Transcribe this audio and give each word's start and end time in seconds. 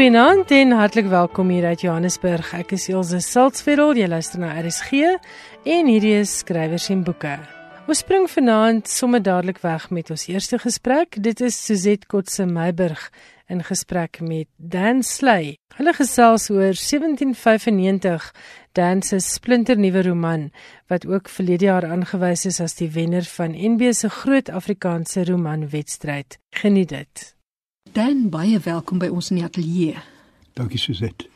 Goeienaand 0.00 0.48
en 0.50 0.70
hartlik 0.72 1.10
welkom 1.12 1.50
hier 1.52 1.66
uit 1.68 1.82
Johannesburg. 1.84 2.54
Ek 2.56 2.70
is 2.72 2.86
Elsje 2.88 3.18
Salzveld. 3.20 3.98
Jy 4.00 4.06
luister 4.08 4.40
na 4.40 4.54
RSG 4.56 5.02
en 5.68 5.88
hierdie 5.92 6.14
is 6.22 6.38
skrywers 6.40 6.86
en 6.88 7.02
boeke. 7.04 7.34
Ons 7.84 8.00
spring 8.00 8.24
vanaand 8.32 8.88
sommer 8.88 9.20
dadelik 9.20 9.58
weg 9.60 9.90
met 9.92 10.08
ons 10.08 10.22
eerste 10.32 10.56
gesprek. 10.62 11.18
Dit 11.20 11.42
is 11.44 11.58
Suzette 11.66 12.08
Kotse 12.08 12.46
Meiburg 12.48 13.10
in 13.52 13.60
gesprek 13.60 14.22
met 14.24 14.48
Dan 14.56 15.02
Sley. 15.04 15.58
Hulle 15.76 15.92
gesels 15.98 16.48
oor 16.48 16.72
1795, 16.72 18.30
Dan 18.72 19.02
se 19.04 19.18
splinternuwe 19.20 20.06
roman 20.08 20.46
wat 20.88 21.04
ook 21.04 21.28
verlede 21.28 21.68
jaar 21.68 21.84
aangewys 21.84 22.46
is 22.48 22.62
as 22.64 22.78
die 22.80 22.88
wenner 22.96 23.28
van 23.36 23.52
NB 23.52 23.92
se 23.92 24.08
groot 24.08 24.48
Afrikaanse 24.48 25.26
romanwedstryd. 25.28 26.38
Geniet 26.56 26.88
dit. 26.88 27.26
Dan 27.92 28.28
baie 28.30 28.58
welkom 28.58 29.00
by 29.02 29.08
ons 29.10 29.32
in 29.32 29.40
die 29.40 29.44
ateljee. 29.44 29.98
Dankie 30.54 30.78
Suzette. 30.78 31.26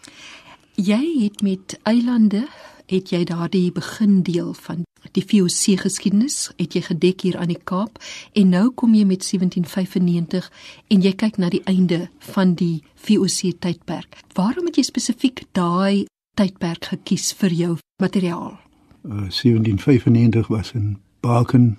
Jy 0.78 1.00
het 1.24 1.40
met 1.42 1.74
eilande 1.82 2.44
het 2.86 3.10
jy 3.10 3.24
daardie 3.26 3.72
begindeel 3.74 4.52
van 4.54 4.84
die 5.18 5.24
VOC 5.26 5.80
geskiedenis 5.82 6.52
het 6.60 6.76
jy 6.76 6.84
gedek 6.86 7.24
hier 7.26 7.40
aan 7.42 7.50
die 7.50 7.58
Kaap 7.58 7.98
en 8.38 8.54
nou 8.54 8.68
kom 8.70 8.94
jy 8.94 9.02
met 9.02 9.26
1795 9.26 10.46
en 10.94 11.02
jy 11.02 11.12
kyk 11.18 11.40
na 11.42 11.50
die 11.50 11.62
einde 11.66 12.04
van 12.34 12.54
die 12.54 12.84
VOC 13.02 13.56
tydperk. 13.58 14.20
Waarom 14.38 14.70
het 14.70 14.78
jy 14.78 14.86
spesifiek 14.86 15.42
daai 15.58 16.06
tydperk 16.38 16.92
gekies 16.94 17.32
vir 17.40 17.50
jou 17.50 17.72
materiaal? 18.02 18.54
Uh, 19.02 19.26
1795 19.26 20.46
was 20.54 20.70
'n 20.74 21.00
baken 21.20 21.78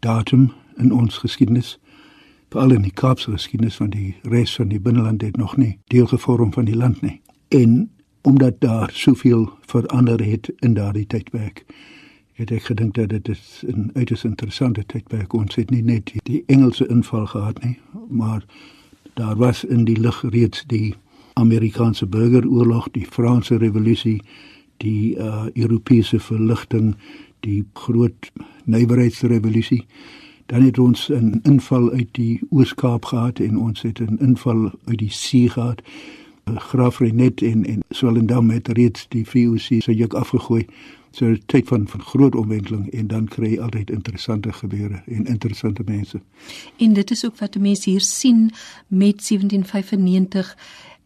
datum 0.00 0.52
in 0.76 0.92
ons 0.92 1.18
geskiedenis 1.18 1.78
veral 2.52 2.74
in 2.76 2.84
die 2.84 2.92
Kaapse 2.92 3.30
geskiedenis 3.32 3.78
van 3.80 3.90
die 3.94 4.12
res 4.28 4.54
van 4.58 4.68
die 4.68 4.80
binneland 4.80 5.22
het 5.24 5.36
nog 5.40 5.56
nie 5.56 5.78
deel 5.92 6.06
gevorm 6.06 6.52
van 6.52 6.68
die 6.68 6.76
land 6.76 7.00
nie. 7.00 7.20
En 7.48 7.90
omdat 8.28 8.60
daar 8.60 8.90
soveel 8.92 9.48
verander 9.66 10.24
het 10.24 10.52
in 10.58 10.74
daardie 10.74 11.06
tydperk, 11.06 11.64
het 12.36 12.52
ek 12.52 12.68
gedink 12.68 12.94
dat 12.94 13.08
dit 13.08 13.28
'n 13.66 13.90
uiters 13.94 14.24
interessante 14.24 14.84
tydperk 14.86 15.32
ons 15.32 15.54
het 15.54 15.70
nie 15.70 15.82
net 15.82 16.12
die 16.22 16.42
Engelse 16.46 16.86
inval 16.86 17.26
gehad 17.26 17.64
nie, 17.64 17.78
maar 18.08 18.44
daar 19.14 19.36
was 19.36 19.64
in 19.64 19.84
die 19.84 20.00
lig 20.00 20.22
reeds 20.22 20.64
die 20.66 20.94
Amerikaanse 21.32 22.06
burgeroorlog, 22.06 22.90
die 22.90 23.06
Franse 23.06 23.56
revolusie, 23.56 24.22
die 24.76 25.16
uh, 25.16 25.44
Europese 25.54 26.20
verligting, 26.20 26.94
die 27.40 27.64
groot 27.72 28.32
nywerheidsrevolusie 28.64 29.86
dan 30.46 30.62
het 30.62 30.78
ons 30.78 31.08
'n 31.08 31.40
inval 31.42 31.90
uit 31.90 32.08
die 32.10 32.40
Oos-Kaap 32.50 33.04
gehad 33.04 33.38
en 33.38 33.58
ons 33.58 33.82
het 33.82 34.00
'n 34.00 34.16
inval 34.20 34.70
uit 34.84 34.98
die 34.98 35.10
see 35.10 35.48
gehad. 35.48 35.82
Eh, 36.44 36.56
Graaf 36.56 36.98
Renet 36.98 37.42
en 37.42 37.64
en 37.64 37.80
Swellendam 37.88 38.50
het 38.50 38.68
reeds 38.68 39.06
die 39.08 39.28
VOC 39.28 39.82
se 39.82 39.94
juk 39.94 40.14
afgegooi. 40.14 40.66
So 41.10 41.26
'n 41.26 41.42
tyd 41.46 41.68
van 41.68 41.88
van 41.88 42.00
groot 42.00 42.34
omwenteling 42.34 42.90
en 42.90 43.06
dan 43.06 43.28
kry 43.28 43.50
jy 43.50 43.60
altyd 43.60 43.90
interessante 43.90 44.52
gebeure 44.52 45.02
en 45.06 45.24
interessante 45.24 45.82
mense. 45.84 46.20
En 46.76 46.92
dit 46.92 47.10
is 47.10 47.24
ook 47.24 47.38
wat 47.38 47.58
mense 47.58 47.90
hier 47.90 48.00
sien 48.00 48.50
met 48.86 49.26
1795 49.26 50.56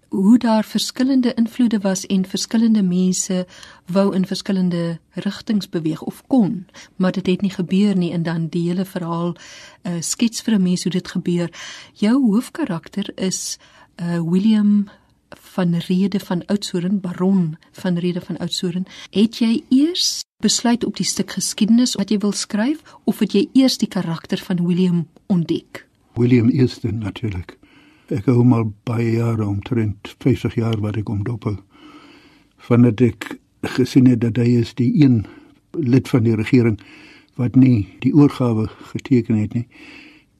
hoe 0.08 0.38
daar 0.38 0.64
verskillende 0.64 1.34
invloede 1.34 1.78
was 1.78 2.06
en 2.06 2.26
verskillende 2.26 2.82
mense 2.82 3.46
wou 3.86 4.14
in 4.14 4.26
verskillende 4.26 4.98
rigtings 5.12 5.68
beweeg 5.68 6.02
of 6.02 6.22
kon, 6.26 6.66
maar 6.96 7.12
dit 7.12 7.26
het 7.26 7.40
nie 7.40 7.50
gebeur 7.50 7.96
nie 7.96 8.12
en 8.12 8.22
dan 8.22 8.48
die 8.48 8.68
hele 8.68 8.84
verhaal 8.84 9.34
uh, 9.34 9.92
skets 10.00 10.40
vir 10.40 10.54
'n 10.54 10.62
mens 10.62 10.82
hoe 10.82 10.92
dit 10.92 11.08
gebeur. 11.08 11.50
Jou 11.92 12.30
hoofkarakter 12.30 13.12
is 13.14 13.58
uh, 13.96 14.20
William 14.30 14.88
van 15.28 15.74
Rede 15.74 16.20
van 16.20 16.46
Oudtshoorn, 16.46 17.00
baron 17.00 17.56
van 17.72 17.98
Rede 17.98 18.20
van 18.20 18.36
Oudtshoorn. 18.36 18.86
Het 19.10 19.38
jy 19.38 19.64
eers 19.68 20.24
besluit 20.38 20.84
op 20.84 20.96
die 20.96 21.06
stuk 21.06 21.30
geskiedenis 21.30 21.94
wat 21.94 22.10
jy 22.10 22.18
wil 22.18 22.32
skryf 22.32 22.82
of 23.04 23.18
het 23.18 23.32
jy 23.32 23.48
eers 23.52 23.78
die 23.78 23.88
karakter 23.88 24.38
van 24.38 24.66
William 24.66 25.06
ontdek? 25.26 25.86
William 26.14 26.50
dan 26.80 26.98
natuurlik 26.98 27.58
ek 28.14 28.28
hou 28.30 28.44
mal 28.46 28.68
baie 28.86 29.16
jare 29.16 29.46
omtrent 29.46 30.14
50 30.22 30.54
jaar 30.54 30.78
wat 30.80 30.98
ek 31.00 31.08
omdop. 31.10 31.48
Vandat 32.68 33.00
ek 33.02 33.32
gesien 33.76 34.06
het 34.06 34.20
dat 34.22 34.38
hy 34.38 34.60
is 34.60 34.74
die 34.78 34.92
een 35.02 35.24
lid 35.74 36.08
van 36.08 36.22
die 36.22 36.36
regering 36.38 36.78
wat 37.36 37.56
nie 37.58 37.86
die 38.04 38.14
oorgawe 38.14 38.68
geteken 38.92 39.40
het 39.40 39.54
nie 39.54 39.66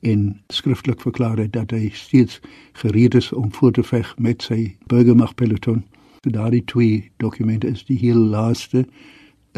en 0.06 0.41
skriftelik 0.54 1.00
verklaar 1.03 1.41
het 1.41 1.53
dat 1.56 1.72
hy 1.75 1.91
steeds 1.93 2.38
gereed 2.78 3.16
is 3.19 3.32
om 3.32 3.50
voort 3.53 3.75
te 3.75 3.83
veg 3.83 4.12
met 4.22 4.44
sy 4.44 4.77
burgermagpeloton. 4.87 5.83
So 6.22 6.31
daardie 6.31 6.62
twee 6.71 7.10
dokumente 7.19 7.66
is 7.66 7.83
die 7.88 7.98
heel 7.98 8.21
laaste 8.31 8.84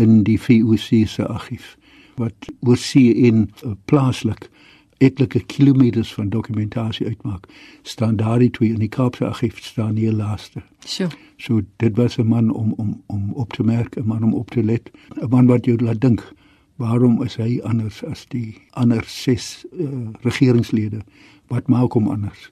in 0.00 0.22
die 0.24 0.38
VOC 0.40 1.04
se 1.10 1.26
argief 1.26 1.74
wat 2.18 2.48
oorsee 2.66 3.12
in 3.14 3.50
uh, 3.62 3.74
plaaslik 3.84 4.48
etlike 4.98 5.40
kilometers 5.46 6.14
van 6.14 6.28
dokumentasie 6.28 7.06
uitmaak. 7.06 7.46
Staan 7.82 8.16
daardie 8.16 8.50
twee 8.50 8.72
in 8.72 8.82
die 8.82 8.88
Kaapse 8.88 9.26
argief 9.26 9.62
staan 9.62 9.96
hier 9.96 10.12
laaste. 10.12 10.62
So. 10.84 11.08
So 11.36 11.60
dit 11.76 11.96
was 11.96 12.18
'n 12.18 12.26
man 12.26 12.50
om 12.52 12.72
om 12.76 13.02
om 13.06 13.32
op 13.32 13.52
te 13.52 13.62
merk, 13.62 13.96
'n 13.96 14.06
man 14.06 14.22
om 14.22 14.34
op 14.34 14.50
te 14.50 14.62
let, 14.62 14.90
'n 15.22 15.28
man 15.28 15.46
wat 15.46 15.64
jou 15.64 15.78
laat 15.78 16.00
dink. 16.00 16.32
Waarom 16.76 17.22
is 17.22 17.36
hy 17.36 17.60
anders 17.62 18.04
as 18.04 18.26
die 18.26 18.60
ander 18.70 19.04
ses 19.04 19.64
uh, 19.72 19.88
regeringslede? 20.20 20.98
Wat 21.46 21.68
maak 21.68 21.92
hom 21.92 22.08
anders? 22.08 22.50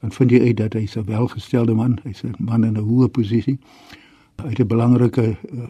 Dan 0.00 0.12
vind 0.12 0.30
jy 0.30 0.40
uit 0.40 0.56
dat 0.56 0.72
hy 0.72 0.88
'n 0.96 1.04
welgestelde 1.04 1.74
man, 1.74 1.98
hy's 2.02 2.22
'n 2.22 2.34
man 2.38 2.64
in 2.64 2.76
'n 2.76 2.84
hoë 2.84 3.08
posisie. 3.08 3.58
Hy 4.42 4.48
het 4.48 4.58
'n 4.58 4.66
belangrike 4.66 5.36
uh, 5.52 5.62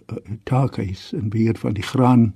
taak 0.42 0.76
hy's 0.76 1.12
in 1.12 1.28
beheer 1.28 1.56
van 1.58 1.72
die 1.72 1.82
graan 1.82 2.34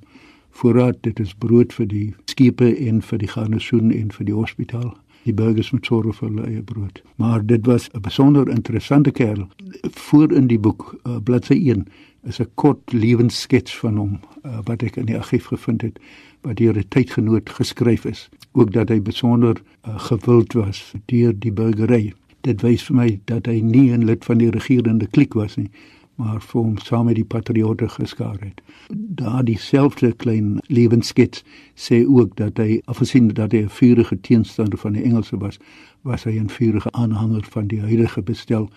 voorraad 0.56 1.03
dit 1.05 1.21
is 1.21 1.34
brood 1.34 1.75
vir 1.77 1.89
die 1.91 2.06
skepe 2.31 2.69
en 2.89 3.03
vir 3.03 3.21
die 3.22 3.28
garnisoen 3.28 3.93
en 3.93 4.11
vir 4.15 4.28
die 4.28 4.37
hospitaal. 4.37 4.94
Die 5.27 5.34
burgers 5.34 5.72
moet 5.75 5.89
sorg 5.89 6.19
vir 6.19 6.28
hulle 6.28 6.47
eie 6.47 6.62
brood. 6.62 7.03
Maar 7.22 7.47
dit 7.47 7.67
was 7.67 7.89
'n 7.93 8.00
besonder 8.00 8.49
interessante 8.49 9.11
kerel. 9.11 9.49
Voor 9.91 10.33
in 10.33 10.47
die 10.47 10.59
boek 10.59 10.95
uh, 11.05 11.16
bladsy 11.25 11.55
1 11.55 11.87
is 12.25 12.41
'n 12.41 12.50
kort 12.55 12.93
lewensskets 12.93 13.77
van 13.77 13.97
hom 13.97 14.19
uh, 14.45 14.59
wat 14.65 14.83
ek 14.83 14.97
in 14.97 15.06
die 15.06 15.19
argief 15.19 15.47
gevind 15.47 15.83
het 15.83 15.99
wat 16.43 16.56
deur 16.56 16.77
'n 16.78 16.89
tydgenoot 16.89 17.50
geskryf 17.50 18.05
is. 18.05 18.28
Ook 18.53 18.72
dat 18.72 18.89
hy 18.89 19.03
besonder 19.03 19.56
uh, 19.89 19.99
gewild 19.99 20.53
was 20.53 20.95
deur 21.06 21.34
die 21.39 21.53
burgery 21.53 22.15
dit 22.47 22.62
wys 22.62 22.84
vir 22.87 22.97
my 22.97 23.09
dat 23.31 23.49
hy 23.50 23.61
nie 23.61 23.91
'n 23.93 24.05
lid 24.06 24.25
van 24.25 24.39
die 24.39 24.50
regerende 24.50 25.06
kliek 25.06 25.34
was 25.34 25.56
nie 25.56 25.71
maar 26.16 26.41
vir 26.41 26.60
hom 26.60 26.78
saam 26.78 27.04
met 27.06 27.19
die 27.19 27.25
patriotte 27.25 27.88
geskaar 27.88 28.38
het. 28.41 28.60
Daar 28.91 29.44
dieselfde 29.44 30.12
klein 30.12 30.59
lewensskets 30.66 31.44
sê 31.75 32.04
ook 32.06 32.37
dat 32.37 32.56
hy 32.56 32.81
afgesien 32.84 33.28
dat 33.28 33.53
hy 33.53 33.65
'n 33.65 33.69
vurige 33.69 34.21
teenstander 34.21 34.78
van 34.78 34.93
die 34.93 35.03
Engelse 35.03 35.37
was, 35.38 35.59
was 36.03 36.25
hy 36.25 36.38
'n 36.38 36.49
vurige 36.49 36.93
aanhanger 36.93 37.44
van 37.50 37.66
die 37.66 37.81
huidige 37.81 38.22
bestel 38.22 38.71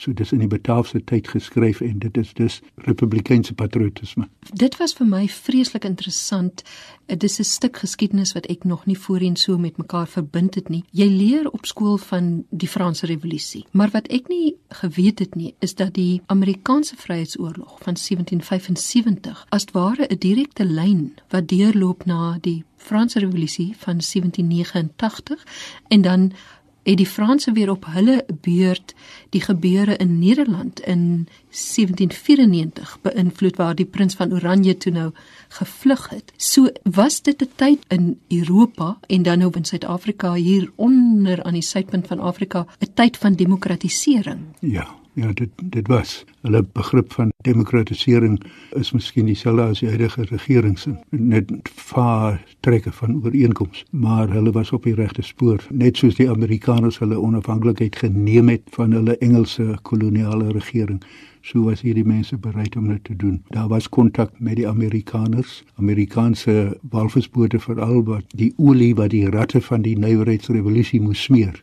So 0.00 0.14
dis 0.16 0.30
in 0.32 0.40
die 0.40 0.48
Bataafse 0.48 1.02
tyd 1.04 1.26
geskryf 1.28 1.82
en 1.84 1.98
dit 2.00 2.16
is 2.16 2.30
dus 2.32 2.54
republikeinse 2.86 3.52
patriotisme. 3.54 4.30
Dit 4.56 4.78
was 4.80 4.94
vir 4.96 5.08
my 5.10 5.26
vreeslik 5.28 5.84
interessant. 5.84 6.62
Dit 7.06 7.22
is 7.22 7.38
'n 7.38 7.44
stuk 7.44 7.76
geskiedenis 7.76 8.32
wat 8.32 8.46
ek 8.46 8.64
nog 8.64 8.86
nie 8.86 8.98
voorheen 8.98 9.36
so 9.36 9.58
met 9.58 9.76
mekaar 9.76 10.08
verbind 10.08 10.54
het 10.54 10.68
nie. 10.68 10.84
Jy 10.90 11.08
leer 11.08 11.50
op 11.50 11.66
skool 11.66 11.98
van 11.98 12.44
die 12.50 12.68
Franse 12.68 13.06
Revolusie, 13.06 13.66
maar 13.70 13.90
wat 13.90 14.08
ek 14.08 14.28
nie 14.28 14.56
geweet 14.68 15.18
het 15.18 15.34
nie, 15.34 15.54
is 15.58 15.74
dat 15.74 15.94
die 15.94 16.22
Amerikaanse 16.26 16.96
Vryheidsoorlog 16.96 17.78
van 17.82 17.96
1775 17.96 19.46
as 19.48 19.64
ware 19.72 20.06
'n 20.08 20.18
direkte 20.18 20.64
lyn 20.64 21.12
wat 21.28 21.48
deurloop 21.48 22.04
na 22.04 22.38
die 22.40 22.64
Franse 22.76 23.18
Revolusie 23.18 23.74
van 23.76 24.00
1789 24.00 25.46
en 25.88 26.00
dan 26.02 26.32
het 26.82 26.96
die 26.96 27.06
Franse 27.06 27.52
weer 27.52 27.70
op 27.70 27.86
hulle 27.88 28.24
beurt 28.40 28.94
die 29.28 29.40
gebeure 29.40 29.96
in 29.96 30.18
Nederland 30.18 30.80
in 30.80 31.28
1794 31.50 32.98
beïnvloed 33.02 33.56
waar 33.56 33.74
die 33.74 33.86
prins 33.86 34.14
van 34.14 34.32
Oranje 34.32 34.76
toe 34.76 34.92
nou 34.92 35.10
gevlug 35.48 36.08
het. 36.08 36.32
So 36.36 36.68
was 36.82 37.22
dit 37.22 37.42
'n 37.42 37.50
tyd 37.54 37.78
in 37.88 38.18
Europa 38.28 38.98
en 39.06 39.22
dan 39.22 39.38
nou 39.38 39.52
in 39.56 39.64
Suid-Afrika 39.64 40.34
hier 40.34 40.72
onder 40.74 41.42
aan 41.42 41.52
die 41.52 41.62
suidpunt 41.62 42.06
van 42.06 42.20
Afrika 42.20 42.66
'n 42.78 42.92
tyd 42.94 43.16
van 43.16 43.34
demokratisering. 43.34 44.40
Ja, 44.60 44.88
Ja, 45.20 45.32
dit 45.34 45.50
dit 45.62 45.88
was. 45.88 46.24
Hulle 46.40 46.62
begrip 46.72 47.12
van 47.12 47.32
demokratisering 47.44 48.38
is 48.78 48.92
miskien 48.96 49.26
dieselfde 49.28 49.62
as 49.68 49.80
die 49.82 49.88
huidige 49.92 50.22
regering 50.30 50.78
se 50.80 50.94
net 51.10 51.50
vaar 51.90 52.38
trekke 52.64 52.92
van 52.92 53.18
ooreenkomste, 53.18 53.84
maar 53.90 54.30
hulle 54.32 54.52
was 54.56 54.72
op 54.72 54.86
die 54.88 54.94
regte 54.96 55.22
spoor, 55.22 55.66
net 55.68 56.00
soos 56.00 56.16
die 56.16 56.28
Amerikaners 56.30 56.98
hulle 57.02 57.18
onafhanklikheid 57.20 57.98
geneem 58.00 58.48
het 58.48 58.62
van 58.76 58.96
hulle 58.96 59.18
Engelse 59.18 59.74
koloniale 59.82 60.54
regering. 60.56 61.02
So 61.42 61.66
was 61.68 61.84
hierdie 61.84 62.04
mense 62.04 62.36
bereid 62.36 62.76
om 62.76 62.88
dit 62.88 63.04
te 63.04 63.16
doen. 63.16 63.42
Daar 63.52 63.68
was 63.68 63.88
kontak 63.88 64.32
met 64.38 64.56
die 64.56 64.68
Amerikaners, 64.68 65.64
Amerikaanse 65.76 66.78
walvisbote 66.92 67.60
veral 67.60 68.00
wat 68.08 68.24
die 68.36 68.52
olie 68.56 68.94
wat 68.96 69.12
die 69.12 69.28
ratte 69.28 69.60
van 69.68 69.84
die 69.84 69.98
nywerheidsrevolusie 69.98 71.00
moes 71.00 71.26
smeer. 71.28 71.60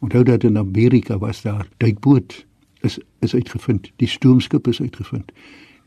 Onthou 0.00 0.22
dat 0.24 0.44
in 0.44 0.58
Amerika 0.58 1.18
was 1.18 1.42
daar 1.42 1.68
duikboot 1.76 2.44
is 2.80 2.98
is 3.18 3.34
uitgevind. 3.34 3.90
Die 3.96 4.08
stoomskip 4.08 4.68
is 4.68 4.80
uitgevind. 4.80 5.32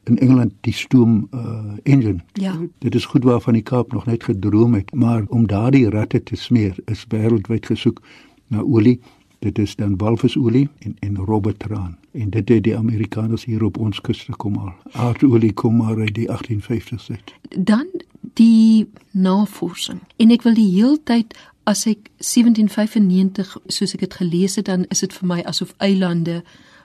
In 0.04 0.18
Engeland 0.18 0.54
die 0.62 0.74
stoom 0.74 1.28
uh 1.32 1.74
engine. 1.84 2.20
Ja. 2.34 2.58
Dit 2.80 2.96
is 2.96 3.06
goed 3.06 3.24
waarvan 3.24 3.54
die 3.54 3.62
Kaap 3.62 3.92
nog 3.94 4.06
net 4.06 4.24
gedroom 4.24 4.74
het, 4.74 4.94
maar 4.94 5.24
om 5.28 5.48
daardie 5.48 5.90
ratte 5.90 6.24
te 6.24 6.36
smeer 6.36 6.76
is 6.86 7.06
wêreldwyd 7.08 7.66
gesoek 7.66 8.02
na 8.48 8.62
olie. 8.62 9.00
Dit 9.40 9.60
is 9.60 9.76
dan 9.76 9.98
walvisolie 9.98 10.70
en 10.80 10.96
en 11.00 11.18
robbertraan. 11.18 11.98
En 12.12 12.30
dit 12.30 12.50
het 12.50 12.64
die 12.64 12.78
Amerikaners 12.78 13.46
hier 13.46 13.64
op 13.64 13.78
ons 13.78 14.02
kuste 14.02 14.32
kom 14.32 14.56
al. 14.56 14.74
Aardolie 14.92 15.54
kom 15.54 15.76
maar 15.76 15.98
uit 15.98 16.14
die 16.14 16.30
1850s 16.30 17.10
uit. 17.10 17.34
Dan 17.58 17.88
die 18.34 18.90
navorsing. 19.12 20.00
En 20.16 20.32
ek 20.32 20.42
wil 20.42 20.54
die 20.54 20.70
heeltyd 20.76 21.34
as 21.64 21.86
ek 21.90 22.10
1795 22.18 23.58
soos 23.66 23.94
ek 23.96 24.06
dit 24.06 24.20
gelees 24.22 24.58
het 24.60 24.70
dan 24.70 24.86
is 24.94 25.04
dit 25.04 25.14
vir 25.14 25.28
my 25.28 25.40
asof 25.50 25.74
eilande 25.78 26.42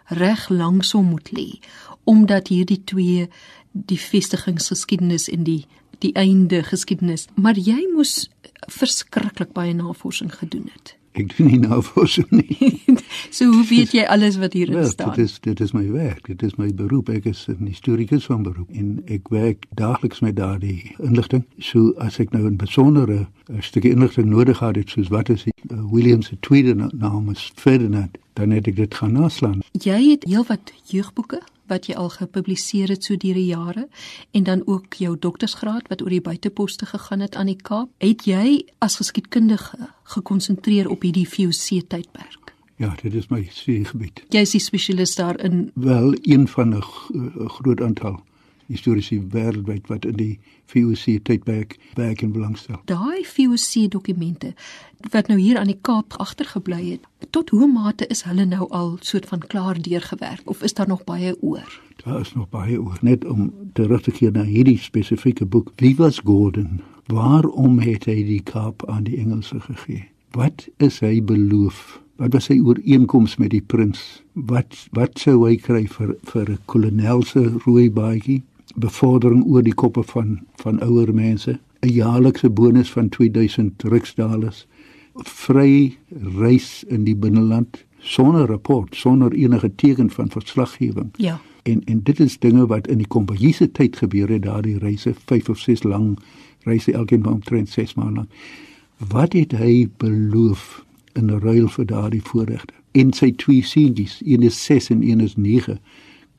reg 0.09 0.49
langsom 0.49 1.11
moet 1.11 1.31
lê 1.33 1.49
omdat 2.05 2.49
hierdie 2.49 2.83
twee 2.85 3.29
die 3.73 4.01
vestigingsgeskiedenis 4.01 5.29
en 5.29 5.45
die 5.45 5.67
die 6.05 6.13
einde 6.15 6.63
geskiedenis 6.63 7.27
maar 7.35 7.57
jy 7.59 7.81
moes 7.95 8.29
verskriklik 8.69 9.53
baie 9.57 9.75
navorsing 9.75 10.33
gedoen 10.35 10.71
het 10.73 10.97
Ek 11.17 11.37
doen 11.37 11.47
nie 11.49 11.59
navorsing 11.63 12.29
nie. 12.31 12.83
so 13.37 13.49
hoe 13.49 13.65
weet 13.71 13.95
jy 13.97 14.05
alles 14.05 14.37
wat 14.37 14.53
hierin 14.53 14.77
Wel, 14.77 14.91
staan? 14.93 15.15
Dit 15.17 15.25
is 15.25 15.39
dit 15.41 15.61
is 15.65 15.73
my 15.73 15.87
werk, 15.93 16.27
dit 16.29 16.43
is 16.45 16.59
my 16.61 16.69
beroep. 16.75 17.09
Ek 17.09 17.25
is 17.31 17.47
'n 17.49 17.65
historikus 17.71 18.29
van 18.29 18.45
beroep 18.45 18.69
en 18.71 19.01
ek 19.07 19.33
werk 19.33 19.65
daagliks 19.81 20.21
met 20.21 20.37
daardie 20.37 20.93
inligting. 21.01 21.47
So 21.59 21.95
as 21.97 22.21
ek 22.21 22.37
nou 22.37 22.45
'n 22.45 22.61
besondere 22.61 23.25
uh, 23.25 23.61
stukkie 23.61 23.91
inligting 23.97 24.29
nodig 24.29 24.61
gehad 24.61 24.77
het, 24.77 24.91
soos 24.91 25.09
wat 25.09 25.29
is 25.33 25.49
die 25.49 25.57
uh, 25.73 25.81
William 25.93 26.23
se 26.23 26.37
tweede 26.41 26.75
na 26.75 26.91
naam 26.93 27.31
is 27.31 27.53
Ferdinand, 27.57 28.19
dan 28.35 28.51
het 28.51 28.67
ek 28.67 28.77
dit 28.77 28.95
gaan 28.95 29.13
naslaan. 29.13 29.63
Jy 29.73 30.11
het 30.11 30.25
heelwat 30.29 30.73
jeugboeke 30.85 31.41
wat 31.69 31.87
jy 31.87 31.95
al 31.95 32.09
gepubliseer 32.09 32.89
het 32.89 33.05
so 33.05 33.17
deur 33.17 33.35
die 33.35 33.51
jare 33.51 33.89
en 34.31 34.45
dan 34.45 34.63
ook 34.67 34.95
jou 34.95 35.17
doktorsgraad 35.19 35.89
wat 35.89 36.03
oor 36.03 36.11
die 36.11 36.21
buiteposte 36.21 36.87
gegaan 36.87 37.21
het 37.21 37.37
aan 37.37 37.47
die 37.47 37.57
Kaap. 37.63 37.89
Het 37.99 38.25
jy 38.25 38.65
as 38.79 38.97
geskiedkundige 38.97 39.91
gekonsentreer 40.03 40.91
op 40.91 41.03
hierdie 41.03 41.29
VOC 41.29 41.87
tydperk? 41.89 42.55
Ja, 42.77 42.95
dit 43.03 43.15
is 43.15 43.29
my 43.29 43.47
studiegebied. 43.51 44.25
Jy 44.29 44.41
is 44.45 44.53
die 44.53 44.61
spesialis 44.61 45.15
daarin. 45.17 45.71
Wel 45.75 46.15
een 46.23 46.49
van 46.49 46.77
'n 46.77 46.83
groot 47.49 47.81
aantal 47.81 48.21
historiese 48.67 49.21
wêreldwyd 49.33 49.87
wat 49.87 50.05
in 50.05 50.17
die 50.17 50.39
VOC 50.73 51.21
tydperk 51.23 51.77
werk 51.95 52.23
en 52.23 52.33
belangstel. 52.33 52.81
Daai 52.85 53.25
VOC 53.25 53.91
dokumente 53.91 54.55
wat 55.13 55.29
nou 55.29 55.39
hier 55.39 55.59
aan 55.59 55.71
die 55.71 55.79
Kaap 55.81 56.17
agtergebly 56.19 56.81
het, 56.91 57.05
tot 57.31 57.51
hoe 57.51 57.69
mate 57.69 58.07
is 58.11 58.25
hulle 58.27 58.47
nou 58.49 58.67
al 58.75 58.97
soort 59.01 59.29
van 59.29 59.45
klaar 59.45 59.79
deurgewerk 59.83 60.51
of 60.51 60.63
is 60.63 60.75
daar 60.75 60.89
nog 60.89 61.05
baie 61.05 61.37
oor? 61.43 61.81
Daar 62.05 62.21
is 62.21 62.33
nog 62.35 62.49
baie 62.49 62.81
oor. 62.83 62.99
Net 63.01 63.25
om 63.25 63.53
terug 63.73 64.03
te 64.03 64.11
keer 64.11 64.33
na 64.33 64.43
hierdie 64.43 64.79
spesifieke 64.79 65.47
boek. 65.47 65.73
Wie 65.77 65.97
was 65.97 66.19
Gordon? 66.25 66.81
Waarom 67.07 67.79
het 67.79 68.05
hy 68.05 68.23
die 68.27 68.43
Kaap 68.43 68.87
aan 68.91 69.05
die 69.07 69.17
Engelse 69.17 69.61
gegee? 69.61 70.09
Wat 70.37 70.69
is 70.83 71.01
hy 71.01 71.23
beloof? 71.23 72.01
Wat 72.17 72.33
was 72.33 72.49
sy 72.49 72.59
ooreenkoms 72.65 73.37
met 73.37 73.53
die 73.53 73.63
prins? 73.63 74.23
Wat 74.33 74.75
wat 74.97 75.21
sou 75.21 75.43
hy 75.45 75.57
kry 75.61 75.85
vir 75.87 76.17
vir 76.33 76.51
'n 76.51 76.59
kolonelse 76.67 77.43
rooi 77.65 77.91
baadjie? 77.91 78.43
Bevordering 78.77 79.45
oor 79.45 79.63
die 79.63 79.75
koppe 79.75 80.03
van 80.03 80.41
van 80.63 80.81
ouer 80.85 81.15
mense, 81.15 81.59
'n 81.81 81.93
jaarlikse 81.93 82.51
bonus 82.51 82.91
van 82.93 83.09
2000 83.09 83.83
riksdalers, 83.83 84.67
vry 85.25 85.97
reis 86.37 86.85
in 86.89 87.05
die 87.05 87.17
binneland 87.17 87.85
sonder 87.99 88.47
rapport, 88.47 88.97
sonder 88.97 89.33
enige 89.33 89.75
teken 89.75 90.11
van 90.11 90.31
verslaggewing. 90.31 91.09
Ja. 91.17 91.41
En 91.63 91.85
en 91.85 92.03
dit 92.03 92.21
is 92.21 92.39
dinge 92.39 92.67
wat 92.67 92.89
in 92.89 92.99
die 92.99 93.07
kompojiese 93.07 93.73
tyd 93.73 93.97
gebeur 93.97 94.29
het, 94.29 94.43
daardie 94.43 94.79
reise 94.79 95.15
5 95.25 95.49
of 95.49 95.59
6 95.59 95.83
lang 95.83 96.19
reise 96.63 96.93
elkeen 96.93 97.23
van 97.23 97.33
omtrent 97.33 97.69
6 97.69 97.95
maande 97.95 98.15
lank. 98.15 98.31
Wat 99.09 99.33
het 99.33 99.53
hy 99.53 99.89
beloof 99.97 100.85
in 101.13 101.31
ruil 101.31 101.69
vir 101.69 101.87
daardie 101.87 102.23
voorregte? 102.23 102.75
En 102.93 103.13
sy 103.13 103.33
twee 103.37 103.63
seuntjies, 103.63 104.21
een 104.25 104.43
is 104.43 104.65
6 104.65 104.91
en 104.91 105.03
een 105.03 105.21
is 105.21 105.37
9, 105.37 105.81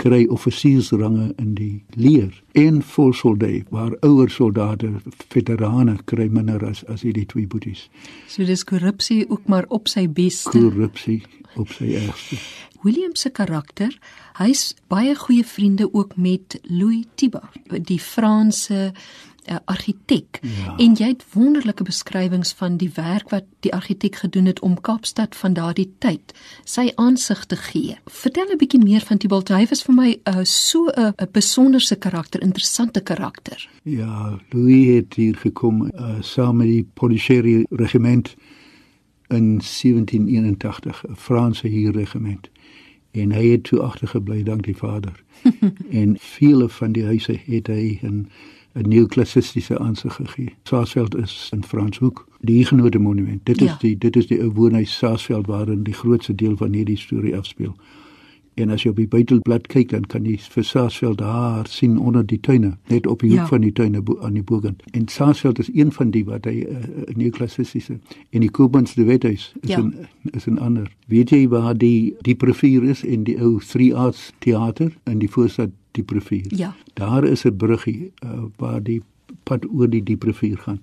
kry 0.01 0.25
offisiersrange 0.29 1.31
in 1.41 1.53
die 1.57 1.83
leer 1.97 2.33
en 2.57 2.81
vol 2.81 3.13
soldaat, 3.13 3.65
waar 3.73 3.95
ouer 4.05 4.29
soldate, 4.29 4.91
veterane 5.33 5.97
kry 6.05 6.27
minder 6.29 6.63
as 6.65 6.83
as 6.87 7.03
hierdie 7.05 7.25
twee 7.25 7.47
boeties. 7.47 7.87
So 8.29 8.45
dis 8.45 8.63
korrupsie 8.67 9.25
ook 9.29 9.47
maar 9.47 9.65
op 9.69 9.89
sy 9.91 10.07
beste. 10.07 10.53
Korrupsie 10.53 11.21
op 11.57 11.73
sy 11.73 11.95
ergste. 11.97 12.37
William 12.85 13.15
se 13.17 13.31
karakter, 13.33 13.93
hy's 14.37 14.75
baie 14.91 15.15
goeie 15.17 15.45
vriende 15.45 15.87
ook 15.93 16.13
met 16.15 16.59
Louis 16.69 17.07
Thibard, 17.15 17.57
die 17.89 17.99
Franse 17.99 18.91
uh, 19.49 19.55
argitek. 19.65 20.39
Ja. 20.41 20.75
En 20.77 20.93
jy 20.93 21.07
het 21.07 21.25
wonderlike 21.33 21.83
beskrywings 21.83 22.53
van 22.53 22.77
die 22.77 22.91
werk 22.95 23.29
wat 23.29 23.43
die 23.59 23.73
argitek 23.73 24.15
gedoen 24.15 24.45
het 24.45 24.59
om 24.59 24.81
Kaapstad 24.81 25.35
van 25.35 25.53
daardie 25.53 25.89
tyd 25.99 26.33
sy 26.63 26.91
aansig 26.95 27.45
te 27.45 27.55
gee. 27.55 27.97
Vertel 28.05 28.51
'n 28.51 28.57
bietjie 28.57 28.83
meer 28.83 29.01
van 29.01 29.17
Thibard. 29.17 29.49
Hy 29.49 29.65
was 29.69 29.83
vir 29.83 29.95
my 29.95 30.19
uh, 30.23 30.43
so 30.43 30.87
'n 30.87 31.13
uh, 31.17 31.27
besonderse 31.31 31.95
karakter, 31.95 32.41
interessante 32.41 33.01
karakter. 33.01 33.69
Ja, 33.83 34.39
Louis 34.49 34.95
het 34.95 35.13
hier 35.13 35.35
gekom 35.35 35.85
uh, 35.85 36.21
saam 36.21 36.57
met 36.57 36.67
die 36.67 36.87
Pondicherry 36.93 37.65
regiment 37.69 38.35
in 39.27 39.59
1781, 39.59 41.03
'n 41.07 41.15
Franse 41.15 41.67
hier 41.67 41.91
regiment. 41.91 42.49
En 43.11 43.31
hy 43.31 43.47
het 43.47 43.63
toe 43.63 43.79
agtergebly 43.79 44.43
dank 44.43 44.63
die 44.63 44.77
Vader. 44.77 45.23
en 46.01 46.15
vele 46.19 46.69
van 46.69 46.91
die 46.91 47.05
huise 47.05 47.39
het 47.45 47.67
hy 47.67 47.99
in 48.01 48.27
'n 48.77 48.87
neoklassistiese 48.89 49.79
aansig 49.79 50.13
gegee. 50.15 50.49
Saasveld 50.63 51.15
is 51.17 51.49
in 51.53 51.63
Franshoek, 51.63 52.27
die 52.41 52.57
Huguenote 52.57 52.99
monument. 52.99 53.45
Dit 53.45 53.61
is 53.61 53.67
Ja. 53.69 53.77
die 53.79 53.97
dit 53.97 54.15
is 54.15 54.27
die 54.27 54.41
ou 54.41 54.51
woonhuis 54.53 54.97
Saasveld 54.97 55.47
waarin 55.47 55.83
die 55.83 55.93
grootste 55.93 56.35
deel 56.35 56.57
van 56.57 56.73
hierdie 56.73 56.97
storie 56.97 57.35
afspeel. 57.37 57.75
En 58.57 58.69
as 58.69 58.83
jy 58.83 58.89
op 58.89 58.95
die 58.95 59.07
buitelblad 59.07 59.67
kyk, 59.67 59.89
dan 59.89 60.05
kan 60.09 60.25
jy 60.25 60.37
vir 60.39 60.63
Saasveld 60.63 61.17
daar 61.17 61.67
sien 61.67 61.97
onder 61.99 62.25
die 62.25 62.39
tuine, 62.39 62.77
net 62.87 63.07
op 63.07 63.19
die 63.19 63.29
hoek 63.29 63.39
Ja. 63.39 63.47
van 63.47 63.61
die 63.61 63.71
tuine 63.71 64.01
bo, 64.01 64.17
aan 64.21 64.33
die 64.33 64.43
bokant. 64.43 64.81
En 64.91 65.07
Saasveld 65.07 65.59
is 65.59 65.69
een 65.73 65.91
van 65.91 66.09
die 66.11 66.25
wat 66.25 66.45
hy 66.45 66.65
'n 66.65 66.75
uh, 67.09 67.15
neoklassistiese 67.15 67.99
en 68.31 68.39
die 68.39 68.49
Koopmans 68.49 68.93
de 68.95 69.03
Wethuis 69.03 69.53
is 69.61 69.69
Ja. 69.69 69.79
'n 69.81 69.93
is 70.33 70.45
'n 70.47 70.57
ander. 70.57 70.91
Weet 71.07 71.29
jy 71.29 71.47
waar 71.47 71.77
die 71.77 72.15
die 72.21 72.35
rivier 72.39 72.83
is 72.83 73.03
in 73.03 73.23
die 73.23 73.37
ou 73.41 73.59
Three 73.59 73.93
Arts 73.95 74.31
teater 74.39 74.91
in 75.05 75.19
die 75.19 75.29
voorstad 75.29 75.69
die 75.97 76.05
rivier? 76.07 76.47
Ja. 76.55 76.71
Daar 76.93 77.25
is 77.27 77.45
'n 77.45 77.57
bruggie 77.57 78.11
uh, 78.23 78.47
waar 78.57 78.81
die 78.83 79.01
pad 79.43 79.65
oor 79.69 79.89
die 79.89 80.03
diep 80.03 80.23
rivier 80.23 80.57
gaan 80.57 80.79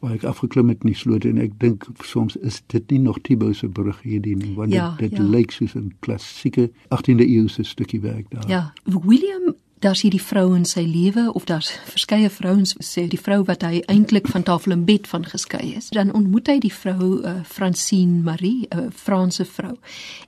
waar 0.00 0.14
ek 0.16 0.24
afgeklim 0.24 0.68
het 0.72 0.80
in 0.80 0.92
die 0.94 0.96
sloot 0.96 1.24
en 1.28 1.38
ek 1.42 1.58
dink 1.60 1.84
soms 2.08 2.36
is 2.40 2.62
dit 2.72 2.90
nie 2.90 3.00
nog 3.04 3.18
Thibaut 3.26 3.56
se 3.58 3.68
brug 3.68 3.98
hierdie 4.02 4.36
nie 4.36 4.54
want 4.56 4.72
Ja, 4.72 4.94
dit, 4.98 5.10
dit 5.10 5.18
ja. 5.20 5.24
lyk 5.28 5.52
soos 5.52 5.74
'n 5.76 5.92
klassieke 6.00 6.70
18de 6.88 7.26
eeuse 7.26 7.62
stukkie 7.62 8.00
werk 8.00 8.30
daar. 8.30 8.48
Ja, 8.48 8.72
William 8.84 9.54
daar's 9.80 10.02
hierdie 10.04 10.20
vrou 10.22 10.52
in 10.56 10.66
sy 10.68 10.82
lewe 10.84 11.30
of 11.32 11.46
daar's 11.48 11.70
verskeie 11.88 12.28
vrouens 12.30 12.74
sê 12.84 13.06
die 13.08 13.20
vrou 13.20 13.40
wat 13.48 13.64
hy 13.64 13.80
eintlik 13.88 14.28
van 14.28 14.44
tafel 14.44 14.74
en 14.74 14.84
bed 14.84 15.08
van 15.08 15.24
geskei 15.24 15.72
is. 15.78 15.88
Dan 15.96 16.12
ontmoet 16.16 16.50
hy 16.52 16.58
die 16.60 16.72
vrou 16.74 17.20
uh, 17.20 17.38
Francine 17.48 18.20
Marie, 18.24 18.68
'n 18.68 18.78
uh, 18.78 18.90
Franse 18.92 19.44
vrou. 19.44 19.76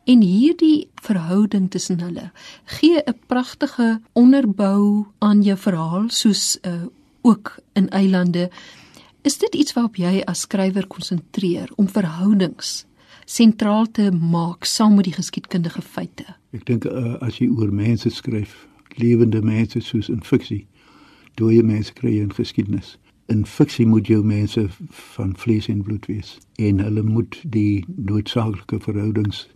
En 0.09 0.25
hierdie 0.25 0.89
verhouding 1.03 1.71
tussen 1.71 2.01
hulle 2.01 2.31
gee 2.65 3.03
'n 3.05 3.19
pragtige 3.27 4.01
onderbou 4.13 5.07
aan 5.19 5.43
jou 5.43 5.57
verhaal 5.57 6.09
soos 6.09 6.59
uh, 6.63 6.89
ook 7.23 7.57
in 7.73 7.89
eilande. 7.89 8.51
Is 9.23 9.39
dit 9.39 9.55
iets 9.55 9.73
waarop 9.73 9.97
jy 9.97 10.23
as 10.27 10.41
skrywer 10.41 10.87
konsentreer 10.87 11.71
om 11.77 11.89
verhoudings 11.89 12.87
sentraal 13.25 13.87
te 13.91 14.11
maak 14.11 14.65
saam 14.65 14.95
met 14.95 15.05
die 15.05 15.15
geskiedkundige 15.15 15.83
feite? 15.83 16.25
Ek 16.53 16.67
dink 16.67 16.85
uh, 16.85 17.17
as 17.21 17.39
jy 17.39 17.49
oor 17.49 17.71
mense 17.73 18.11
skryf, 18.11 18.67
lewende 18.99 19.43
mense 19.43 19.81
soos 19.81 20.09
in 20.09 20.23
fiksie, 20.23 20.67
dooie 21.35 21.63
mense 21.63 21.93
kry 21.93 22.17
jy 22.17 22.27
in 22.27 22.35
geskiedenis. 22.35 22.97
In 23.33 23.45
fiksie 23.47 23.87
moet 23.87 24.07
jou 24.07 24.23
mense 24.25 24.67
van 25.15 25.37
vlees 25.37 25.69
en 25.69 25.83
bloed 25.83 26.07
wees. 26.07 26.39
En 26.59 26.81
hulle 26.83 27.03
moet 27.03 27.39
die 27.45 27.85
noodsaaklike 27.97 28.81
verhoudings 28.85 29.47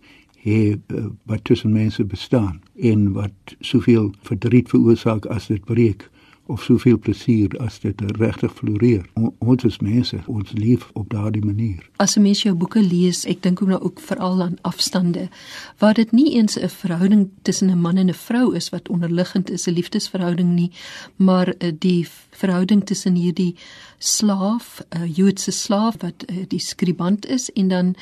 hê 0.47 0.77
uh, 0.77 1.05
wat 1.25 1.43
tussen 1.43 1.71
mense 1.71 2.03
bestaan 2.05 2.61
en 2.75 3.11
wat 3.13 3.55
soveel 3.59 4.13
verdriet 4.21 4.69
veroorsaak 4.69 5.25
as 5.25 5.49
dit 5.51 5.63
breek 5.65 6.07
of 6.47 6.63
soveel 6.63 6.97
plesier 6.97 7.53
as 7.59 7.79
dit 7.79 8.01
regtig 8.17 8.53
floreer. 8.53 9.05
O, 9.13 9.33
ons 9.39 9.63
is 9.67 9.79
mense, 9.83 10.17
ons 10.27 10.51
leef 10.55 10.89
op 10.93 11.09
daardie 11.11 11.43
manier. 11.45 11.83
As 11.97 12.15
'n 12.17 12.21
mens 12.21 12.41
jou 12.43 12.55
boeke 12.55 12.81
lees, 12.81 13.25
ek 13.25 13.41
dink 13.41 13.61
ook 13.61 13.67
nou 13.67 13.81
ook 13.81 13.99
veral 13.99 14.41
aan 14.41 14.57
afstande, 14.61 15.29
waar 15.77 15.93
dit 15.93 16.11
nie 16.11 16.35
eens 16.35 16.57
'n 16.59 16.69
verhouding 16.69 17.29
tussen 17.41 17.69
'n 17.69 17.81
man 17.81 17.97
en 17.97 18.09
'n 18.09 18.13
vrou 18.13 18.55
is 18.55 18.69
wat 18.69 18.89
onderliggend 18.89 19.49
is, 19.49 19.67
'n 19.67 19.73
liefdesverhouding 19.73 20.53
nie, 20.53 20.71
maar 21.15 21.47
uh, 21.47 21.71
die 21.79 22.07
verhouding 22.31 22.85
tussen 22.85 23.15
hierdie 23.15 23.55
slaaf, 23.97 24.81
'n 24.89 25.01
uh, 25.01 25.15
Joodse 25.15 25.51
slaaf 25.51 25.95
wat 25.99 26.25
uh, 26.29 26.35
die 26.47 26.59
skribant 26.59 27.25
is 27.25 27.51
en 27.51 27.67
dan 27.67 27.95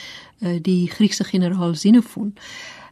die 0.62 0.90
Griekse 0.90 1.24
generaal 1.24 1.72
Xenophon. 1.72 2.34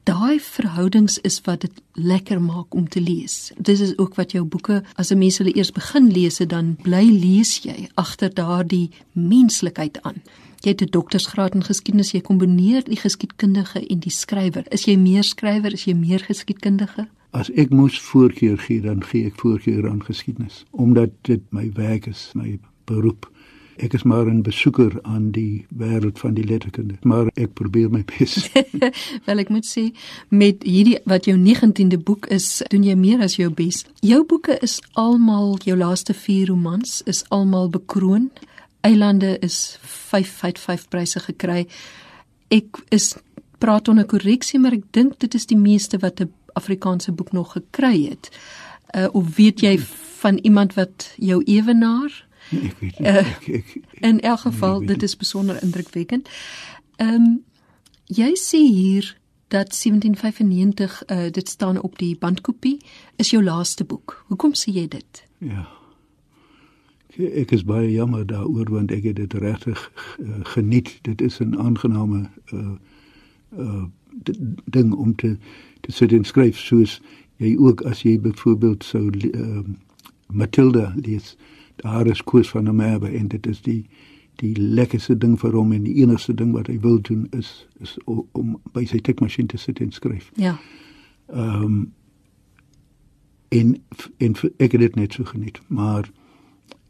Daai 0.03 0.35
verhoudings 0.43 1.15
is 1.23 1.37
wat 1.45 1.61
dit 1.63 1.77
lekker 1.95 2.41
maak 2.43 2.75
om 2.75 2.89
te 2.91 2.99
lees. 2.99 3.53
Dis 3.55 3.79
is 3.79 3.93
ook 3.97 4.17
wat 4.19 4.33
jou 4.35 4.43
boeke 4.43 4.81
as 4.99 5.11
'n 5.11 5.17
mens 5.17 5.37
hulle 5.37 5.55
eers 5.55 5.71
begin 5.71 6.11
lees, 6.11 6.37
dan 6.37 6.75
bly 6.81 7.07
lees 7.07 7.63
jy 7.63 7.87
agter 7.95 8.33
daardie 8.33 8.89
menslikheid 9.13 10.01
aan. 10.01 10.21
Jy 10.61 10.69
het 10.69 10.81
'n 10.81 10.91
doktorsgraad 10.91 11.55
in 11.55 11.63
geskiedenis, 11.63 12.11
jy 12.11 12.21
kombineer 12.21 12.83
die 12.83 12.99
geskiedkundige 12.99 13.87
en 13.87 13.99
die 13.99 14.11
skrywer. 14.11 14.65
Is 14.71 14.85
jy 14.85 14.97
meer 14.97 15.23
skrywer, 15.23 15.73
is 15.73 15.85
jy 15.85 15.93
meer 15.93 16.19
geskiedkundige? 16.19 17.07
As 17.31 17.49
ek 17.49 17.69
moes 17.69 17.99
voorkeur 17.99 18.57
gee, 18.57 18.81
dan 18.81 19.03
gee 19.03 19.25
ek 19.25 19.39
voorkeur 19.39 19.89
aan 19.89 20.03
geskiedenis, 20.03 20.65
omdat 20.71 21.09
dit 21.21 21.41
my 21.49 21.71
werk 21.73 22.07
is, 22.07 22.31
my 22.33 22.59
beroep. 22.85 23.32
Ek 23.77 23.93
is 23.93 24.03
maar 24.03 24.25
'n 24.25 24.41
besoeker 24.41 24.99
aan 25.01 25.31
die 25.31 25.65
wêreld 25.77 26.19
van 26.19 26.33
die 26.33 26.43
letterkunde, 26.43 26.93
maar 27.01 27.27
ek 27.33 27.53
probeer 27.53 27.89
my 27.89 28.03
bes. 28.05 28.49
Wel 29.25 29.37
ek 29.37 29.49
moet 29.49 29.65
sê 29.65 29.89
met 30.29 30.63
hierdie 30.63 30.99
wat 31.05 31.25
jou 31.25 31.37
19de 31.37 31.97
boek 31.97 32.25
is, 32.25 32.61
doen 32.69 32.83
jy 32.83 32.95
meer 32.95 33.21
as 33.21 33.35
jou 33.35 33.49
bes. 33.49 33.85
Jou 33.99 34.25
boeke 34.25 34.57
is 34.61 34.81
almal 34.93 35.57
jou 35.63 35.77
laaste 35.77 36.13
4 36.13 36.47
romans 36.47 37.01
is 37.05 37.23
almal 37.29 37.69
bekroon. 37.69 38.29
Eilande 38.81 39.39
is 39.39 39.77
5 39.81 40.43
uit 40.43 40.59
5 40.59 40.87
pryse 40.89 41.19
gekry. 41.19 41.67
Ek 42.47 42.83
is 42.89 43.15
praat 43.57 43.87
onder 43.87 44.05
korreksie, 44.05 44.59
maar 44.59 44.73
ek 44.73 44.91
dink 44.91 45.19
dit 45.19 45.33
is 45.33 45.45
die 45.45 45.57
meeste 45.57 45.97
wat 45.97 46.19
'n 46.21 46.31
Afrikaanse 46.53 47.11
boek 47.11 47.31
nog 47.31 47.51
gekry 47.51 48.09
het. 48.09 48.29
Uh, 48.95 49.07
of 49.11 49.35
weet 49.35 49.61
jy 49.61 49.79
van 50.21 50.37
iemand 50.37 50.73
wat 50.73 51.13
jou 51.17 51.43
ewenaar 51.43 52.25
Ek 52.61 52.79
weet 52.79 52.99
nie. 52.99 53.07
Uh, 53.07 53.17
ek, 53.17 53.47
ek, 53.47 53.75
in 53.99 54.19
elk 54.19 54.39
geval 54.39 54.85
dit 54.85 55.03
is 55.03 55.17
besonder 55.17 55.61
indrukwekkend. 55.63 56.29
Ehm 56.95 57.13
um, 57.13 57.43
jy 58.05 58.33
sê 58.37 58.59
hier 58.59 59.17
dat 59.47 59.71
1795 59.71 61.03
uh, 61.05 61.31
dit 61.31 61.49
staan 61.49 61.81
op 61.81 61.97
die 61.97 62.17
bandkopie 62.17 62.77
is 63.15 63.29
jou 63.29 63.43
laaste 63.43 63.85
boek. 63.85 64.25
Hoekom 64.27 64.53
sê 64.53 64.73
jy 64.73 64.87
dit? 64.87 65.23
Ja. 65.37 65.67
Ek 67.17 67.51
is 67.51 67.63
baie 67.63 67.91
jammer 67.91 68.25
daaroor 68.25 68.69
want 68.73 68.91
ek 68.91 69.03
het 69.03 69.15
dit 69.15 69.33
regtig 69.33 69.91
uh, 70.19 70.41
geniet. 70.55 70.99
Dit 71.01 71.21
is 71.21 71.39
'n 71.39 71.57
aangename 71.57 72.29
uh 72.53 72.75
uh 73.57 73.83
ding 74.65 74.93
om 74.93 75.15
te 75.15 75.37
te 75.81 75.91
sit 75.91 76.11
en 76.11 76.23
skryf 76.23 76.57
soos 76.57 77.01
jy 77.37 77.55
ook 77.57 77.81
as 77.81 78.01
jy 78.01 78.19
byvoorbeeld 78.19 78.83
sou 78.83 79.09
uh, 79.09 79.63
Matilda 80.27 80.93
lees. 80.95 81.35
Uh 81.37 81.62
daar 81.75 82.07
is 82.07 82.23
koers 82.23 82.49
van 82.49 82.69
'n 82.69 82.75
merwe 82.75 83.07
en 83.07 83.27
dit 83.27 83.47
is 83.47 83.61
die 83.61 83.85
die 84.35 84.57
lekkerste 84.57 85.17
ding 85.17 85.39
vir 85.39 85.51
hom 85.51 85.71
en 85.71 85.83
die 85.83 85.95
enigste 86.01 86.33
ding 86.33 86.53
wat 86.53 86.67
hy 86.67 86.79
wil 86.79 87.01
doen 87.01 87.27
is 87.31 87.67
is 87.81 87.97
om, 88.05 88.25
om 88.31 88.55
by 88.73 88.85
sy 88.85 88.99
tikmasjien 88.99 89.47
te 89.47 89.57
sit 89.57 89.79
en 89.79 89.91
skryf. 89.91 90.31
Ja. 90.35 90.57
Ehm 91.27 91.63
um, 91.63 91.93
en 93.53 93.83
en 94.17 94.35
ek 94.57 94.71
het 94.71 94.81
dit 94.81 94.95
net 94.95 95.13
so 95.13 95.23
geniet, 95.23 95.61
maar 95.67 96.09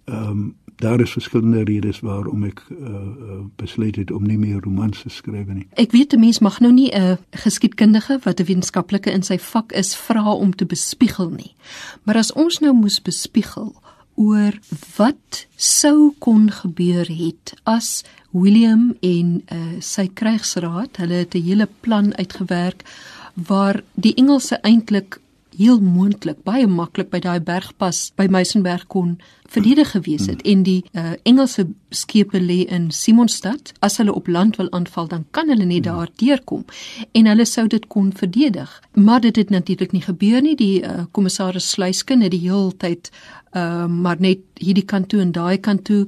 ehm 0.05 0.29
um, 0.29 0.55
daar 0.75 1.01
is 1.01 1.11
verskillende 1.11 1.63
redes 1.63 1.99
waarom 1.99 2.43
ek 2.43 2.63
uh, 2.69 2.77
uh, 2.77 3.39
besluit 3.55 3.95
het 3.95 4.11
om 4.11 4.25
nie 4.27 4.37
meer 4.37 4.61
romans 4.63 5.01
te 5.01 5.09
skryf 5.09 5.47
nie. 5.47 5.67
Ek 5.79 5.91
weet 5.91 6.13
'n 6.13 6.19
mens 6.19 6.39
mag 6.39 6.59
nou 6.59 6.73
nie 6.73 6.89
'n 6.91 7.17
geskiedkundige 7.31 8.19
wat 8.23 8.39
'n 8.39 8.45
wetenskaplike 8.45 9.11
in 9.11 9.23
sy 9.23 9.37
vak 9.37 9.71
is 9.71 9.95
vra 9.95 10.33
om 10.33 10.55
te 10.55 10.65
bespiegel 10.65 11.29
nie. 11.29 11.55
Maar 12.03 12.15
as 12.15 12.33
ons 12.33 12.59
nou 12.59 12.73
moes 12.73 13.01
bespiegel, 13.01 13.75
oor 14.15 14.59
wat 14.97 15.45
sou 15.55 16.13
kon 16.19 16.49
gebeur 16.51 17.07
het 17.09 17.53
as 17.63 18.03
William 18.33 18.91
en 19.01 19.41
uh, 19.53 19.79
sy 19.81 20.07
krygsraad, 20.13 20.97
hulle 20.97 21.23
het 21.23 21.35
'n 21.35 21.45
hele 21.45 21.67
plan 21.81 22.13
uitgewerk 22.15 22.83
waar 23.33 23.83
die 23.93 24.13
Engelse 24.15 24.59
eintlik 24.61 25.19
heel 25.57 25.79
moontlik 25.81 26.43
baie 26.43 26.67
maklik 26.67 27.09
by 27.09 27.19
daai 27.23 27.39
bergpas 27.39 28.11
by 28.17 28.27
Meisenberg 28.31 28.87
kon 28.87 29.17
verdedig 29.53 29.91
gewees 29.93 30.25
het 30.31 30.41
en 30.49 30.63
die 30.65 30.81
uh, 30.93 31.13
Engelse 31.23 31.67
skepe 31.93 32.41
lê 32.41 32.63
in 32.65 32.89
Simonstad 32.91 33.73
as 33.85 33.99
hulle 34.01 34.13
op 34.13 34.27
land 34.27 34.57
wil 34.57 34.71
aanval 34.71 35.07
dan 35.07 35.25
kan 35.31 35.49
hulle 35.49 35.65
net 35.65 35.83
daar 35.89 36.09
deurkom 36.21 36.65
en 37.11 37.29
hulle 37.29 37.45
sou 37.45 37.67
dit 37.67 37.87
kon 37.87 38.11
verdedig 38.11 38.71
maar 38.93 39.21
dit 39.21 39.35
het 39.35 39.49
natuurlik 39.49 39.91
nie 39.91 40.05
gebeur 40.05 40.41
nie 40.41 40.55
die 40.55 40.81
uh, 40.81 41.05
kommissaris 41.11 41.69
Sluiskin 41.69 42.21
het 42.21 42.33
die 42.33 42.45
hele 42.47 42.73
tyd 42.77 43.11
uh, 43.53 43.85
maar 43.85 44.17
net 44.19 44.41
hierdie 44.59 44.85
kant 44.85 45.09
toe 45.09 45.21
en 45.21 45.31
daai 45.31 45.57
kant 45.57 45.85
toe 45.85 46.07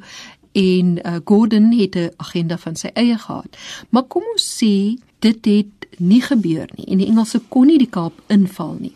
en 0.55 0.99
uh, 1.01 1.15
Gordon 1.25 1.71
het 1.71 1.95
'n 1.95 2.11
agenda 2.17 2.57
van 2.57 2.75
sy 2.75 2.89
eie 2.93 3.17
gehad. 3.17 3.57
Maar 3.89 4.03
kom 4.03 4.23
ons 4.33 4.63
sê 4.63 5.01
dit 5.19 5.45
het 5.45 5.87
nie 5.97 6.21
gebeur 6.21 6.69
nie 6.75 6.85
en 6.85 6.97
die 6.97 7.07
Engelse 7.07 7.41
kon 7.47 7.67
nie 7.67 7.77
die 7.77 7.89
Kaap 7.89 8.13
inval 8.27 8.77
nie. 8.79 8.93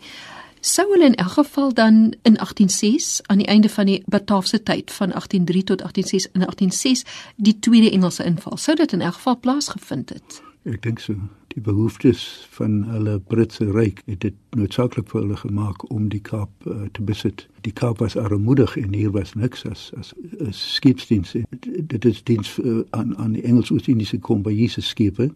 Sou 0.60 0.90
hulle 0.92 1.04
in 1.04 1.14
elk 1.14 1.30
geval 1.30 1.74
dan 1.74 2.14
in 2.22 2.36
186 2.38 3.20
aan 3.26 3.38
die 3.38 3.46
einde 3.46 3.68
van 3.68 3.86
die 3.86 4.02
Bataafse 4.06 4.62
tyd 4.62 4.92
van 4.92 5.12
183 5.12 5.64
tot 5.64 5.80
186 5.80 6.32
in 6.32 6.40
186 6.40 7.32
die 7.36 7.58
tweede 7.58 7.90
Engelse 7.90 8.24
inval 8.24 8.56
sou 8.56 8.76
dit 8.76 8.92
in 8.92 9.00
elk 9.00 9.14
geval 9.14 9.38
plaasgevind 9.40 10.08
het? 10.08 10.42
Ek 10.68 10.82
dink 10.82 11.00
so. 11.00 11.16
Die 11.50 11.62
behoeftes 11.64 12.46
van 12.52 12.82
hulle 12.92 13.16
Britse 13.18 13.70
ryk 13.72 14.02
het 14.04 14.20
dit 14.20 14.36
noodsaaklik 14.50 15.08
vir 15.08 15.22
hulle 15.22 15.36
gemaak 15.40 15.90
om 15.90 16.10
die 16.12 16.20
Kaap 16.20 16.52
uh, 16.68 16.84
te 16.92 17.02
besit. 17.02 17.46
Die 17.64 17.72
Kaap 17.72 17.98
was 18.04 18.16
armoedig 18.16 18.76
en 18.76 18.92
hier 18.94 19.10
was 19.16 19.32
niks 19.34 19.64
as 19.64 19.88
as, 19.98 20.12
as 20.46 20.60
skipsdiens. 20.76 21.32
Dit 21.64 22.04
is 22.04 22.22
diens 22.22 22.58
uh, 22.58 22.82
aan 22.90 23.16
aan 23.16 23.32
die 23.32 23.42
Engels-Oos-Indiese 23.42 24.20
kompanjie 24.20 24.68
se 24.68 24.84
skepe 24.84 25.32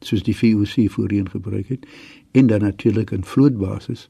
soos 0.00 0.22
die 0.22 0.36
VOC 0.36 0.86
voorheen 0.94 1.28
gebruik 1.28 1.68
het 1.68 1.86
en 2.32 2.46
dan 2.46 2.60
natuurlik 2.60 3.10
'n 3.12 3.26
vlootbasis 3.26 4.08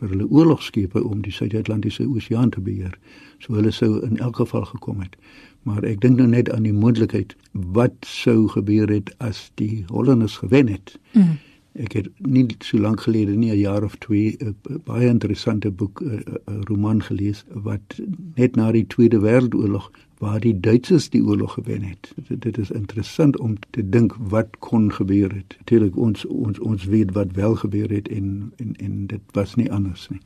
vir 0.00 0.08
hulle 0.08 0.28
oorlogskepe 0.30 1.04
om 1.04 1.22
die 1.22 1.32
Suid-Atlantiese 1.32 2.06
Oseaan 2.08 2.50
te 2.50 2.60
beheer. 2.60 2.98
So 3.38 3.54
hulle 3.54 3.72
sou 3.72 4.00
in 4.06 4.18
elk 4.18 4.36
geval 4.36 4.64
gekom 4.64 5.00
het 5.00 5.16
maar 5.62 5.84
ek 5.86 6.00
dink 6.02 6.18
nou 6.18 6.28
net 6.30 6.50
aan 6.50 6.66
die 6.66 6.74
moontlikheid 6.74 7.34
wat 7.76 7.94
sou 8.08 8.48
gebeur 8.50 8.90
het 8.90 9.12
as 9.22 9.46
die 9.60 9.84
Hollanders 9.90 10.40
gewen 10.42 10.70
het. 10.72 10.96
Mm. 11.14 11.38
Ek 11.80 11.94
het 11.96 12.08
nie 12.20 12.44
so 12.60 12.78
lank 12.82 13.04
gelede 13.06 13.32
nie 13.32 13.50
'n 13.52 13.58
jaar 13.58 13.84
of 13.84 13.96
2 14.04 14.36
'n 14.40 14.56
baie 14.84 15.08
interessante 15.08 15.70
boek 15.70 16.02
'n 16.02 16.64
roman 16.68 17.02
gelees 17.02 17.44
wat 17.48 18.00
net 18.34 18.56
na 18.56 18.72
die 18.72 18.86
Tweede 18.86 19.18
Wêreldoorlog 19.20 19.90
waar 20.22 20.40
die 20.40 20.54
Duitsers 20.60 21.08
die 21.10 21.24
oorlog 21.24 21.52
gewen 21.58 21.82
het. 21.82 22.12
Dit, 22.28 22.42
dit 22.42 22.58
is 22.58 22.70
interessant 22.70 23.38
om 23.38 23.56
te 23.70 23.82
dink 23.88 24.14
wat 24.18 24.54
kon 24.58 24.92
gebeur 24.92 25.32
het. 25.34 25.56
Natuurlik 25.58 25.96
ons 25.96 26.26
ons 26.26 26.58
ons 26.58 26.84
weet 26.84 27.10
wat 27.12 27.34
wel 27.34 27.54
gebeur 27.58 27.90
het 27.90 28.08
en 28.08 28.52
en 28.56 28.76
en 28.76 29.06
dit 29.06 29.38
was 29.38 29.54
nie 29.58 29.72
anders 29.72 30.08
nie 30.08 30.20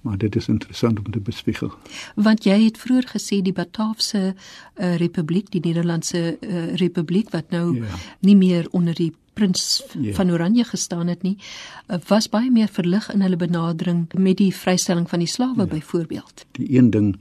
maar 0.00 0.18
dit 0.18 0.36
is 0.36 0.48
interessant 0.48 0.98
om 0.98 1.10
te 1.12 1.20
bespiegel. 1.20 1.72
Want 2.14 2.44
jy 2.44 2.56
het 2.64 2.78
vroeër 2.80 3.08
gesê 3.12 3.40
die 3.44 3.52
Bataafse 3.52 4.22
uh, 4.32 4.96
Republiek, 4.96 5.50
die 5.52 5.60
Nederlandse 5.60 6.22
uh, 6.40 6.74
Republiek 6.80 7.30
wat 7.30 7.50
nou 7.50 7.74
ja. 7.82 7.98
nie 8.24 8.36
meer 8.36 8.68
onder 8.70 8.96
die 8.96 9.12
prins 9.32 9.82
ja. 10.00 10.14
van 10.16 10.30
Oranje 10.30 10.64
gestaan 10.64 11.12
het 11.12 11.22
nie, 11.22 11.36
uh, 11.36 12.00
was 12.08 12.28
baie 12.32 12.50
meer 12.50 12.72
verlig 12.72 13.10
in 13.12 13.20
hulle 13.20 13.36
benadering 13.36 14.06
met 14.16 14.40
die 14.40 14.54
vrystelling 14.56 15.08
van 15.08 15.18
die 15.18 15.28
slawe 15.28 15.66
ja. 15.66 15.72
byvoorbeeld. 15.76 16.46
Die 16.56 16.72
een 16.78 16.90
ding 16.90 17.12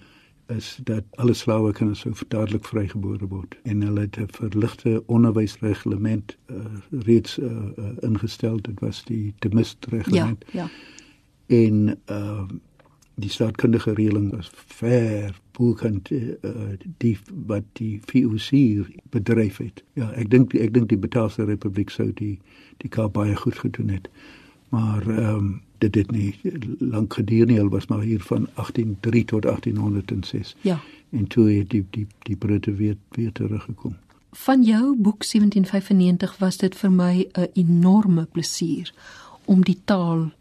is 0.49 0.79
dat 0.83 1.03
alle 1.21 1.33
slawe 1.33 1.71
kan 1.71 1.95
so 1.95 2.11
dadelik 2.27 2.65
vrygebore 2.65 3.27
word 3.27 3.57
en 3.63 3.81
hulle 3.81 3.99
het 4.07 4.17
'n 4.17 4.31
verligte 4.31 5.03
onderwysreglement 5.05 6.37
uh, 6.51 6.65
reeds 6.89 7.37
uh, 7.37 7.51
uh, 7.77 7.91
ingestel 7.99 8.61
dit 8.61 8.79
was 8.79 9.03
die 9.05 9.33
Temist 9.39 9.85
reglement 9.85 10.45
ja, 10.51 10.67
ja. 10.67 10.69
en 11.63 11.99
uh, 12.09 12.47
die 13.19 13.29
staatkundige 13.29 13.93
reëling 13.93 14.31
is 14.37 14.49
ver 14.53 15.35
boekend 15.51 16.11
uh, 16.11 16.51
die 16.97 17.17
wat 17.47 17.63
die 17.79 17.99
VOC 18.05 18.51
bedryf 19.11 19.57
het. 19.57 19.83
Ja, 19.99 20.11
ek 20.15 20.29
dink 20.31 20.53
ek 20.55 20.73
dink 20.73 20.89
die 20.91 20.99
Bataafse 20.99 21.43
Republiek 21.43 21.91
sou 21.91 22.11
die 22.15 22.37
die 22.79 22.89
Kaap 22.89 23.17
baie 23.17 23.35
goed 23.35 23.59
gedoen 23.59 23.89
het. 23.89 24.07
Maar 24.69 25.07
ehm 25.07 25.35
um, 25.35 25.49
dit 25.79 25.95
het 25.95 26.11
nie 26.11 26.35
lank 26.79 27.13
geduur 27.13 27.45
nie, 27.45 27.59
al 27.61 27.69
was 27.69 27.87
maar 27.87 28.01
hier 28.01 28.21
van 28.21 28.47
1803 28.53 29.25
tot 29.25 29.41
1806. 29.41 30.55
Ja. 30.61 30.79
En 31.09 31.27
toe 31.27 31.51
het 31.51 31.69
die 31.69 31.85
die 31.89 32.07
die 32.19 32.35
Britte 32.35 32.73
weer 32.73 32.97
weer 33.09 33.31
teruggekom. 33.31 33.95
Van 34.31 34.63
jou 34.63 34.95
boek 34.97 35.23
1795 35.25 36.37
was 36.37 36.57
dit 36.57 36.75
vir 36.75 36.91
my 36.91 37.27
'n 37.31 37.47
enorme 37.53 38.25
plesier 38.31 38.93
om 39.45 39.63
die 39.63 39.79
taal 39.85 40.31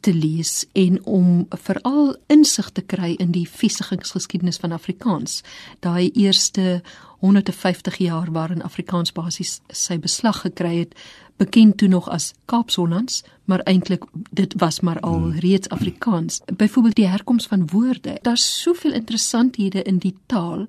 te 0.00 0.14
lees 0.14 0.64
en 0.72 1.04
om 1.04 1.46
veral 1.48 2.16
insig 2.26 2.70
te 2.70 2.82
kry 2.82 3.14
in 3.18 3.32
die 3.32 3.48
vestigingsgeskiedenis 3.48 4.60
van 4.62 4.72
Afrikaans. 4.72 5.42
Daai 5.80 6.10
eerste 6.14 6.82
150 7.24 7.96
jaar 7.96 8.32
waarin 8.32 8.62
Afrikaans 8.62 9.12
basies 9.12 9.60
sy 9.72 9.98
beslag 9.98 10.40
gekry 10.44 10.78
het, 10.78 10.96
bekend 11.36 11.76
toe 11.76 11.88
nog 11.88 12.08
as 12.08 12.32
Kaapshollands, 12.44 13.22
maar 13.44 13.64
eintlik 13.64 14.04
dit 14.30 14.54
was 14.56 14.80
maar 14.80 15.00
al 15.00 15.18
hmm. 15.18 15.38
reeds 15.38 15.68
Afrikaans. 15.68 16.40
Byvoorbeeld 16.56 16.94
die 16.94 17.08
herkoms 17.08 17.46
van 17.46 17.66
woorde. 17.66 18.18
Daar's 18.22 18.62
soveel 18.62 18.92
interessanthede 18.92 19.82
in 19.82 19.98
die 19.98 20.14
taal. 20.26 20.66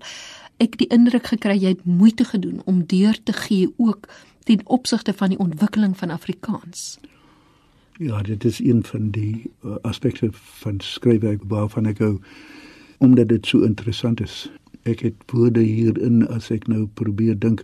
Ek 0.58 0.78
die 0.78 0.88
indruk 0.88 1.28
gekry 1.28 1.58
jy 1.60 1.76
het 1.76 1.86
moeite 1.86 2.24
gedoen 2.24 2.62
om 2.66 2.86
deur 2.86 3.20
te 3.24 3.34
gee 3.34 3.74
ook 3.78 4.08
ten 4.44 4.62
opsigte 4.64 5.14
van 5.14 5.30
die 5.30 5.40
ontwikkeling 5.40 5.98
van 5.98 6.10
Afrikaans. 6.10 6.98
Ja, 7.98 8.22
dit 8.22 8.44
is 8.44 8.60
een 8.60 8.84
van 8.84 9.10
die 9.10 9.52
uh, 9.66 9.76
aspekte 9.82 10.30
van 10.32 10.80
skryfwerk 10.80 11.42
waarvan 11.48 11.86
ek 11.86 12.00
hou 12.04 12.20
omdat 12.98 13.28
dit 13.28 13.48
so 13.48 13.62
interessant 13.64 14.22
is. 14.22 14.50
Ek 14.84 15.00
het 15.00 15.16
woorde 15.32 15.60
hierin 15.60 16.28
as 16.28 16.50
ek 16.52 16.68
nou 16.72 16.86
probeer 16.94 17.40
dink. 17.40 17.64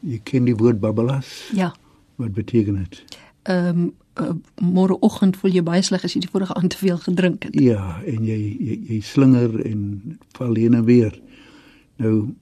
Jy 0.00 0.20
ken 0.26 0.46
die 0.46 0.56
woord 0.58 0.80
babbelas? 0.82 1.50
Ja. 1.54 1.72
Wat 2.16 2.32
beteken 2.32 2.78
dit? 2.82 3.02
Ehm 3.42 3.68
um, 3.68 3.90
uh, 4.20 4.34
môreoggend 4.60 5.36
voel 5.36 5.54
jy 5.56 5.62
baie 5.66 5.82
sleg 5.82 6.04
as 6.04 6.14
jy 6.14 6.22
die 6.26 6.30
vorige 6.30 6.54
aand 6.54 6.74
te 6.74 6.78
veel 6.78 6.98
gedrink 7.02 7.46
het. 7.48 7.58
Ja, 7.60 8.02
en 8.06 8.26
jy 8.26 8.38
jy, 8.38 8.78
jy 8.88 9.00
slinger 9.00 9.58
en 9.66 10.18
val 10.36 10.54
heen 10.54 10.74
en 10.78 10.84
weer. 10.84 11.16
Nou 11.96 12.34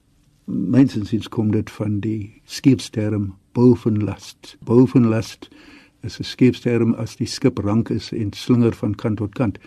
mensensiens 0.51 1.29
kom 1.29 1.51
dit 1.51 1.69
van 1.71 1.99
die 2.03 2.41
skeepsterm 2.45 3.31
bovenlast. 3.55 4.57
Bovenlast 4.67 5.49
is 6.01 6.19
'n 6.19 6.23
skeepsterm 6.23 6.93
as 6.93 7.15
die 7.15 7.27
skip 7.27 7.57
rank 7.57 7.89
is 7.89 8.11
en 8.11 8.33
slinger 8.33 8.73
van 8.73 8.95
kant 8.95 9.17
tot 9.17 9.33
kant. 9.33 9.57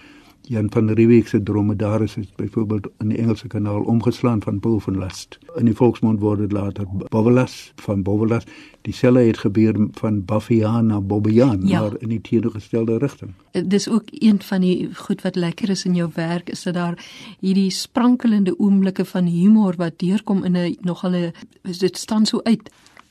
Jan 0.47 0.67
van 0.71 0.91
Riebeeck 0.91 1.29
se 1.29 1.43
dromedaris 1.43 2.17
is 2.17 2.27
byvoorbeeld 2.37 2.89
in 2.99 3.09
die 3.09 3.19
Engelse 3.19 3.47
kanaal 3.47 3.83
omgeslaan 3.83 4.43
van 4.43 4.61
bovenlast. 4.61 5.39
In 5.57 5.65
die 5.65 5.75
volksmond 5.75 6.21
word 6.21 6.39
dit 6.39 6.53
later 6.53 6.85
bovelas 7.09 7.73
van 7.81 8.03
bovelas. 8.03 8.45
Dieselfde 8.81 9.21
het 9.21 9.39
gebeur 9.39 9.89
van 9.93 10.25
Baffian 10.25 10.87
na 10.87 11.01
Bobbejaan, 11.01 11.67
ja. 11.67 11.81
maar 11.81 11.93
in 11.99 12.09
die 12.09 12.21
teenoorgestelde 12.21 12.99
rigting. 12.99 13.33
Dis 13.65 13.89
ook 13.89 14.05
een 14.11 14.43
van 14.43 14.61
die 14.61 14.95
goed 14.95 15.23
wat 15.23 15.37
lekker 15.37 15.71
is 15.71 15.85
in 15.85 15.95
jou 15.95 16.11
werk 16.15 16.51
is 16.51 16.63
dat 16.63 16.75
daar 16.75 17.05
hierdie 17.41 17.71
sprankelende 17.71 18.59
oomblikke 18.59 19.05
van 19.05 19.25
humor 19.27 19.75
wat 19.77 19.99
deurkom 19.99 20.45
in 20.45 20.57
'n 20.57 20.77
nogal 20.81 21.11
'n 21.11 21.33
dit 21.63 21.97
staan 21.97 22.27
so 22.27 22.41
uit. 22.43 22.71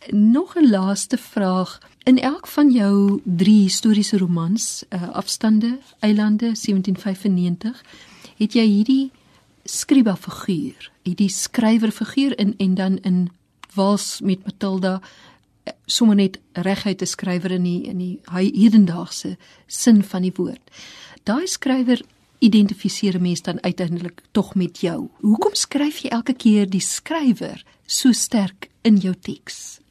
Nog 0.10 0.56
'n 0.56 0.70
laaste 0.70 1.18
vraag. 1.18 1.80
In 2.04 2.20
elk 2.20 2.48
van 2.48 2.72
jou 2.72 3.22
3 3.24 3.62
historiese 3.62 4.18
romans, 4.18 4.84
uh, 4.90 5.10
Afstande, 5.10 5.78
Eilande 6.00 6.46
1795, 6.56 7.84
het 8.38 8.54
jy 8.54 8.66
hierdie 8.66 9.12
skryba 9.64 10.16
figuur, 10.16 10.92
hierdie 11.02 11.30
skrywer 11.30 11.92
figuur 11.92 12.38
in 12.40 12.54
en 12.58 12.74
dan 12.74 12.98
in 12.98 13.32
Wals 13.74 14.20
met 14.24 14.44
Matilda 14.46 15.02
eh, 15.64 15.74
sommer 15.86 16.16
net 16.16 16.40
reguit 16.52 16.98
te 16.98 17.06
skrywer 17.06 17.52
in 17.52 17.64
die 17.64 17.84
in 17.84 17.98
die 17.98 18.20
hedendaagse 18.32 19.38
sin 19.66 20.04
van 20.04 20.22
die 20.22 20.34
woord. 20.36 20.72
Daai 21.24 21.48
skrywer 21.48 22.02
identifiseer 22.40 23.22
mense 23.22 23.44
dan 23.44 23.64
uiteindelik 23.64 24.22
tog 24.32 24.56
met 24.56 24.80
jou. 24.80 25.08
Hoekom 25.20 25.54
skryf 25.54 25.98
jy 25.98 26.10
elke 26.10 26.34
keer 26.34 26.70
die 26.70 26.82
skrywer 26.82 27.64
so 27.86 28.12
sterk 28.12 28.70
in 28.82 28.98
jou 28.98 29.16
teks? 29.16 29.83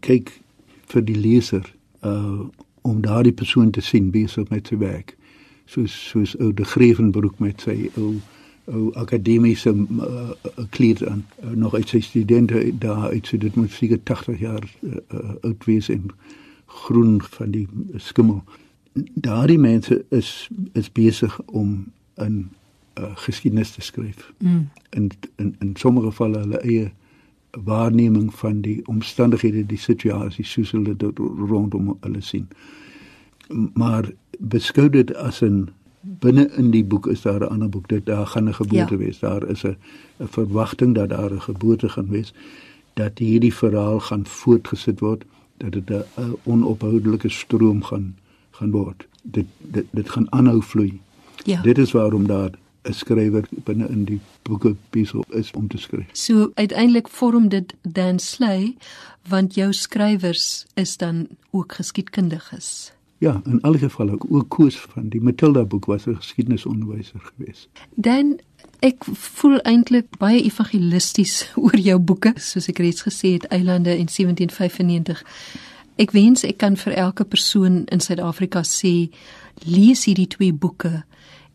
Kyk 0.00 0.40
vir 0.86 1.04
die 1.04 1.18
leser 1.18 1.74
uh 2.02 2.46
om 2.84 3.00
daardie 3.00 3.32
persoon 3.32 3.70
te 3.70 3.80
sien 3.80 4.10
besig 4.12 4.48
met 4.50 4.66
sy 4.68 4.76
werk. 4.76 5.14
Soos 5.64 5.92
soos 6.10 6.34
ou 6.36 6.50
de 6.52 6.64
Grevenbroek 6.68 7.38
met 7.40 7.62
sy 7.64 7.88
ou 7.96 8.18
ou 8.64 8.90
akademiese 9.00 9.72
uh, 9.72 10.30
kleed 10.70 11.06
aan 11.08 11.24
uh, 11.44 11.50
nog 11.50 11.74
uit 11.74 11.88
sy 11.88 12.00
studente 12.00 12.60
daar 12.78 13.08
uit 13.10 13.26
so 13.26 13.36
dit 13.40 13.56
moet 13.56 13.70
seker 13.72 14.02
80 14.02 14.38
jaar 14.40 14.64
uh, 14.82 14.96
uh, 15.12 15.34
oud 15.42 15.64
wees 15.64 15.88
en 15.88 16.10
groen 16.66 17.22
van 17.22 17.50
die 17.50 17.68
skimmel. 17.96 18.42
Daardie 19.14 19.58
mense 19.58 20.04
is 20.08 20.48
is 20.72 20.92
besig 20.92 21.40
om 21.46 21.86
'n 22.20 22.50
uh, 22.98 23.16
geskiedenis 23.16 23.70
te 23.70 23.80
skryf. 23.80 24.32
Mm. 24.38 24.68
In 24.90 25.10
in 25.36 25.56
in 25.58 25.76
sommige 25.76 26.06
gevalle 26.06 26.38
hulle 26.38 26.60
eie 26.60 26.92
waarneming 27.64 28.34
van 28.34 28.60
die 28.60 28.86
omstandighede, 28.86 29.66
die 29.66 29.78
situasie 29.78 30.44
soos 30.44 30.70
hulle 30.70 30.96
dit 30.96 31.18
rondom 31.48 31.96
hulle 32.00 32.20
sien. 32.20 32.48
Maar 33.74 34.10
beskou 34.38 34.90
dit 34.90 35.14
as 35.14 35.42
'n 35.42 35.70
binne 36.00 36.48
in 36.56 36.70
die 36.70 36.84
boek 36.84 37.06
is 37.06 37.22
daar 37.22 37.40
'n 37.40 37.48
ander 37.48 37.68
boek 37.68 37.88
dit 37.88 38.06
daar 38.06 38.26
gaan 38.26 38.48
'n 38.48 38.54
geboorte 38.54 38.94
ja. 38.94 38.98
wees. 38.98 39.18
Daar 39.18 39.48
is 39.48 39.62
'n 39.64 39.76
'n 40.18 40.28
verwagting 40.28 40.94
dat 40.94 41.08
daar 41.08 41.32
'n 41.32 41.40
geboorte 41.40 41.88
gaan 41.88 42.08
wees 42.08 42.34
dat 42.94 43.18
hierdie 43.18 43.54
verhaal 43.54 44.00
gaan 44.00 44.26
voortgesit 44.26 45.00
word, 45.00 45.24
dat 45.56 45.72
dit 45.72 45.90
'n 45.90 46.04
onophoudelike 46.42 47.28
stroom 47.28 47.82
gaan 47.82 48.16
gaan 48.50 48.70
word. 48.70 49.06
Dit 49.22 49.46
dit 49.58 49.86
dit 49.90 50.10
gaan 50.10 50.32
aanhou 50.32 50.62
vloei. 50.62 51.00
Ja. 51.44 51.62
Dit 51.62 51.78
is 51.78 51.92
waarom 51.92 52.26
daar 52.26 52.50
'n 52.84 52.92
skrywer 52.92 53.44
binne 53.64 53.88
in 53.88 54.04
die 54.04 54.20
boeke 54.42 54.76
besig 54.90 55.28
is 55.28 55.50
om 55.52 55.68
te 55.68 55.78
skryf. 55.78 56.08
So 56.12 56.50
uiteindelik 56.54 57.08
vorm 57.08 57.48
dit 57.48 57.74
Dan 57.82 58.18
Slay 58.18 58.76
want 59.28 59.54
jou 59.54 59.72
skrywers 59.72 60.66
is 60.74 60.96
dan 60.96 61.28
ook 61.50 61.72
geskiedkundiges. 61.72 62.92
Ja, 63.18 63.40
in 63.44 63.60
alle 63.60 63.78
gevalle 63.78 64.18
ook 64.28 64.48
Koos 64.48 64.76
van 64.76 65.08
die 65.08 65.20
Matilda 65.20 65.64
boek 65.64 65.84
was 65.84 66.06
'n 66.06 66.16
geskiedenisonderwyser 66.16 67.20
geweest. 67.20 67.68
Dan 67.94 68.38
ek 68.78 69.04
voel 69.04 69.58
eintlik 69.58 70.16
baie 70.18 70.42
evangelisties 70.42 71.50
oor 71.64 71.78
jou 71.78 71.98
boeke, 71.98 72.32
soos 72.36 72.68
ek 72.68 72.78
reeds 72.78 73.02
gesê 73.02 73.32
het, 73.32 73.44
Eilande 73.44 73.90
en 73.90 74.06
1795. 74.06 75.24
Ek 75.96 76.10
wens 76.10 76.44
ek 76.44 76.56
kan 76.58 76.76
vir 76.76 76.92
elke 76.92 77.24
persoon 77.24 77.84
in 77.84 78.00
Suid-Afrika 78.00 78.62
sê 78.62 79.08
lees 79.64 80.04
hierdie 80.04 80.26
twee 80.26 80.52
boeke 80.52 81.04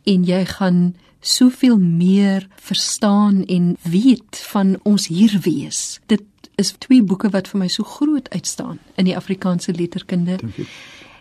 en 0.04 0.24
jy 0.24 0.46
gaan 0.46 0.96
soveel 1.20 1.78
meer 1.78 2.48
verstaan 2.56 3.46
en 3.46 3.78
weet 3.82 4.44
van 4.52 4.78
ons 4.84 5.08
hier 5.08 5.40
wees. 5.44 6.00
Dit 6.06 6.24
is 6.56 6.74
twee 6.78 7.04
boeke 7.04 7.30
wat 7.30 7.48
vir 7.48 7.60
my 7.60 7.68
so 7.72 7.84
groot 7.84 8.30
uitstaan 8.30 8.80
in 8.96 9.08
die 9.08 9.16
Afrikaanse 9.18 9.74
letterkunde. 9.74 10.40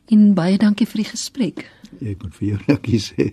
En 0.09 0.33
baie 0.35 0.59
dankie 0.59 0.87
vir 0.87 1.03
die 1.03 1.11
gesprek. 1.11 1.67
Ek 2.01 2.23
moet 2.23 2.35
vir 2.39 2.49
jou 2.49 2.59
dankie 2.71 3.03
sê. 3.03 3.33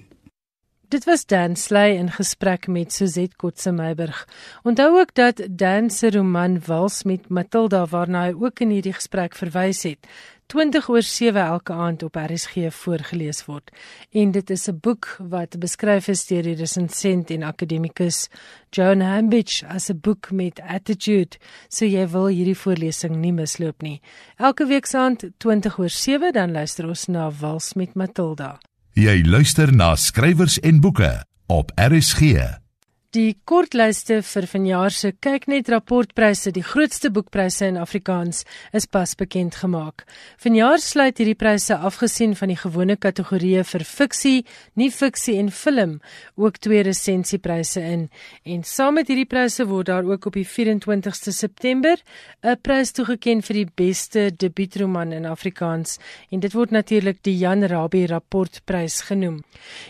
Dit 0.89 1.03
was 1.05 1.25
Dan 1.25 1.55
Sley 1.55 1.95
in 1.95 2.11
gesprek 2.11 2.67
met 2.67 2.93
Suzette 2.93 3.35
Kotse 3.35 3.71
Meiburg. 3.71 4.27
Onthou 4.63 4.99
ook 4.99 5.13
dat 5.13 5.41
Dan 5.49 5.89
se 5.89 6.11
roman 6.11 6.59
Wals 6.65 7.03
met 7.03 7.29
Matilda 7.29 7.85
waarna 7.85 8.25
hy 8.27 8.33
ook 8.37 8.59
in 8.59 8.69
hierdie 8.69 8.93
gesprek 8.93 9.33
verwys 9.35 9.81
het, 9.87 10.05
20 10.53 10.89
oor 10.89 11.01
7 11.01 11.41
elke 11.41 11.73
aand 11.73 12.03
op 12.03 12.19
RSG 12.21 12.69
voorgeles 12.69 13.41
word. 13.45 13.71
En 14.11 14.31
dit 14.31 14.49
is 14.49 14.67
'n 14.67 14.77
boek 14.81 15.17
wat 15.19 15.59
beskryf 15.59 16.07
is 16.07 16.25
deur 16.27 16.43
die 16.43 16.55
resensent 16.55 17.29
en 17.29 17.43
akademikus 17.43 18.27
Joan 18.69 19.01
Hambidge 19.01 19.67
as 19.67 19.89
'n 19.89 19.99
boek 20.01 20.31
met 20.31 20.59
attitude. 20.59 21.37
So 21.69 21.85
jy 21.85 22.07
wil 22.07 22.27
hierdie 22.27 22.57
voorlesing 22.57 23.15
nie 23.15 23.33
misloop 23.33 23.81
nie. 23.81 24.01
Elke 24.37 24.65
week 24.65 24.85
se 24.85 24.97
aand 24.97 25.29
20 25.37 25.79
oor 25.79 25.89
7 25.89 26.33
dan 26.33 26.51
luister 26.51 26.87
ons 26.87 27.05
na 27.07 27.31
Wals 27.31 27.73
met 27.73 27.93
Matilda. 27.95 28.59
Jy 28.95 29.25
luister 29.27 29.73
na 29.75 29.89
skrywers 29.99 30.55
en 30.63 30.77
boeke 30.79 31.09
op 31.51 31.71
RSG. 31.75 32.64
Die 33.15 33.37
kortlyste 33.47 34.17
vir 34.27 34.43
vanjaar 34.51 34.91
se 34.91 35.13
kyknet 35.23 35.69
rapportpryse, 35.71 36.51
die 36.51 36.63
grootste 36.65 37.07
boekpryse 37.15 37.69
in 37.69 37.77
Afrikaans, 37.79 38.41
is 38.75 38.89
pas 38.91 39.13
bekend 39.15 39.55
gemaak. 39.61 40.03
Vanjaar 40.43 40.81
sluit 40.83 41.21
hierdie 41.21 41.37
pryse 41.39 41.77
afgesien 41.77 42.33
van 42.35 42.51
die 42.51 42.57
gewone 42.59 42.97
kategorieë 42.99 43.63
vir 43.69 43.85
fiksie, 43.87 44.41
nie-fiksie 44.75 45.37
en 45.39 45.51
film, 45.55 45.93
ook 46.35 46.59
twee 46.59 46.81
resensiepryse 46.83 47.79
in. 47.79 48.09
En 48.43 48.65
saam 48.67 48.99
met 48.99 49.07
hierdie 49.07 49.29
pryse 49.31 49.63
word 49.69 49.93
daar 49.93 50.03
ook 50.11 50.27
op 50.27 50.35
die 50.35 50.43
24ste 50.43 51.31
September 51.31 51.95
'n 52.43 52.59
prys 52.61 52.91
toegekend 52.91 53.45
vir 53.45 53.55
die 53.61 53.71
beste 53.75 54.31
debuutroman 54.35 55.13
in 55.13 55.25
Afrikaans, 55.25 55.99
en 56.31 56.39
dit 56.41 56.53
word 56.53 56.71
natuurlik 56.71 57.23
die 57.23 57.37
Jan 57.37 57.63
Rabie 57.63 58.07
rapportprys 58.07 59.07
genoem. 59.07 59.43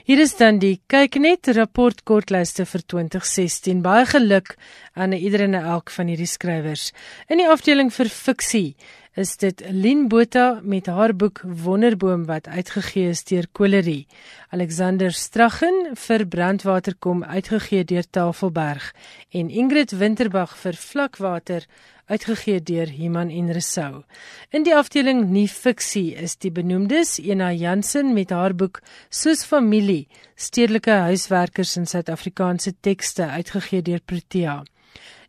Hier 0.05 0.19
is 0.19 0.37
dan 0.37 0.59
die 0.59 0.79
kyknet 0.87 1.47
rapport 1.47 2.03
kortlyste 2.03 2.65
vir 2.65 2.81
20 2.81 3.14
2016. 3.15 3.81
Baie 3.81 4.05
geluk 4.05 4.55
aan 4.93 5.11
iedereen 5.11 5.53
en 5.53 5.63
elk 5.63 5.89
van 5.89 6.07
hierdie 6.11 6.27
skrywers. 6.27 6.91
In 7.31 7.39
die 7.39 7.49
afdeling 7.49 7.93
vir 7.93 8.09
fiksie 8.11 8.75
is 9.15 9.37
dit 9.39 9.61
Lien 9.71 10.07
Botha 10.11 10.59
met 10.63 10.89
haar 10.91 11.13
boek 11.15 11.39
Wonderboom 11.43 12.25
wat 12.27 12.47
uitgegee 12.47 13.13
is 13.13 13.23
deur 13.23 13.47
Kolerie. 13.51 14.07
Alexander 14.51 15.13
Straggen 15.15 15.95
vir 15.95 16.25
Brandwaterkom 16.27 17.23
uitgegee 17.23 17.85
deur 17.87 18.03
Tafelberg 18.09 18.91
en 19.31 19.49
Ingrid 19.49 19.95
Winterbag 19.95 20.57
vir 20.59 20.75
Vlakwater 20.75 21.63
uitgegee 22.05 22.61
deur 22.61 22.91
Iman 22.91 23.29
en 23.29 23.51
Resou. 23.51 24.03
In 24.49 24.63
die 24.63 24.75
afdeling 24.75 25.25
nuwe 25.29 25.49
fiksie 25.49 26.13
is 26.21 26.37
die 26.37 26.51
benoemdes 26.51 27.17
Ena 27.19 27.51
Jansen 27.53 28.13
met 28.13 28.29
haar 28.29 28.55
boek 28.55 28.81
Soos 29.09 29.45
familie, 29.45 30.07
stedelike 30.35 31.01
huiswerkers 31.09 31.75
in 31.77 31.89
Suid-Afrikaanse 31.89 32.75
tekste 32.81 33.29
uitgegee 33.37 33.81
deur 33.81 34.01
Protea. 34.05 34.63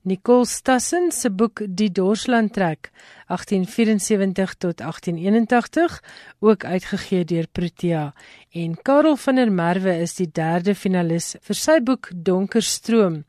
Nicole 0.07 0.47
Stassen 0.47 1.11
se 1.11 1.31
boek 1.35 1.65
Die 1.67 1.91
Dorsland 1.91 2.53
trek 2.55 2.93
1874 3.27 4.55
tot 4.55 4.79
1881 4.79 6.03
ook 6.39 6.65
uitgegee 6.65 7.25
deur 7.25 7.49
Protea 7.53 8.15
en 8.51 8.77
Karel 8.83 9.17
van 9.17 9.35
der 9.35 9.51
Merwe 9.53 9.97
is 9.99 10.15
die 10.15 10.29
derde 10.31 10.77
finalis 10.79 11.35
vir 11.43 11.59
sy 11.59 11.81
boek 11.83 12.13
Donker 12.15 12.63
stroom 12.63 13.25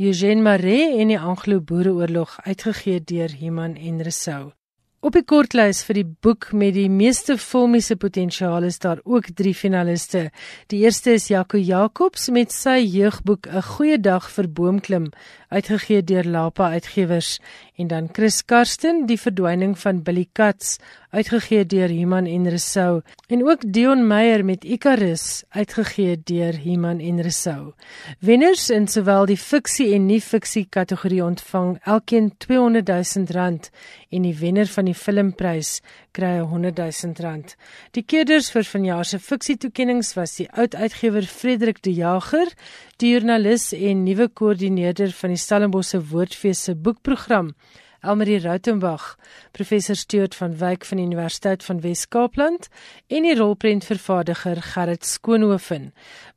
Eugene 0.00 0.40
Maree 0.40 0.98
en 0.98 1.10
die 1.12 1.18
Anglo-Boereoorlog 1.18 2.38
uitgegee 2.46 3.02
deur 3.04 3.34
Iman 3.40 3.74
en 3.76 4.00
Resou 4.00 4.52
Op 5.00 5.14
die 5.16 5.22
kortlys 5.24 5.78
vir 5.88 5.96
die 5.96 6.08
boek 6.24 6.50
met 6.52 6.74
die 6.76 6.90
meeste 6.92 7.38
filmiese 7.40 7.94
potensiaal 7.96 8.66
is 8.68 8.76
daar 8.84 8.98
ook 9.08 9.30
3 9.32 9.54
finaliste. 9.56 10.26
Die 10.68 10.82
eerste 10.84 11.14
is 11.16 11.30
Jaco 11.32 11.56
Jacobs 11.56 12.28
met 12.28 12.52
sy 12.52 12.76
jeugboek 12.84 13.48
'n 13.48 13.62
goeie 13.62 13.96
dag 13.96 14.28
vir 14.28 14.48
boomklim, 14.48 15.06
uitgegee 15.48 16.02
deur 16.04 16.24
Lapa 16.24 16.68
Uitgewers, 16.76 17.40
en 17.80 17.88
dan 17.88 18.08
Chris 18.12 18.42
Karsten, 18.44 19.06
Die 19.08 19.16
verdwyning 19.18 19.72
van 19.78 20.02
Billy 20.04 20.26
Katz, 20.36 20.76
uitgegee 21.10 21.64
deur 21.66 21.88
Human 21.88 22.26
en 22.28 22.48
Resou, 22.52 23.00
en 23.32 23.44
ook 23.46 23.64
Dion 23.72 24.06
Meyer 24.06 24.44
met 24.44 24.64
Icarus, 24.64 25.42
uitgegee 25.48 26.20
deur 26.24 26.58
Human 26.60 27.00
en 27.00 27.22
Resou. 27.24 27.72
Wenners 28.20 28.68
in 28.70 28.88
sowel 28.88 29.26
die 29.30 29.38
fiksie 29.40 29.88
en 29.96 30.06
nie-fiksie 30.10 30.66
kategorie 30.70 31.22
ontvang 31.24 31.78
elkeen 31.88 32.30
200 32.36 32.92
000 33.16 33.32
rand 33.34 33.70
en 34.10 34.28
die 34.28 34.36
wenner 34.36 34.68
van 34.68 34.90
die 34.90 34.96
filmprys 34.96 35.78
kry 36.16 36.40
100 36.42 36.78
000 36.78 37.22
rand. 37.24 37.56
Die 37.94 38.02
keerders 38.02 38.50
vir 38.54 38.66
vanjaar 38.68 39.06
se 39.08 39.18
fiksietoekennings 39.22 40.14
was 40.18 40.36
die 40.38 40.48
oud 40.52 40.74
uitgewer 40.74 41.26
Frederik 41.26 41.82
De 41.82 41.92
Jager, 41.94 42.50
die 42.98 43.14
joernalis 43.14 43.70
en 43.76 44.04
nuwe 44.04 44.28
koördineerder 44.28 45.14
van 45.22 45.34
die 45.34 45.40
Stellenbosch 45.40 45.94
se 45.94 46.02
Woordfees 46.12 46.64
se 46.64 46.74
boekprogram. 46.74 47.54
Elmarie 48.00 48.38
Rautenbach, 48.40 49.18
professor 49.52 49.96
Stuart 49.96 50.34
van 50.34 50.54
Wyk 50.56 50.86
van 50.88 50.96
die 50.96 51.04
Universiteit 51.04 51.64
van 51.64 51.82
Wes-Kaapland 51.84 52.68
en 53.12 53.26
die 53.28 53.34
rolprentvervaardiger 53.36 54.62
Gerrit 54.64 55.04
Skoonhoven. 55.04 55.90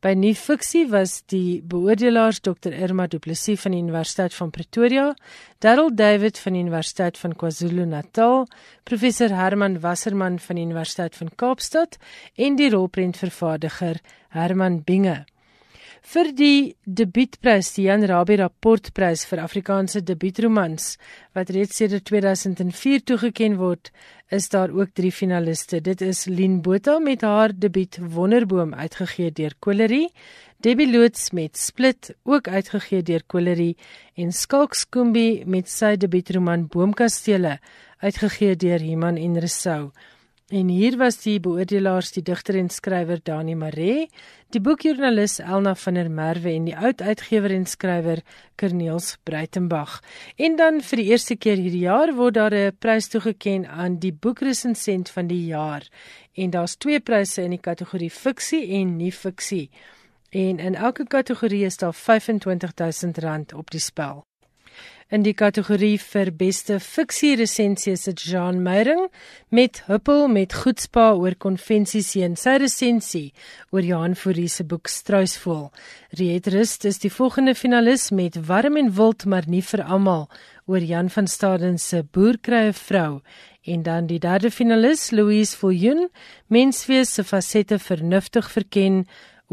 By 0.04 0.12
nuwe 0.20 0.36
fiksie 0.36 0.84
was 0.92 1.22
die 1.32 1.62
beoordelaars 1.64 2.42
Dr 2.44 2.76
Irma 2.76 3.08
Du 3.08 3.20
Plessis 3.24 3.64
van 3.64 3.72
die 3.72 3.80
Universiteit 3.80 4.36
van 4.36 4.52
Pretoria, 4.52 5.10
Darryl 5.64 5.96
David 5.96 6.40
van 6.44 6.58
die 6.58 6.66
Universiteit 6.68 7.18
van 7.18 7.36
KwaZulu-Natal, 7.40 8.44
professor 8.84 9.32
Herman 9.32 9.80
Wasserman 9.80 10.40
van 10.44 10.60
die 10.60 10.66
Universiteit 10.68 11.16
van 11.16 11.32
Kaapstad 11.36 11.96
en 12.36 12.60
die 12.60 12.74
rolprentvervaardiger 12.76 14.04
Herman 14.36 14.84
Binge. 14.84 15.24
Vir 16.04 16.34
die 16.36 16.76
debuutprys, 16.84 17.70
die 17.78 17.86
Jan 17.86 18.04
Rabie 18.04 18.36
rapportprys 18.42 19.22
vir 19.30 19.40
Afrikaanse 19.40 20.02
debuutromans 20.04 20.98
wat 21.32 21.54
reeds 21.56 21.80
sedert 21.80 22.04
2004 22.10 23.06
toegekend 23.08 23.56
word, 23.58 23.88
is 24.28 24.50
daar 24.52 24.74
ook 24.76 24.92
3 25.00 25.14
finaliste. 25.16 25.80
Dit 25.80 26.04
is 26.04 26.26
Lien 26.28 26.60
Botha 26.62 26.98
met 27.00 27.24
haar 27.24 27.56
debuut 27.56 28.02
Wonderboom 28.04 28.76
uitgegee 28.76 29.32
deur 29.32 29.56
Kolerie, 29.64 30.10
Debbie 30.60 30.92
Loots 30.92 31.32
met 31.32 31.58
Split 31.58 32.12
ook 32.24 32.48
uitgegee 32.48 33.02
deur 33.02 33.24
Kolerie 33.24 33.78
en 34.20 34.36
Skalk 34.36 34.76
Skoombie 34.76 35.46
met 35.48 35.72
sy 35.72 35.96
debuutroman 35.96 36.68
Boomkastele 36.68 37.62
uitgegee 38.04 38.60
deur 38.60 38.84
Iman 38.84 39.16
en 39.16 39.40
Resou. 39.40 39.94
En 40.54 40.68
hier 40.70 41.00
was 41.02 41.16
die 41.24 41.40
beoordelaars 41.42 42.12
die 42.14 42.22
digter 42.22 42.60
en 42.60 42.68
skrywer 42.70 43.18
Dani 43.26 43.56
Maree, 43.58 44.04
die 44.54 44.60
boekjoernalis 44.62 45.40
Elna 45.42 45.72
van 45.82 45.96
der 45.98 46.12
Merwe 46.14 46.52
en 46.54 46.68
die 46.68 46.76
oud 46.78 47.00
uitgewer 47.02 47.56
en 47.56 47.64
skrywer 47.66 48.20
Corneels 48.62 49.16
Breitenberg. 49.26 49.96
En 50.38 50.60
dan 50.60 50.78
vir 50.86 51.02
die 51.02 51.08
eerste 51.10 51.40
keer 51.42 51.58
hierdie 51.58 51.88
jaar 51.88 52.14
word 52.20 52.38
daar 52.38 52.54
'n 52.54 52.78
prys 52.78 53.10
toegekend 53.10 53.66
aan 53.66 53.98
die 53.98 54.14
boekresensent 54.14 55.10
van 55.10 55.28
die 55.28 55.46
jaar. 55.46 55.88
En 56.36 56.50
daar's 56.50 56.76
twee 56.78 57.00
pryse 57.00 57.42
in 57.42 57.58
die 57.58 57.64
kategorie 57.70 58.12
fiksie 58.12 58.68
en 58.78 58.98
nie 58.98 59.12
fiksie. 59.12 59.72
En 60.30 60.60
in 60.60 60.76
elke 60.76 61.08
kategorie 61.08 61.66
is 61.66 61.78
daar 61.78 61.96
R25000 61.96 63.56
op 63.56 63.72
die 63.72 63.80
spel. 63.80 64.24
In 65.12 65.24
die 65.26 65.34
kategorie 65.36 65.98
vir 66.00 66.30
beste 66.32 66.78
fiksie 66.80 67.34
resensie 67.36 67.92
is 67.94 68.06
dit 68.08 68.22
Jean 68.24 68.62
Meyring 68.64 69.10
met 69.52 69.82
Huppel 69.90 70.30
met 70.32 70.56
Goedspa 70.56 71.12
oor 71.20 71.36
konvensieseen. 71.36 72.38
Sy 72.40 72.56
resensie 72.64 73.34
oor 73.76 73.84
Johan 73.84 74.16
Fourie 74.16 74.48
se 74.48 74.64
boek 74.64 74.88
Struisvoël. 74.88 75.72
Riet 76.16 76.48
Rust 76.56 76.88
is 76.88 77.02
die 77.04 77.12
volgende 77.12 77.56
finalis 77.56 78.12
met 78.12 78.40
Warm 78.48 78.80
en 78.80 78.94
Wild 78.96 79.26
maar 79.26 79.48
nie 79.48 79.62
vir 79.62 79.84
almal 79.84 80.30
oor 80.72 80.80
Jan 80.80 81.12
van 81.12 81.28
Staden 81.28 81.78
se 81.78 82.04
Boerkrye 82.04 82.72
vrou. 82.74 83.20
En 83.68 83.84
dan 83.84 84.08
die 84.08 84.20
derde 84.20 84.52
finalis 84.52 85.12
Louise 85.12 85.58
Viljoen, 85.58 86.08
menswees 86.48 87.14
se 87.14 87.24
fasette 87.24 87.80
vernuftig 87.80 88.50
verken 88.52 89.04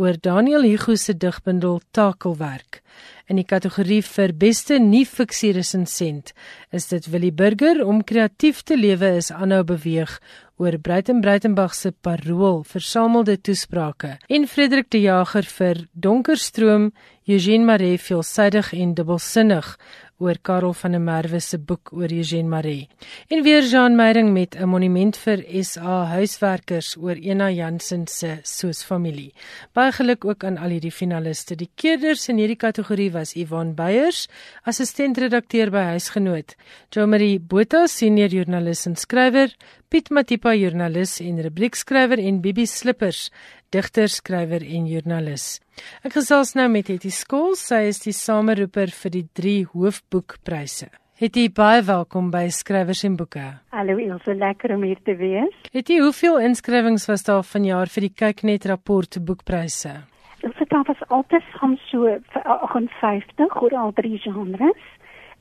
oor 0.00 0.16
Daniel 0.16 0.64
Hugo 0.64 0.94
se 0.96 1.12
digbundel 1.12 1.80
Takelwerk. 1.92 2.80
In 3.28 3.36
die 3.36 3.44
kategorie 3.44 4.00
vir 4.02 4.32
beste 4.34 4.78
nie-fiksie 4.80 5.52
resensent 5.54 6.32
is 6.74 6.88
dit 6.88 7.04
Willie 7.12 7.34
Burger 7.36 7.82
om 7.84 8.00
kreatief 8.02 8.62
te 8.64 8.78
lewe 8.80 9.12
is 9.18 9.28
aanhou 9.30 9.60
beweeg 9.68 10.16
oor 10.60 10.78
Breiten 10.80 11.20
Breitenberg 11.20 11.76
se 11.76 11.92
parool 11.92 12.62
versamelde 12.72 13.36
toesprake 13.36 14.16
en 14.28 14.48
Frederik 14.48 14.90
de 14.90 15.04
Jager 15.04 15.46
vir 15.58 15.84
Donkerstroom 15.92 16.90
Eugene 17.28 17.68
Maree 17.68 18.00
veelsidig 18.00 18.72
en 18.80 18.96
dubbelsinnig 18.96 19.76
oor 20.20 20.38
Karel 20.42 20.74
van 20.76 20.92
der 20.92 21.00
Merwe 21.00 21.40
se 21.40 21.58
boek 21.58 21.92
oor 21.96 22.12
Eugene 22.12 22.48
Maree. 22.48 22.88
En 23.28 23.42
weer 23.42 23.64
Jean 23.64 23.96
Meyring 23.96 24.32
met 24.32 24.54
'n 24.54 24.68
monument 24.68 25.16
vir 25.16 25.44
SA 25.64 26.04
huiswerkers 26.12 26.96
oor 26.96 27.16
Ena 27.16 27.50
Jansen 27.50 28.06
se 28.06 28.38
soos 28.42 28.84
familie. 28.84 29.32
Baie 29.72 29.92
geluk 29.92 30.24
ook 30.24 30.44
aan 30.44 30.58
al 30.58 30.70
hierdie 30.70 30.92
finaliste. 30.92 31.56
Die 31.56 31.70
keerders 31.74 32.28
in 32.28 32.36
hierdie 32.36 32.56
kategorie 32.56 33.10
was 33.12 33.34
Ivan 33.34 33.74
Beyers, 33.74 34.28
assistent-redakteur 34.64 35.70
by 35.70 35.84
Huisgenoot, 35.94 36.54
Jo 36.90 37.06
Marie 37.06 37.38
Botha, 37.38 37.86
senior 37.86 38.28
joernalis 38.28 38.86
en 38.86 38.96
skrywer, 38.96 39.54
Piet 39.90 40.10
Matipa, 40.10 40.52
joernalis 40.54 41.20
en 41.20 41.40
rubriekskrywer 41.42 42.18
en 42.18 42.40
Bibi 42.40 42.66
Slippers, 42.66 43.30
digter, 43.70 44.08
skrywer 44.10 44.64
en 44.66 44.86
joernalis. 44.90 45.60
Ek 46.02 46.16
gesels 46.18 46.56
nou 46.58 46.66
met 46.72 46.88
Hetty 46.90 47.12
Skool, 47.14 47.54
sy 47.58 47.84
is 47.90 48.02
die 48.02 48.14
sameroeper 48.16 48.90
vir 48.90 49.14
die 49.14 49.26
3 49.38 49.54
hoofboekpryse. 49.74 50.90
Hetty, 51.20 51.50
baie 51.52 51.82
welkom 51.84 52.30
by 52.32 52.46
Skrywers 52.48 53.04
en 53.04 53.18
Boeke. 53.20 53.44
Hallo, 53.76 53.98
Ilse, 54.00 54.34
lekker 54.34 54.72
om 54.74 54.86
hier 54.88 54.98
te 55.04 55.14
wees. 55.20 55.52
Hetty, 55.74 56.00
hoeveel 56.00 56.40
inskrywings 56.48 57.04
was 57.10 57.26
daar 57.26 57.44
vanjaar 57.44 57.92
vir 57.92 58.08
die 58.08 58.14
Kyknet 58.22 58.66
rapport 58.70 59.20
boekpryse? 59.28 59.92
Ilse, 60.40 60.66
daar 60.72 60.86
was 60.88 61.04
altyd 61.12 61.46
van 61.60 61.76
so 61.90 62.08
58 62.40 63.60
oor 63.62 63.76
al 63.76 63.92
drie 64.00 64.18
genres, 64.24 64.82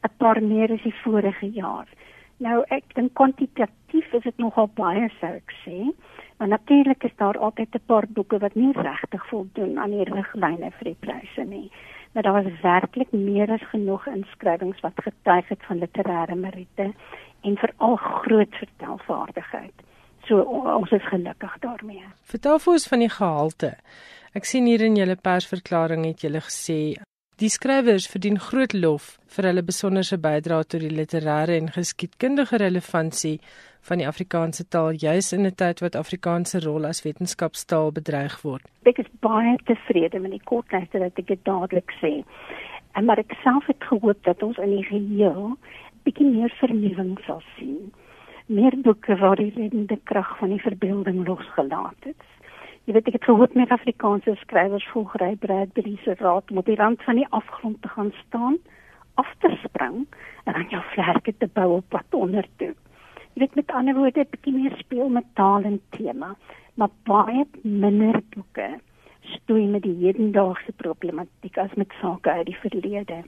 'n 0.04 0.12
paar 0.20 0.42
meer 0.44 0.72
as 0.76 0.84
die 0.84 0.96
vorige 1.04 1.48
jaar. 1.56 1.88
Nou 2.40 2.64
ek 2.70 2.84
dink 2.96 3.14
kwantitatief 3.20 4.14
is 4.14 4.24
dit 4.24 4.38
nogal 4.38 4.70
baie 4.76 5.10
sou 5.20 5.34
ek 5.34 5.52
sê. 5.66 5.90
Maar 6.40 6.48
natuurlik 6.48 7.04
is 7.04 7.16
daar 7.16 7.38
altyd 7.38 7.76
'n 7.76 7.86
paar 7.86 8.06
boeke 8.08 8.38
wat 8.38 8.56
nie 8.56 8.72
regtig 8.72 9.28
voldoen 9.28 9.80
aan 9.80 9.92
die 9.92 10.04
riglyne 10.04 10.72
vir 10.72 10.84
die 10.84 11.00
pryse 11.00 11.44
nie. 11.44 11.72
Maar 12.12 12.24
daar 12.24 12.44
was 12.44 12.62
werklik 12.62 13.12
meer 13.12 13.52
as 13.52 13.70
genoeg 13.70 14.08
inskrywings 14.08 14.80
wat 14.80 14.94
getuig 14.96 15.48
het 15.48 15.64
van 15.68 15.80
literêre 15.80 16.36
meriete 16.36 16.94
en 17.42 17.58
veral 17.58 17.96
groot 17.96 18.56
vertelvaardigheid. 18.56 19.74
So 20.24 20.40
ons 20.78 20.92
is 20.92 21.08
gelukkig 21.08 21.60
daarmee. 21.60 22.06
Vertel 22.22 22.60
vir 22.60 22.74
ons 22.74 22.88
van 22.88 23.00
die 23.00 23.10
gehalte. 23.10 23.78
Ek 24.34 24.46
sien 24.46 24.66
hier 24.66 24.82
in 24.82 24.96
julle 24.96 25.16
persverklaring 25.16 26.06
het 26.06 26.22
julle 26.22 26.42
gesê 26.42 26.80
die 27.40 27.50
skrywers 27.50 28.08
verdien 28.12 28.40
groot 28.40 28.74
lof 28.74 29.18
vir 29.36 29.46
hulle 29.48 29.64
besonderse 29.64 30.18
bydrae 30.18 30.64
tot 30.64 30.82
die 30.84 30.92
literêre 30.92 31.56
en 31.56 31.72
geskiedkundige 31.72 32.58
relevantie 32.58 33.40
van 33.82 33.98
die 33.98 34.08
Afrikaanse 34.08 34.68
taal 34.68 34.92
juis 34.92 35.32
in 35.34 35.46
'n 35.46 35.56
tyd 35.56 35.80
wat 35.80 35.96
Afrikaanse 35.96 36.60
rol 36.60 36.86
as 36.86 37.04
wetenskapstaal 37.04 37.92
bedreig 37.92 38.42
word. 38.42 38.64
Ek 38.84 38.98
is 38.98 39.12
baie 39.20 39.58
tevrede 39.66 40.20
met 40.20 40.32
die 40.32 40.44
kortlyste 40.44 41.00
wat 41.00 41.20
ek 41.20 41.44
dadelik 41.44 41.92
sê. 42.02 42.24
En 42.94 43.06
maar 43.06 43.20
ek 43.20 43.34
self 43.44 43.66
het 43.66 43.84
gehoop 43.84 44.24
dat 44.24 44.44
ons 44.44 44.58
in 44.58 44.76
die 44.76 44.84
geheel 44.84 45.58
bietjie 46.04 46.26
meer 46.26 46.54
vernuwing 46.60 47.20
sal 47.26 47.42
sien. 47.56 47.94
Meer 48.46 48.76
boeke 48.82 49.16
waar 49.16 49.36
die 49.36 49.54
reddende 49.56 50.00
krag 50.04 50.38
van 50.38 50.50
die 50.50 50.62
verbeelding 50.62 51.28
losgelaat 51.28 52.02
het. 52.04 52.24
Jy 52.86 52.94
weet 52.94 53.08
ek 53.08 53.14
het 53.14 53.24
gehoop 53.24 53.54
meer 53.54 53.70
Afrikaanse 53.70 54.36
skrywers 54.42 54.88
volgry 54.88 55.36
Bradbury 55.36 55.98
se 56.04 56.16
raad 56.20 56.52
om 56.52 56.58
op 56.58 56.66
die 56.66 56.76
rand 56.76 57.04
van 57.04 57.16
die 57.16 57.28
afgrond 57.30 57.82
te 57.82 57.88
gaan 57.88 58.14
staan, 58.26 58.58
af 59.14 59.34
te 59.40 59.58
spring 59.64 60.08
en 60.44 60.54
dan 60.54 60.68
jou 60.70 60.84
vlerke 60.94 61.34
te 61.38 61.48
bou 61.54 61.78
op 61.78 61.86
pad 61.90 62.14
onder 62.14 62.48
toe 62.58 62.74
weet 63.40 63.56
met 63.56 63.72
ander 63.72 63.96
woorde 63.96 64.20
'n 64.20 64.32
bietjie 64.32 64.54
meer 64.54 64.76
speel 64.78 65.10
met 65.10 65.28
taal 65.34 65.64
en 65.64 65.82
tema, 65.90 66.36
maar 66.74 66.90
baie 67.04 67.46
minder 67.62 68.22
boeke 68.36 68.70
stoei 69.22 69.66
met 69.68 69.82
die 69.82 69.96
hedendaagse 70.06 70.72
problematiek 70.72 71.58
as 71.58 71.74
met 71.74 71.94
sake 72.02 72.30
uit 72.30 72.46
die 72.46 72.60
verlede, 72.64 73.24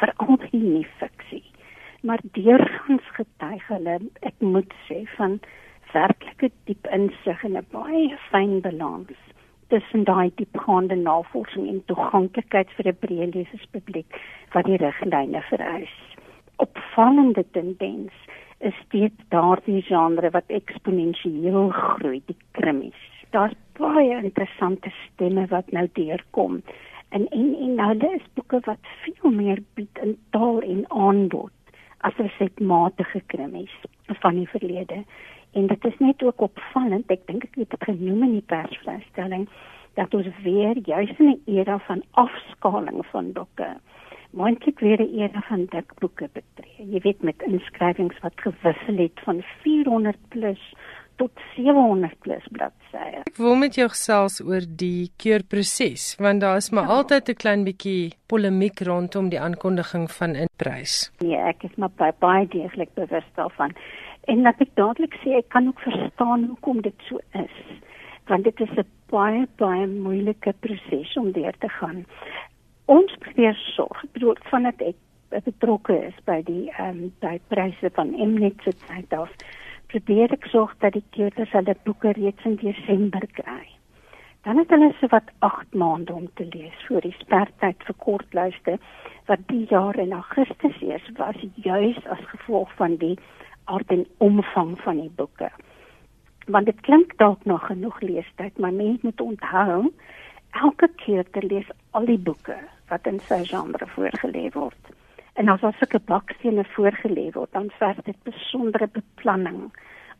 veral 0.00 0.38
in 0.50 0.74
die 0.74 0.86
fiksie. 0.98 1.44
Maar 2.02 2.20
deurgangs 2.22 3.08
getuig 3.18 3.66
hulle, 3.66 3.98
ek 4.20 4.34
moet 4.38 4.74
sê, 4.88 5.04
van 5.16 5.40
werklike 5.92 6.50
diep 6.64 6.86
insig 6.96 7.44
en 7.44 7.56
'n 7.56 7.66
baie 7.70 8.18
fyn 8.30 8.60
balans 8.60 9.18
tussen 9.68 10.04
daai 10.04 10.30
diepgaande 10.36 10.94
navorsing 10.94 11.68
en 11.68 11.84
toeganklikheid 11.84 12.70
vir 12.76 12.88
'n 12.88 12.98
breë 13.04 13.28
leserspubliek 13.34 14.20
wat 14.52 14.64
die 14.64 14.76
riglyne 14.76 15.42
vereis. 15.50 15.94
Opvallende 16.56 17.44
tendens 17.50 18.12
is 18.62 18.76
steeds 18.86 19.24
daardie 19.34 19.82
genre 19.82 20.30
wat 20.30 20.52
eksponensieel 20.58 21.68
groei, 21.68 22.20
die 22.26 22.36
krimis. 22.58 22.98
Daar's 23.34 23.56
baie 23.78 24.18
interessante 24.22 24.92
stemme 25.02 25.46
wat 25.50 25.70
nou 25.72 25.88
deurkom. 25.98 26.60
En 27.08 27.26
en 27.28 27.48
en 27.64 27.74
nou 27.74 27.96
dis 27.98 28.28
boeke 28.34 28.60
wat 28.68 28.92
veel 29.04 29.30
meer 29.30 29.62
bied 29.74 29.98
in 30.02 30.16
taal 30.30 30.60
en 30.60 30.84
aanbod 30.88 31.52
as 32.06 32.16
resetmatige 32.16 33.22
krimis 33.26 33.74
van 34.22 34.38
die 34.38 34.48
verlede. 34.48 35.02
En 35.52 35.66
dit 35.66 35.84
is 35.84 35.98
net 35.98 36.22
ook 36.22 36.40
opvallend, 36.40 37.10
ek 37.10 37.26
dink 37.26 37.44
ek 37.44 37.58
het 37.60 37.74
dit 37.74 37.84
genoem 37.90 38.22
in 38.28 38.36
die 38.38 38.48
persvrystelling 38.54 39.48
dat 39.98 40.14
ons 40.14 40.28
weer 40.42 40.78
juis 40.88 41.12
'n 41.18 41.40
era 41.46 41.78
van 41.88 42.02
afskaling 42.10 43.06
van 43.10 43.32
boeke 43.32 43.76
moontlik 44.32 44.80
weer 44.80 45.00
'n 45.00 45.18
era 45.18 45.40
van 45.48 45.66
dik 45.70 45.92
boeke 46.00 46.28
betree. 46.32 46.90
Jy 46.92 47.00
weet 47.00 47.22
met 47.22 47.42
inskrywings 47.42 48.18
wat 48.20 48.32
gewissel 48.36 48.96
het 48.96 49.20
van 49.24 49.42
400 49.62 50.18
plus 50.28 50.74
tot 51.16 51.30
700 51.56 52.18
plus 52.18 52.46
bladsye. 52.50 53.22
Ek 53.26 53.36
wil 53.36 53.54
met 53.60 53.74
jou 53.74 53.88
gesels 53.88 54.40
oor 54.40 54.64
die 54.66 55.10
keurproses 55.16 56.16
want 56.22 56.40
daar 56.40 56.56
is 56.56 56.70
maar 56.70 56.88
ja. 56.88 56.96
altyd 56.96 57.28
'n 57.28 57.40
klein 57.44 57.64
bietjie 57.64 58.14
polemiek 58.26 58.80
rondom 58.80 59.28
die 59.28 59.40
aankondiging 59.40 60.10
van 60.10 60.30
'n 60.36 60.48
prys. 60.56 61.12
Nee, 61.18 61.36
ek 61.36 61.62
is 61.62 61.74
maar 61.76 61.92
baie, 61.96 62.14
baie 62.18 62.46
deeglik 62.48 62.94
bewus 62.94 63.28
daarvan. 63.34 63.72
En 64.24 64.42
dat 64.42 64.60
ek 64.60 64.74
dadelik 64.74 65.14
sê 65.22 65.36
ek 65.36 65.48
kan 65.48 65.66
ook 65.66 65.80
verstaan 65.80 66.44
hoekom 66.44 66.80
dit 66.82 66.98
so 67.08 67.18
is. 67.32 67.56
Want 68.26 68.44
dit 68.44 68.60
is 68.60 68.70
'n 68.76 68.86
baie 69.10 69.46
baie 69.56 69.86
moeilike 69.86 70.54
proses 70.60 71.16
om 71.16 71.32
deur 71.32 71.54
te 71.58 71.68
gaan 71.68 72.06
ons 72.90 73.16
probeer 73.18 73.56
sorg, 73.74 74.04
bedoel 74.12 74.36
vandat 74.50 74.80
ek 74.82 74.96
betrokke 75.46 75.96
is 76.08 76.16
by 76.28 76.40
die 76.46 76.70
ehm 76.76 77.04
um, 77.04 77.12
by 77.22 77.38
pryse 77.48 77.90
van 77.96 78.12
Mnet 78.16 78.60
se 78.64 78.72
tyd 78.86 79.12
af, 79.16 79.30
probeer 79.92 80.32
ek 80.32 80.48
sorg 80.52 80.74
dat 80.84 80.96
die 80.96 81.04
kinders 81.16 81.52
hulle 81.56 81.76
boeke 81.84 82.12
reeds 82.18 82.44
in 82.48 82.58
Desember 82.60 83.24
kry. 83.38 83.64
Dan 84.42 84.58
het 84.58 84.72
hulle 84.74 84.90
so 84.98 85.06
wat 85.12 85.30
8 85.46 85.74
maande 85.78 86.12
om 86.12 86.28
te 86.34 86.46
lees 86.50 86.78
voor 86.88 87.04
die 87.04 87.14
spertyd 87.20 87.84
vir 87.86 87.98
kortlyste 88.04 88.78
wat 89.28 89.44
die 89.46 89.66
jaar 89.70 89.98
in 90.02 90.12
Augustus 90.12 90.80
is, 90.82 91.04
was 91.16 91.38
juis 91.54 92.00
as 92.10 92.24
gevolg 92.32 92.72
van 92.80 92.96
die 92.98 93.14
aard 93.70 93.90
en 93.94 94.06
omvang 94.18 94.74
van 94.82 94.98
die 94.98 95.12
boeke. 95.16 95.50
Want 96.50 96.66
dit 96.66 96.80
klink 96.80 97.14
dalk 97.22 97.44
nog 97.44 97.66
genoeg 97.66 98.00
leestyd, 98.00 98.58
maar 98.58 98.72
mens 98.74 99.02
moet 99.06 99.20
onthou 99.20 99.92
elke 100.52 100.88
keer 101.04 101.24
te 101.30 101.42
lees 101.46 101.68
al 101.90 102.04
die 102.04 102.18
boeke 102.18 102.56
wat 102.88 103.06
in 103.06 103.20
sy 103.28 103.44
genre 103.48 103.86
voorgelê 103.96 104.50
word. 104.52 104.92
En 105.40 105.48
as 105.48 105.60
daar 105.60 105.76
sulke 105.78 106.00
bakstene 106.10 106.64
voorgelê 106.74 107.30
word, 107.32 107.52
dan 107.52 107.70
verg 107.78 108.02
dit 108.04 108.16
besondere 108.28 108.88
beplanning 108.92 109.70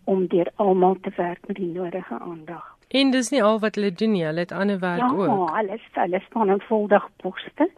om 0.05 0.27
deur 0.27 0.49
almal 0.57 0.97
te 1.01 1.13
werk 1.17 1.47
met 1.47 1.57
die 1.57 1.69
nodige 1.69 2.19
aandag. 2.19 2.65
En 2.89 3.11
dis 3.11 3.31
nie 3.33 3.43
al 3.43 3.61
wat 3.61 3.75
hulle 3.75 3.93
doen 3.93 4.13
nie, 4.13 4.25
hulle 4.25 4.45
het 4.45 4.53
ander 4.53 4.79
werk 4.81 5.01
ja, 5.01 5.11
ook. 5.13 5.27
Ja, 5.27 5.59
alles, 5.61 5.85
alles 5.93 6.27
van 6.31 6.51
'n 6.51 6.61
voldag 6.61 7.09
poste. 7.17 7.71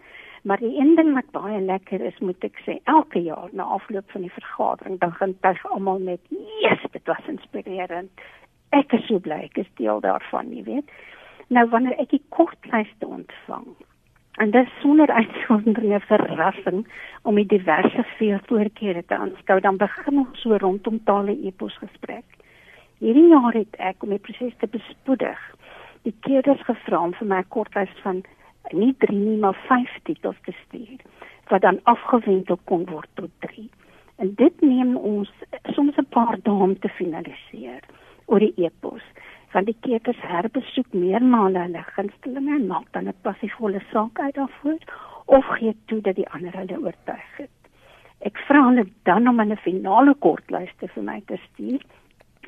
Maar 0.42 0.58
die 0.58 0.78
een 0.78 0.94
ding 0.96 1.14
wat 1.14 1.30
baie 1.30 1.60
lekker 1.60 2.00
is, 2.00 2.18
moet 2.18 2.44
ek 2.44 2.58
sê, 2.66 2.78
elke 2.84 3.22
jaar 3.22 3.48
na 3.52 3.62
afloop 3.62 4.10
van 4.10 4.20
die 4.20 4.32
vergadering, 4.32 5.00
dan 5.00 5.12
gaan 5.12 5.36
tuig 5.40 5.66
almal 5.72 5.98
met, 5.98 6.20
"Yes, 6.60 6.80
dit 6.90 7.06
was 7.06 7.26
inspirerend." 7.26 8.10
Ek 8.68 8.92
is 8.92 9.06
so 9.06 9.18
bly 9.18 9.40
ek 9.44 9.56
is 9.56 9.70
deel 9.74 10.00
daarvan, 10.00 10.56
jy 10.56 10.62
weet. 10.62 10.90
Nou 11.54 11.68
wanneer 11.70 11.98
ek 12.02 12.10
die 12.10 12.22
kortlyste 12.34 13.06
ontvang, 13.06 13.66
en 14.42 14.50
dit 14.50 14.70
sonder 14.80 15.10
uitsondering 15.10 16.02
verrassing 16.08 16.80
om 17.22 17.36
die 17.38 17.46
diverse 17.46 18.04
voorkeure 18.16 19.04
te 19.06 19.14
aanskou, 19.14 19.60
dan 19.62 19.78
begin 19.78 20.18
ons 20.24 20.40
so 20.42 20.56
rondom 20.58 20.98
tale 21.06 21.36
epos 21.46 21.76
gesprek. 21.82 22.24
Hierdie 22.98 23.28
jaar 23.30 23.54
het 23.54 23.78
ek 23.78 24.02
om 24.02 24.10
die 24.10 24.22
proses 24.22 24.56
te 24.58 24.70
bespoedig, 24.72 25.38
die 26.02 26.14
keerders 26.26 26.64
gevra 26.66 27.04
om 27.06 27.14
vir 27.20 27.28
my 27.30 27.38
'n 27.44 27.52
kortlys 27.54 27.94
van 28.02 28.24
nie 28.72 28.94
3 29.06 29.14
nie, 29.18 29.38
maar 29.38 29.58
5 29.68 29.94
titels 30.04 30.40
te 30.44 30.54
stuur 30.64 30.98
wat 31.50 31.62
dan 31.62 31.80
afgewendel 31.84 32.58
kon 32.64 32.86
word 32.86 33.08
tot 33.14 33.30
3. 33.40 33.70
En 34.16 34.34
dit 34.34 34.60
neem 34.60 34.96
ons 34.96 35.30
soms 35.74 35.96
'n 35.96 36.08
paar 36.10 36.38
dae 36.42 36.62
om 36.66 36.78
te 36.78 36.88
finaliseer 36.88 37.82
oor 38.26 38.40
die 38.40 38.54
epos 38.56 39.02
want 39.54 39.70
die 39.70 39.76
keters 39.86 40.20
herbesoek 40.26 40.94
meermale 40.98 41.60
hulle 41.66 41.82
gunstelinge 41.96 42.56
en 42.56 42.66
maak 42.70 42.86
dan 42.96 43.08
'n 43.08 43.20
passievolle 43.26 43.80
saak 43.92 44.18
uit 44.18 44.34
daarvoor 44.34 44.80
of 45.26 45.46
gee 45.58 45.76
toe 45.86 46.00
dat 46.00 46.16
die 46.16 46.28
ander 46.28 46.56
hulle 46.60 46.78
oortuig 46.86 47.36
het. 47.36 47.58
Ek 48.20 48.38
vra 48.48 48.64
hulle 48.68 48.86
dan 49.02 49.28
om 49.28 49.40
'n 49.40 49.56
finale 49.56 50.14
kortlyste 50.14 50.88
vir 50.88 51.02
my 51.02 51.22
te 51.26 51.38
stuur 51.46 51.82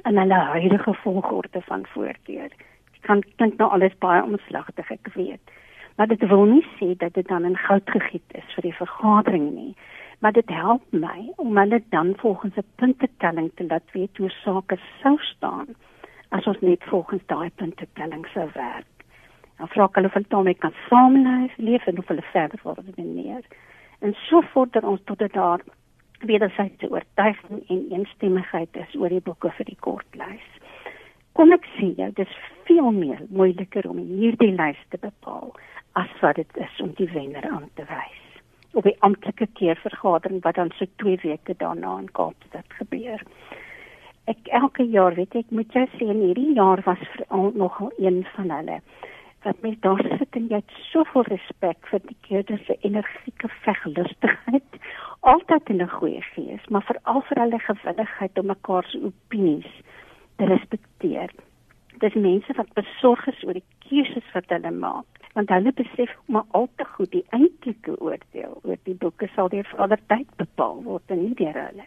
in 0.05 0.19
hulle 0.19 0.41
huidige 0.53 0.95
volgorde 0.95 1.61
van 1.63 1.87
voorkeur. 1.87 2.51
Dit 2.93 3.03
kan 3.03 3.23
klink 3.37 3.57
nou 3.59 3.71
alles 3.71 3.99
baie 3.99 4.23
omslagtig, 4.23 4.91
ek 4.91 5.09
weet. 5.15 5.51
Maar 5.97 6.07
dit 6.07 6.29
wil 6.29 6.45
nie 6.45 6.67
sê 6.79 6.97
dat 6.97 7.15
dit 7.15 7.29
dan 7.29 7.45
in 7.45 7.57
goud 7.57 7.91
gegiet 7.91 8.31
is 8.35 8.55
vir 8.55 8.63
die 8.63 8.75
vergadering 8.75 9.55
nie. 9.55 9.77
Maar 10.19 10.33
dit 10.33 10.49
help 10.49 10.83
my 10.91 11.33
om 11.37 11.57
hulle 11.57 11.83
dan 11.91 12.15
volgens 12.17 12.57
'n 12.57 12.71
puntetelling 12.77 13.51
te 13.55 13.65
laat 13.65 13.93
weet 13.93 14.17
hoe 14.17 14.31
sake 14.31 14.79
sou 15.03 15.19
staan 15.19 15.67
as 16.29 16.47
ons 16.47 16.61
net 16.61 16.85
volgens 16.91 17.23
daai 17.27 17.51
punte 17.55 17.87
telling 17.95 18.27
sou 18.33 18.49
werk. 18.55 19.07
Dan 19.57 19.71
vra 19.73 19.87
ek 19.89 19.97
hulle 19.99 20.11
of 20.11 20.19
hulle 20.19 20.33
daarmee 20.35 20.61
kan 20.61 20.75
saamleef, 20.89 21.57
leef 21.57 21.87
en 21.87 21.99
of 21.99 22.09
hulle 22.13 22.25
verder 22.33 22.61
wil 22.63 22.77
redeneer. 22.81 23.45
En 24.05 24.15
so 24.27 24.43
vorder 24.53 24.85
ons 24.85 25.01
tot 25.05 25.19
dit 25.19 25.33
daar 25.33 25.65
wederzijdse 26.21 26.91
oortuiging 26.91 27.63
en 27.69 27.87
eensstemmigheid 27.91 28.77
is 28.77 28.95
oor 29.01 29.13
die 29.13 29.21
boeke 29.25 29.51
vir 29.57 29.69
die 29.69 29.79
kortlys. 29.81 30.47
Kom 31.37 31.53
ek 31.53 31.67
sê 31.77 31.91
jou, 31.97 32.11
dis 32.17 32.37
veel 32.69 32.93
meer 32.97 33.21
moeiliker 33.29 33.89
om 33.89 33.99
hierdie 34.01 34.55
lys 34.57 34.79
te 34.93 35.01
bepaal 35.01 35.53
as 36.01 36.13
wat 36.21 36.41
dit 36.41 36.61
is 36.61 36.81
om 36.85 36.93
die 36.97 37.09
wenner 37.13 37.45
aan 37.49 37.69
te 37.77 37.85
wys. 37.89 38.23
Op 38.77 38.85
die 38.85 38.97
amptelike 39.05 39.49
keervergadering 39.57 40.43
wat 40.45 40.57
dan 40.61 40.73
so 40.77 40.89
2 41.05 41.21
weke 41.25 41.57
daarna 41.61 41.99
in 42.03 42.11
Kaapstad 42.13 42.69
gebeur 42.81 43.25
ek 44.31 44.49
elke 44.59 44.85
jaar 44.91 45.15
weet 45.15 45.35
ek 45.39 45.53
moet 45.55 45.75
jy 45.75 45.85
sê 45.95 46.07
in 46.11 46.23
hierdie 46.25 46.55
jaar 46.59 46.83
was 46.87 47.03
nog 47.55 47.79
een 47.99 48.25
van 48.35 48.51
hulle. 48.51 48.79
Wat 49.47 49.61
my 49.63 49.77
daar 49.85 50.03
sit 50.19 50.39
en 50.39 50.49
jy 50.51 50.59
het 50.59 50.79
soveel 50.91 51.27
respek 51.31 51.91
vir 51.91 52.03
die 52.09 52.17
kinders 52.27 52.65
se 52.67 52.79
energieke 52.89 53.51
veglustigheid 53.67 54.81
altyd 55.33 55.71
in 55.75 55.83
'n 55.83 55.95
goeie 55.99 56.23
gees 56.35 56.65
maar 56.71 56.87
veral 56.91 57.23
vir 57.29 57.43
hulle 57.43 57.61
gewilligheid 57.69 58.39
om 58.39 58.47
mekaar 58.47 58.85
se 58.91 58.99
opinies 59.11 59.73
te 60.37 60.45
respekteer. 60.45 61.31
Dis 61.99 62.15
mense 62.15 62.53
wat 62.57 62.75
besorg 62.75 63.27
is 63.27 63.45
oor 63.45 63.55
die 63.55 63.71
keuses 63.89 64.33
wat 64.35 64.51
hulle 64.51 64.71
maak 64.71 65.07
want 65.37 65.51
hulle 65.53 65.73
besef 65.73 66.11
maar 66.27 66.45
al 66.51 66.69
te 66.77 66.85
goed 66.85 67.11
die 67.13 67.27
eintlike 67.31 68.01
oordeel 68.01 68.59
oor 68.63 68.79
die 68.83 68.95
boeke 68.95 69.29
sal 69.35 69.49
deur 69.49 69.69
Vader 69.77 70.01
tyd 70.07 70.29
bepaal 70.37 70.83
word 70.83 71.15
en 71.15 71.23
nie 71.23 71.35
deur 71.35 71.59
hulle 71.69 71.87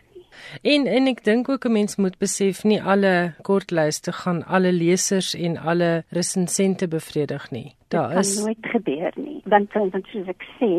En 0.61 0.87
en 0.87 1.07
ek 1.07 1.23
dink 1.23 1.49
ook 1.49 1.65
'n 1.65 1.71
mens 1.71 1.95
moet 1.95 2.17
besef 2.17 2.63
nie 2.63 2.81
alle 2.83 3.33
kortlyste 3.41 4.11
gaan 4.11 4.45
alle 4.45 4.71
lesers 4.71 5.33
en 5.35 5.57
alle 5.57 6.03
resensente 6.09 6.87
bevredig 6.87 7.51
nie. 7.51 7.73
Daar 7.87 8.17
is 8.17 8.35
kan 8.35 8.43
nooit 8.43 8.65
gebeur 8.73 9.13
nie. 9.15 9.41
Want 9.45 9.73
want 9.73 10.07
soos 10.07 10.27
ek 10.27 10.43
sê, 10.59 10.71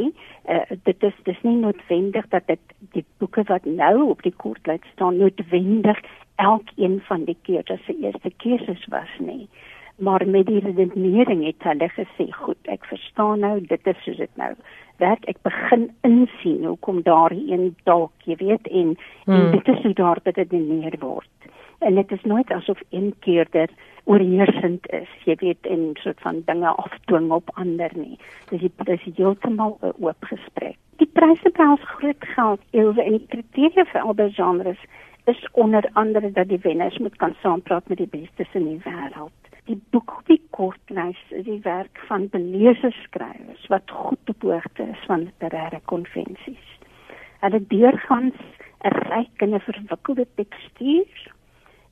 uh, 0.48 0.76
dit 0.82 1.02
is 1.02 1.14
dis 1.22 1.42
nie 1.42 1.56
noodwendig 1.56 2.28
dat 2.28 2.46
dit 2.46 2.60
die 2.92 3.04
boeke 3.18 3.42
wat 3.42 3.64
nou 3.64 4.08
op 4.10 4.22
die 4.22 4.34
kortlys 4.36 4.86
staan 4.92 5.16
noodwendig 5.16 5.98
elkeen 6.36 7.00
van 7.08 7.24
die 7.24 7.36
keerders 7.42 7.84
se 7.84 7.96
eerste 8.00 8.30
keuses 8.36 8.86
was 8.88 9.12
nie. 9.18 9.48
Maar 9.96 10.28
met 10.28 10.46
die 10.46 10.60
redenering 10.60 11.44
het 11.44 11.62
hulle 11.62 11.88
gesê, 11.92 12.30
goed, 12.32 12.60
ek 12.72 12.86
verstaan 12.88 13.42
nou, 13.44 13.60
dit 13.60 13.86
is 13.86 13.98
soos 14.04 14.16
dit 14.16 14.36
nou 14.40 14.54
werk 15.00 15.24
ek 15.32 15.40
begin 15.46 15.88
insien 16.06 16.64
hoekom 16.64 17.02
daar 17.06 17.32
een 17.32 17.72
dalk 17.88 18.28
jy 18.28 18.36
weet 18.40 18.68
en, 18.68 18.96
hmm. 19.24 19.34
en 19.34 19.50
dit 19.56 19.70
is 19.74 19.82
hoe 19.82 19.94
daar 19.94 20.20
dit 20.24 20.34
gedeneer 20.34 20.96
word. 21.00 21.48
En 21.80 21.96
dit 21.96 22.12
is 22.12 22.24
nooit 22.28 22.50
asof 22.52 22.80
een 22.90 23.14
keerder 23.24 23.72
oorheersend 24.04 24.86
is 24.96 25.08
jy 25.24 25.36
weet 25.40 25.66
en 25.66 25.90
soort 26.02 26.20
van 26.20 26.42
dinge 26.46 26.68
afdwing 26.84 27.30
op 27.32 27.50
ander 27.62 27.92
nie. 27.96 28.18
Dis 28.50 28.60
dit 28.60 28.88
is 28.96 29.08
heeltemal 29.16 29.78
'n 29.82 29.92
oop 30.04 30.30
gesprek. 30.32 30.76
Die 31.02 31.10
pryse 31.12 31.52
ons 31.56 31.90
groot 31.96 32.24
geld 32.36 32.60
ewe 32.70 33.02
en 33.02 33.16
die 33.18 33.26
kriteria 33.28 33.84
vir 33.92 34.00
albei 34.00 34.30
genres 34.32 34.82
is 35.24 35.48
onder 35.52 35.90
andere 35.92 36.32
dat 36.32 36.48
die 36.48 36.62
wenners 36.62 36.98
moet 36.98 37.16
kan 37.16 37.34
saampraat 37.42 37.88
met 37.88 37.98
die 37.98 38.12
bestes 38.18 38.52
in 38.52 38.64
die 38.64 38.82
wêreld 38.84 39.39
die 39.70 39.78
boek 39.94 40.16
op 40.18 40.30
die 40.30 40.40
kortlys 40.56 41.18
is 41.36 41.44
die 41.46 41.60
werk 41.62 41.98
van 42.08 42.26
beleese 42.32 42.90
skrywers 43.04 43.66
wat 43.72 43.92
goed 43.94 44.32
op 44.32 44.46
hoogte 44.48 44.86
is 44.94 45.02
van 45.06 45.26
literêre 45.28 45.78
konvensies. 45.92 46.70
Hulle 47.44 47.60
deurgangs 47.72 48.40
'n 48.88 48.96
ryk 49.10 49.44
en 49.44 49.54
'n 49.54 49.66
verwikkelde 49.68 50.26
tekstuur 50.40 51.32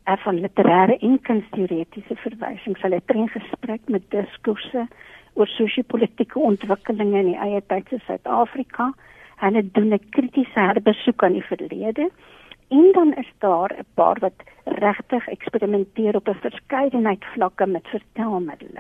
er 0.05 0.19
van 0.25 0.41
literêre 0.41 0.97
en 0.99 1.21
kunsteoretiese 1.21 2.17
verwysings. 2.17 2.83
Hulle 2.83 3.01
tree 3.07 3.29
gesprek 3.29 3.83
met 3.89 4.11
diskurse 4.11 4.87
oor 5.35 5.47
sosio-politieke 5.47 6.39
ontwikkelinge 6.39 7.19
in 7.19 7.31
die 7.33 7.41
eie 7.47 7.63
tyd 7.67 7.89
se 7.89 7.99
Suid-Afrika. 8.07 8.93
Hulle 9.37 9.63
doen 9.71 9.93
'n 9.95 10.09
kritiese 10.11 10.61
herbesoek 10.61 11.23
aan 11.23 11.33
die 11.33 11.49
verlede 11.53 12.11
En 12.69 12.89
dan 12.93 13.15
is 13.15 13.31
daar 13.39 13.71
'n 13.79 13.87
paar 13.95 14.19
wat 14.21 14.39
regtig 14.65 15.29
eksperimenteer 15.29 16.15
op 16.15 16.29
'n 16.29 16.41
verskeidenheid 16.41 17.25
vlakke 17.25 17.67
met 17.67 17.87
vertelmiddels. 17.89 18.79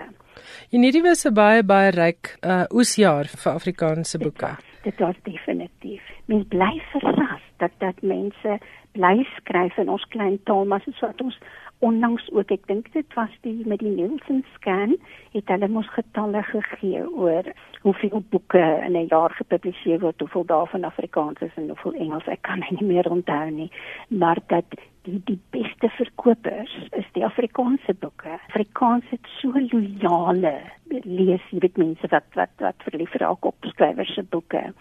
En 0.71 0.83
hierdie 0.83 1.03
was 1.03 1.25
'n 1.25 1.35
baie 1.35 1.65
baie 1.65 1.91
ryk 1.91 2.37
uh 2.41 2.65
oesjaar 2.71 3.25
vir 3.25 3.53
Afrikaanse 3.53 4.19
boeke. 4.19 4.57
Dit 4.83 4.99
was 4.99 5.15
definitief. 5.23 6.03
Mens 6.25 6.45
bly 6.49 6.83
verras 6.93 7.43
dat 7.57 7.71
dat 7.79 8.03
mense 8.03 8.59
bly 8.93 9.27
skryf 9.37 9.77
in 9.77 9.89
ons 9.89 10.05
klein 10.09 10.43
taal, 10.45 10.65
maar 10.65 10.81
soos 10.81 11.01
wat 11.01 11.21
ons 11.21 11.39
onlangs 11.79 12.31
ook 12.33 12.51
ek 12.51 12.67
dink 12.67 12.93
dit 12.93 13.15
was 13.15 13.35
die 13.47 13.63
met 13.67 13.79
die 13.85 13.93
Nielsen 13.95 14.45
scan 14.55 14.97
het 15.33 15.51
hulle 15.53 15.69
mos 15.69 15.89
getalle 15.95 16.43
gegee 16.51 17.05
oor 17.07 17.47
hoeveel 17.83 18.23
boeke 18.31 18.65
in 18.87 18.97
'n 18.97 19.07
jaar 19.15 19.31
gepubliseer 19.31 20.01
word 20.01 20.21
hoeveel 20.21 20.45
daarvan 20.45 20.85
Afrikaans 20.85 21.41
is 21.41 21.55
en 21.55 21.69
hoeveel 21.69 21.95
Engels. 21.95 22.27
Ek 22.27 22.43
kan 22.43 22.65
nie 22.71 22.85
meer 22.85 23.11
onthou 23.11 23.51
nie 23.51 23.71
maar 24.09 24.39
dat 24.47 24.65
die 25.03 25.21
die 25.25 25.41
beste 25.51 25.89
verkopers 25.89 26.75
is 26.91 27.07
die 27.13 27.25
Afrikaanse 27.25 27.95
boeke. 27.95 28.39
Afrikaans 28.49 29.05
het 29.09 29.27
so 29.41 29.53
loyale 29.53 30.61
lees 31.05 31.43
jy 31.51 31.59
weet 31.59 31.77
mense 31.77 32.07
wat 32.11 32.25
wat 32.35 32.55
wat 32.59 32.89
verlief 32.91 33.15
raak 33.15 33.45
op 33.45 33.57
skrywers 33.61 34.15
se 34.15 34.23
boeke 34.23 34.73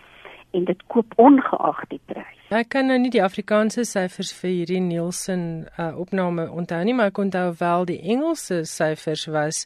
en 0.51 0.65
dit 0.65 0.83
koop 0.87 1.13
ongeag 1.15 1.83
die 1.91 2.01
prys. 2.05 2.33
Ek 2.55 2.69
kan 2.71 2.87
nou 2.87 2.95
nie 3.01 3.11
die 3.11 3.23
Afrikaanse 3.23 3.83
syfers 3.83 4.29
vir 4.39 4.53
hierdie 4.53 4.79
Nielsen 4.79 5.41
uh, 5.75 5.89
opname 5.99 6.45
onthou 6.47 6.79
nie, 6.87 6.93
maar 6.95 7.11
ek 7.11 7.19
onthou 7.19 7.49
wel 7.59 7.87
die 7.89 7.99
Engelse 8.13 8.61
syfers 8.71 9.25
was 9.27 9.65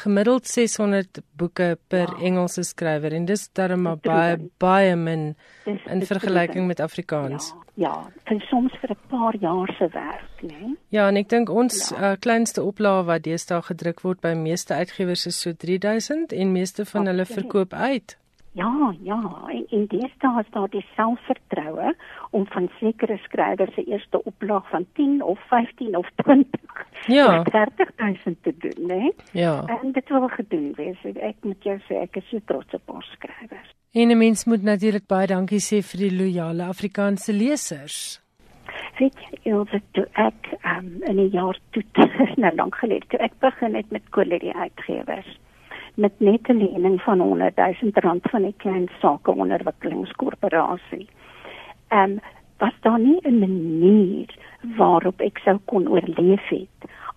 gemiddeld 0.00 0.48
600 0.48 1.20
boeke 1.36 1.76
per 1.92 2.08
ja. 2.08 2.20
Engelse 2.30 2.64
skrywer 2.64 3.12
en 3.12 3.26
dis 3.28 3.44
darem 3.52 3.84
maar 3.84 3.98
baie 4.00 4.38
baie 4.62 4.94
min 4.96 5.34
dis, 5.66 5.82
in 5.92 6.00
vergelyking 6.08 6.64
met 6.66 6.80
Afrikaans. 6.80 7.50
Ja, 7.76 7.92
ja, 7.92 7.92
en 8.32 8.40
soms 8.48 8.72
vir 8.80 8.96
'n 8.96 9.08
paar 9.12 9.36
jaar 9.36 9.74
se 9.78 9.88
werk, 9.92 10.42
né? 10.42 10.48
Nee? 10.48 10.76
Ja, 10.88 11.08
en 11.08 11.16
ek 11.16 11.28
dink 11.28 11.50
ons 11.50 11.90
ja. 11.90 12.12
uh, 12.12 12.16
kleinste 12.20 12.62
oplaag 12.62 13.04
wat 13.04 13.22
deesdae 13.22 13.62
gedruk 13.62 14.00
word 14.00 14.20
by 14.20 14.32
meeste 14.32 14.74
uitgewers 14.74 15.26
is 15.26 15.40
so 15.40 15.52
3000 15.52 16.32
en 16.32 16.52
meeste 16.52 16.84
van 16.84 17.00
Absoluut. 17.00 17.28
hulle 17.28 17.42
verkoop 17.42 17.72
uit. 17.72 18.16
Ja, 18.54 18.94
ja, 19.00 19.20
en, 19.48 19.66
en 19.68 19.84
deesdae 19.88 20.40
is 20.42 20.48
daar 20.52 20.68
die 20.68 20.84
selfvertroue 20.94 21.94
om 22.36 22.42
van 22.52 22.68
sekere 22.78 23.16
skrywers 23.24 23.74
se 23.74 23.84
eerste 23.84 24.20
oplaag 24.28 24.68
van 24.68 24.84
10 24.92 25.22
of 25.24 25.38
15 25.48 25.96
of 25.96 26.08
20 26.16 26.86
ja. 27.06 27.42
30000 27.42 28.42
te 28.42 28.54
doen, 28.58 28.86
né? 28.86 29.12
Ja. 29.32 29.64
En 29.66 29.92
dit 29.92 30.08
wil 30.08 30.28
gedoen 30.28 30.72
wees. 30.76 30.98
Ek 31.14 31.36
moet 31.40 31.64
jou 31.64 31.78
sê 31.88 32.02
ek 32.04 32.16
is 32.20 32.28
so 32.28 32.44
trots 32.44 32.76
op 32.76 32.92
ons 32.98 33.08
skrywers. 33.16 33.72
En 33.92 34.08
'n 34.08 34.18
mens 34.18 34.44
moet 34.44 34.62
natuurlik 34.62 35.06
baie 35.06 35.26
dankie 35.26 35.60
sê 35.60 35.80
vir 35.80 36.08
die 36.08 36.16
loyale 36.16 36.64
Afrikaanse 36.64 37.32
lesers. 37.32 38.20
Weet 38.98 39.16
jy, 39.16 39.38
Ilse, 39.42 39.80
toe 39.92 40.06
ek 40.12 40.52
um, 40.64 41.00
in 41.08 41.16
'n 41.16 41.30
jaar 41.32 41.58
toe, 41.70 41.82
nou 42.42 42.54
lank 42.54 42.74
gelede, 42.74 43.06
toe 43.08 43.20
ek 43.20 43.32
begin 43.40 43.74
het 43.74 43.90
met 43.90 44.02
Colerie 44.10 44.54
uitgewers 44.54 45.38
met 45.94 46.12
net 46.18 46.48
'n 46.48 46.56
lening 46.56 47.02
van 47.02 47.20
100 47.20 47.56
000 47.56 47.74
rand 47.92 48.30
van 48.30 48.44
'n 48.44 48.54
klein 48.56 48.88
sakeonderwikkelingskorporasie. 49.00 51.08
Ehm 51.88 52.10
um, 52.10 52.20
was 52.58 52.74
daar 52.80 53.00
nie 53.00 53.20
'n 53.22 53.38
manier 53.38 54.36
waarop 54.76 55.20
ek 55.20 55.38
sou 55.38 55.58
kon 55.64 55.88
oorleef 55.88 56.48
het 56.48 56.68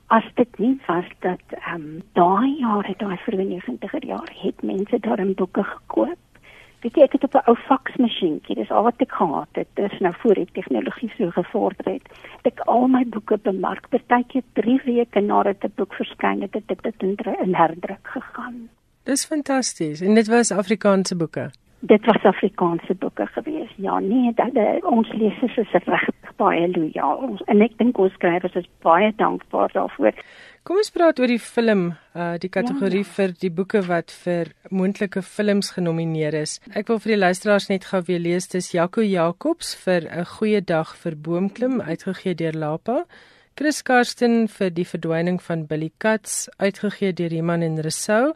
as 0.07 0.23
dit 0.33 0.59
nie 0.59 0.81
was 0.85 1.05
dat 1.19 1.41
ehm 1.49 1.75
um, 1.75 2.01
daai 2.13 2.55
jare 2.59 2.93
daai 2.97 3.17
vir 3.25 3.35
90er 3.41 4.05
jaar 4.05 4.31
het 4.41 4.61
mense 4.61 4.99
daar 4.99 5.19
in 5.19 5.33
boeke 5.33 5.63
gekoop. 5.63 6.17
Weet 6.85 6.99
jy 6.99 7.05
ek 7.07 7.15
het 7.17 7.23
op 7.25 7.33
'n 7.33 7.49
ou 7.49 7.55
faksmasjienkie, 7.65 8.55
dis 8.55 8.71
al 8.71 8.83
wat 8.85 9.01
ek 9.01 9.11
gehad 9.11 9.57
het. 9.57 9.67
Dis 9.73 9.99
nou 9.99 10.13
voor 10.21 10.35
die 10.35 10.49
tegnologie 10.53 11.09
so 11.17 11.31
gevorder 11.33 11.93
het. 11.93 12.05
Ek 12.45 12.59
al 12.59 12.87
my 12.87 13.03
boeke 13.09 13.37
bemark 13.41 13.89
partykeer 13.89 14.43
3 14.53 14.81
weke 14.85 15.19
nadat 15.19 15.63
'n 15.63 15.73
boek 15.75 15.93
verskyn 15.93 16.41
het, 16.41 16.53
het 16.53 16.67
dit 16.67 17.01
in, 17.01 17.17
in 17.41 17.55
herdruk 17.55 18.07
gegaan. 18.07 18.69
Dis 19.03 19.25
fantasties. 19.25 20.01
En 20.01 20.13
dit 20.13 20.27
was 20.27 20.51
Afrikaanse 20.51 21.15
boeke. 21.15 21.49
Dit 21.79 22.05
was 22.05 22.23
Afrikaanse 22.23 22.93
boeke 22.93 23.25
gewees. 23.25 23.73
Ja, 23.75 23.99
nee, 23.99 24.33
dat 24.33 24.83
ons 24.83 25.13
lesers 25.13 25.57
is 25.57 25.71
regtig 25.71 26.35
baie 26.35 26.69
lojaal. 26.71 27.39
En 27.45 27.61
ek 27.61 27.77
dink 27.77 27.97
ons 27.97 28.13
skrywers 28.13 28.53
is 28.53 28.69
baie 28.81 29.13
dankbaar 29.15 29.71
daarvoor. 29.71 30.13
Kom 30.65 30.79
ons 30.81 30.89
praat 30.89 31.19
oor 31.21 31.29
die 31.29 31.37
film, 31.37 31.81
uh 32.17 32.39
die 32.41 32.49
kategorie 32.49 33.03
ja, 33.03 33.05
ja. 33.05 33.13
vir 33.15 33.33
die 33.37 33.51
boeke 33.53 33.83
wat 33.85 34.09
vir 34.23 34.47
moontlike 34.73 35.21
films 35.21 35.67
genomineer 35.75 36.33
is. 36.39 36.55
Ek 36.73 36.89
wil 36.89 36.97
vir 37.03 37.11
die 37.13 37.19
luisteraars 37.19 37.67
net 37.69 37.85
gou 37.91 37.99
weer 38.07 38.23
lees 38.23 38.49
dis 38.49 38.71
Jaco 38.73 39.05
Jacobs 39.05 39.75
vir 39.83 40.07
'n 40.09 40.25
goeie 40.25 40.61
dag 40.61 40.95
vir 41.03 41.15
boomklim 41.27 41.81
uitgegee 41.81 42.33
deur 42.33 42.57
Lapa. 42.57 43.05
Chris 43.55 43.83
Karsten 43.83 44.47
vir 44.47 44.73
die 44.73 44.87
verdwyning 44.89 45.37
van 45.37 45.67
Billy 45.67 45.91
Cats 45.99 46.49
uitgegee 46.57 47.13
deur 47.13 47.33
Iman 47.33 47.61
en 47.61 47.77
Resou 47.81 48.33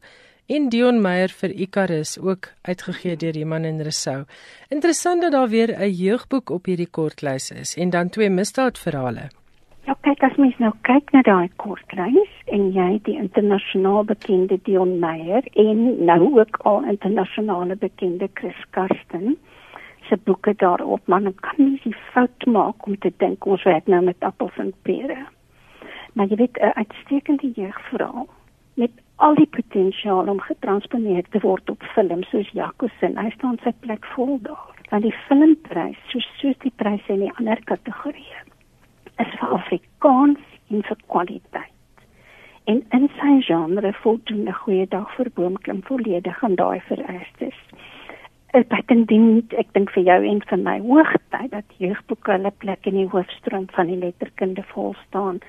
en 0.47 0.69
Dion 0.69 1.01
Meyer 1.01 1.33
vir 1.33 1.49
Icarus 1.49 2.19
ook 2.19 2.53
uitgegee 2.61 3.17
deur 3.17 3.35
Iman 3.37 3.65
en 3.65 3.81
Resou. 3.81 4.25
Interessant 4.69 5.21
dat 5.21 5.31
daar 5.31 5.49
weer 5.49 5.73
'n 5.73 5.89
jeugboek 5.89 6.49
op 6.49 6.65
hierdie 6.65 6.91
kortlys 6.91 7.51
is 7.51 7.75
en 7.75 7.89
dan 7.89 8.09
twee 8.09 8.29
misdaadverhale. 8.29 9.29
Ja, 9.89 9.95
kyk 10.05 10.21
as 10.21 10.35
mens 10.37 10.57
nou 10.61 10.69
kyk 10.85 11.07
na 11.15 11.23
daai 11.25 11.47
kortlys 11.57 12.33
en 12.53 12.67
jy 12.75 12.99
die 13.07 13.15
internasionaal 13.17 14.03
bekende 14.05 14.59
Dion 14.67 14.91
Meyer 15.01 15.47
en 15.63 15.79
nou 16.05 16.17
ook 16.35 16.59
al 16.69 16.83
internasionaal 16.91 17.71
bekende 17.81 18.27
Chris 18.37 18.59
Karsten 18.77 19.31
se 20.05 20.17
boeke 20.29 20.53
daarop, 20.61 21.01
man 21.09 21.31
kan 21.41 21.57
nie 21.57 21.79
die 21.81 21.95
fout 22.11 22.45
maak 22.45 22.85
om 22.85 22.99
te 23.01 23.09
dink 23.23 23.47
ons 23.49 23.65
werk 23.65 23.89
nou 23.89 24.03
met 24.05 24.27
appels 24.29 24.59
en 24.61 24.69
pere. 24.85 25.17
Maar 26.13 26.29
jy 26.29 26.37
weet 26.43 26.61
'n 26.61 26.77
uitstekende 26.83 27.49
jeugverhaal 27.55 28.27
met 28.75 28.91
al 29.15 29.35
die 29.41 29.49
potensiaal 29.57 30.29
om 30.29 30.39
getransponeer 30.51 31.25
te 31.31 31.41
word 31.41 31.69
op 31.69 31.89
film 31.95 32.23
soos 32.29 32.53
Jaco 32.53 32.91
se. 32.99 33.09
Hy 33.15 33.29
staan 33.29 33.57
sy 33.63 33.73
plek 33.79 34.05
vol 34.05 34.37
daar. 34.41 34.69
Want 34.89 35.03
die 35.03 35.17
filmprys, 35.27 35.97
soos 36.13 36.29
soos 36.37 36.57
die 36.59 36.73
pryse 36.75 37.13
in 37.13 37.25
die 37.25 37.33
ander 37.37 37.57
kategorieë 37.63 38.48
is 39.19 39.31
vir 39.39 39.53
Afrikaans 39.57 40.45
en 40.69 40.83
vir 40.87 40.97
kwaliteit. 41.07 41.75
En 42.69 42.81
in 42.97 43.07
sy 43.17 43.31
genre 43.47 43.93
voldoen 44.01 44.47
'n 44.47 44.59
goeie 44.63 44.87
dag 44.87 45.15
vir 45.15 45.29
boomklim 45.35 45.81
volledig 45.83 46.43
aan 46.43 46.55
daai 46.55 46.81
vereistes. 46.89 47.59
Ek 48.53 48.87
dink 48.87 49.53
ek 49.53 49.73
dink 49.73 49.91
vir 49.91 50.03
jou 50.03 50.25
en 50.25 50.41
vir 50.41 50.57
my 50.57 50.79
hoogtyd 50.79 51.51
dat 51.51 51.77
jeugboeke 51.77 52.31
hulle 52.31 52.51
plek 52.51 52.85
in 52.85 52.95
die 52.95 53.07
hoofstroom 53.07 53.67
van 53.71 53.87
die 53.87 53.97
letterkunde 53.97 54.63
vol 54.73 54.95
staan. 55.07 55.39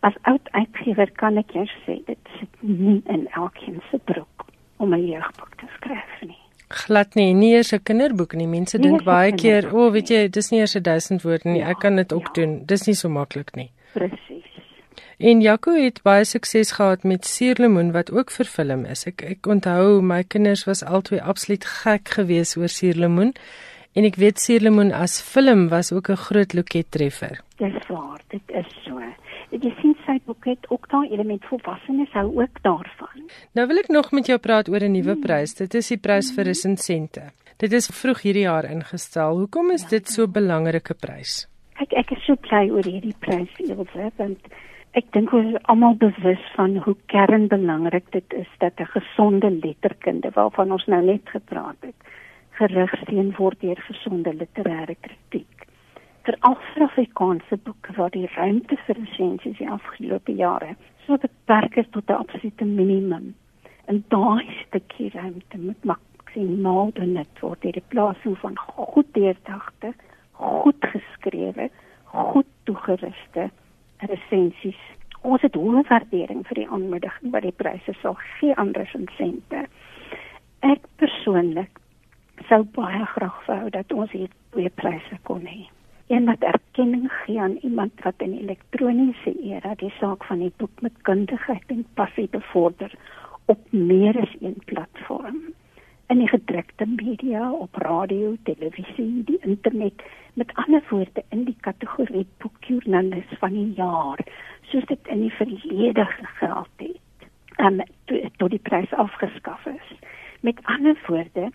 As 0.00 0.14
oud 0.22 0.48
uitgewer 0.50 1.10
kan 1.10 1.38
ek 1.38 1.50
jou 1.50 1.66
sê 1.84 2.04
dit 2.06 2.34
sit 2.38 2.62
nie 2.62 3.02
in 3.06 3.28
elkeen 3.32 3.80
se 3.90 3.98
broek 3.98 4.46
om 4.76 4.94
'n 4.94 5.06
jeugboek 5.06 5.54
te 5.56 5.66
skryf 5.76 6.20
nie 6.22 6.47
glad 6.68 7.14
nie 7.14 7.32
nie 7.34 7.54
eers 7.54 7.72
'n 7.72 7.82
kinderboek 7.82 8.34
nie. 8.34 8.46
Mense 8.46 8.78
dink 8.78 9.04
baie 9.04 9.32
keer, 9.32 9.74
o, 9.74 9.86
oh, 9.86 9.92
weet 9.92 10.08
jy, 10.08 10.28
dis 10.28 10.50
nie 10.50 10.60
eers 10.60 10.72
1000 10.72 11.22
woorde 11.22 11.48
nie. 11.48 11.60
Ja, 11.60 11.70
ek 11.70 11.80
kan 11.80 11.96
dit 11.96 12.12
ook 12.12 12.26
ja. 12.26 12.32
doen. 12.32 12.66
Dis 12.66 12.86
nie 12.86 12.94
so 12.94 13.08
maklik 13.08 13.56
nie. 13.56 13.70
Presies. 13.92 14.44
En 15.18 15.40
Jaco 15.40 15.72
het 15.74 16.02
baie 16.02 16.24
sukses 16.24 16.70
gehad 16.76 17.02
met 17.02 17.26
Suurlemoen 17.26 17.90
wat 17.92 18.10
ook 18.12 18.30
vervilm 18.30 18.84
is. 18.84 19.06
Ek 19.06 19.22
ek 19.22 19.46
onthou 19.46 20.00
my 20.00 20.22
kinders 20.22 20.62
was 20.64 20.84
albei 20.84 21.18
absoluut 21.18 21.64
gek 21.64 22.08
geweest 22.08 22.56
oor 22.56 22.68
Suurlemoen 22.70 23.34
en 23.98 24.04
ek 24.04 24.14
weet 24.22 24.38
Suurlemoen 24.38 24.92
as 24.94 25.20
film 25.20 25.68
was 25.74 25.90
ook 25.92 26.08
'n 26.10 26.16
groot 26.16 26.54
loket 26.54 26.90
treffer. 26.90 27.40
Dis 27.58 27.86
waar, 27.88 28.20
dit 28.28 28.42
is 28.46 28.70
so 28.84 29.02
jy 29.50 29.72
sien 29.80 29.94
sy 30.06 30.18
boek 30.26 30.44
het 30.44 30.66
ook 30.68 30.88
daai 30.92 31.08
element 31.10 31.44
volwassenes 31.48 32.12
hou 32.12 32.26
ook 32.40 32.62
daarvan. 32.62 33.28
Nou 33.56 33.66
wil 33.70 33.80
ek 33.82 33.88
nog 33.88 34.10
met 34.12 34.26
jou 34.26 34.38
praat 34.38 34.68
oor 34.68 34.84
'n 34.84 34.92
nuwe 34.92 35.14
hmm. 35.14 35.20
prys. 35.20 35.54
Dit 35.54 35.74
is 35.74 35.88
die 35.88 35.98
prys 35.98 36.32
vir 36.34 36.44
resensente. 36.44 37.30
Dit 37.58 37.72
is 37.72 37.90
vroeg 37.90 38.22
hierdie 38.22 38.46
jaar 38.46 38.64
ingestel. 38.64 39.38
Hoekom 39.38 39.70
is 39.70 39.82
ja, 39.82 39.88
dit 39.88 40.08
so 40.08 40.22
'n 40.26 40.32
belangrike 40.32 40.94
prys? 40.94 41.48
Ek 41.80 41.92
ek 41.92 42.10
is 42.12 42.24
so 42.26 42.36
bly 42.36 42.70
oor 42.70 42.84
hierdie 42.84 43.16
prys, 43.18 43.50
Elsje, 43.58 44.10
want 44.16 44.40
ek 44.92 45.12
dink 45.12 45.32
ons 45.32 45.54
is 45.54 45.62
almal 45.64 45.94
bewus 45.94 46.44
van 46.56 46.76
hoe 46.76 46.96
kernbelangrik 47.06 48.06
dit 48.12 48.32
is 48.34 48.50
dat 48.58 48.80
'n 48.80 48.90
gesonde 48.96 49.50
letterkunde 49.50 50.30
waarvan 50.34 50.72
ons 50.72 50.86
nou 50.86 51.02
net 51.02 51.22
gepraat 51.24 51.80
het, 51.80 51.98
gerigsteen 52.58 53.34
word 53.38 53.60
deur 53.60 53.80
gesonde 53.90 54.32
literêre 54.34 54.96
kritiek 55.00 55.47
vir 56.28 56.36
Afrikaanse 56.44 57.56
boeke 57.64 57.94
waar 57.96 58.10
die 58.12 58.28
ruimte 58.34 58.76
vir 58.84 58.98
resensies 59.00 59.56
die 59.56 59.68
afgelope 59.72 60.32
jare 60.36 60.74
so 61.06 61.16
beperk 61.22 61.78
is 61.80 61.86
tot 61.94 62.10
'n 62.10 62.20
absolute 62.22 62.64
minimum. 62.64 63.34
En 63.88 64.04
daai 64.14 64.44
stukkie 64.66 65.08
ruimte 65.14 65.58
moet 65.58 65.84
maksimaal 65.84 66.90
benut 66.98 67.40
word 67.40 67.62
deur 67.62 67.72
die 67.72 67.88
plasing 67.94 68.36
van 68.38 68.58
goed 68.66 69.08
deurdagte, 69.12 69.94
goed 70.32 70.84
geskrewe, 70.92 71.70
goed 72.04 72.50
toegeruste 72.64 73.48
resensies. 74.12 74.82
Ons 75.22 75.42
het 75.42 75.54
hoë 75.54 75.82
waardering 75.88 76.44
vir 76.46 76.60
die 76.60 76.68
aanmoediging 76.68 77.32
by 77.32 77.40
die 77.40 77.56
pryse 77.62 77.96
sal 78.02 78.18
gee 78.20 78.54
aan 78.54 78.76
resensente. 78.76 79.64
Ek 80.60 80.84
persoonlik 80.96 81.80
sou 82.48 82.62
baie 82.62 83.04
graag 83.16 83.46
wou 83.46 83.70
dat 83.70 83.92
ons 83.92 84.10
hier 84.10 84.30
twee 84.50 84.68
pryse 84.68 85.16
kon 85.22 85.46
hê 85.46 85.77
een 86.08 86.24
wat 86.24 86.40
erkenning 86.40 87.12
gee 87.12 87.40
aan 87.40 87.56
iemand 87.60 87.92
wat 88.02 88.14
in 88.16 88.38
elektroniese 88.38 89.32
era 89.42 89.74
die 89.74 89.92
saak 90.00 90.24
van 90.24 90.38
die 90.38 90.52
boek 90.56 90.80
met 90.80 91.02
kundigheid 91.02 91.64
en 91.66 91.86
passie 91.94 92.28
bevorder 92.30 92.94
op 93.44 93.72
meer 93.72 94.20
as 94.20 94.36
een 94.40 94.56
platform. 94.64 95.36
In 96.06 96.18
die 96.18 96.28
gedrukte 96.28 96.86
media 96.86 97.52
op 97.52 97.74
radio, 97.74 98.36
televisie, 98.42 99.24
die 99.24 99.38
internet 99.40 100.02
met 100.34 100.54
ander 100.54 100.82
woorde 100.88 101.24
in 101.28 101.44
die 101.44 101.56
kategorie 101.60 102.26
boekjoernalis 102.38 103.36
van 103.40 103.52
die 103.52 103.72
jaar 103.76 104.24
soos 104.70 104.84
dit 104.88 105.08
in 105.08 105.20
die 105.20 105.32
verlede 105.32 106.06
geld 106.40 106.68
het 106.76 107.28
en 107.56 107.82
tot 108.36 108.50
die 108.50 108.62
prys 108.62 108.92
afgeskaf 108.92 109.66
is. 109.66 109.92
Met 110.40 110.60
ander 110.62 110.96
woorde 111.06 111.50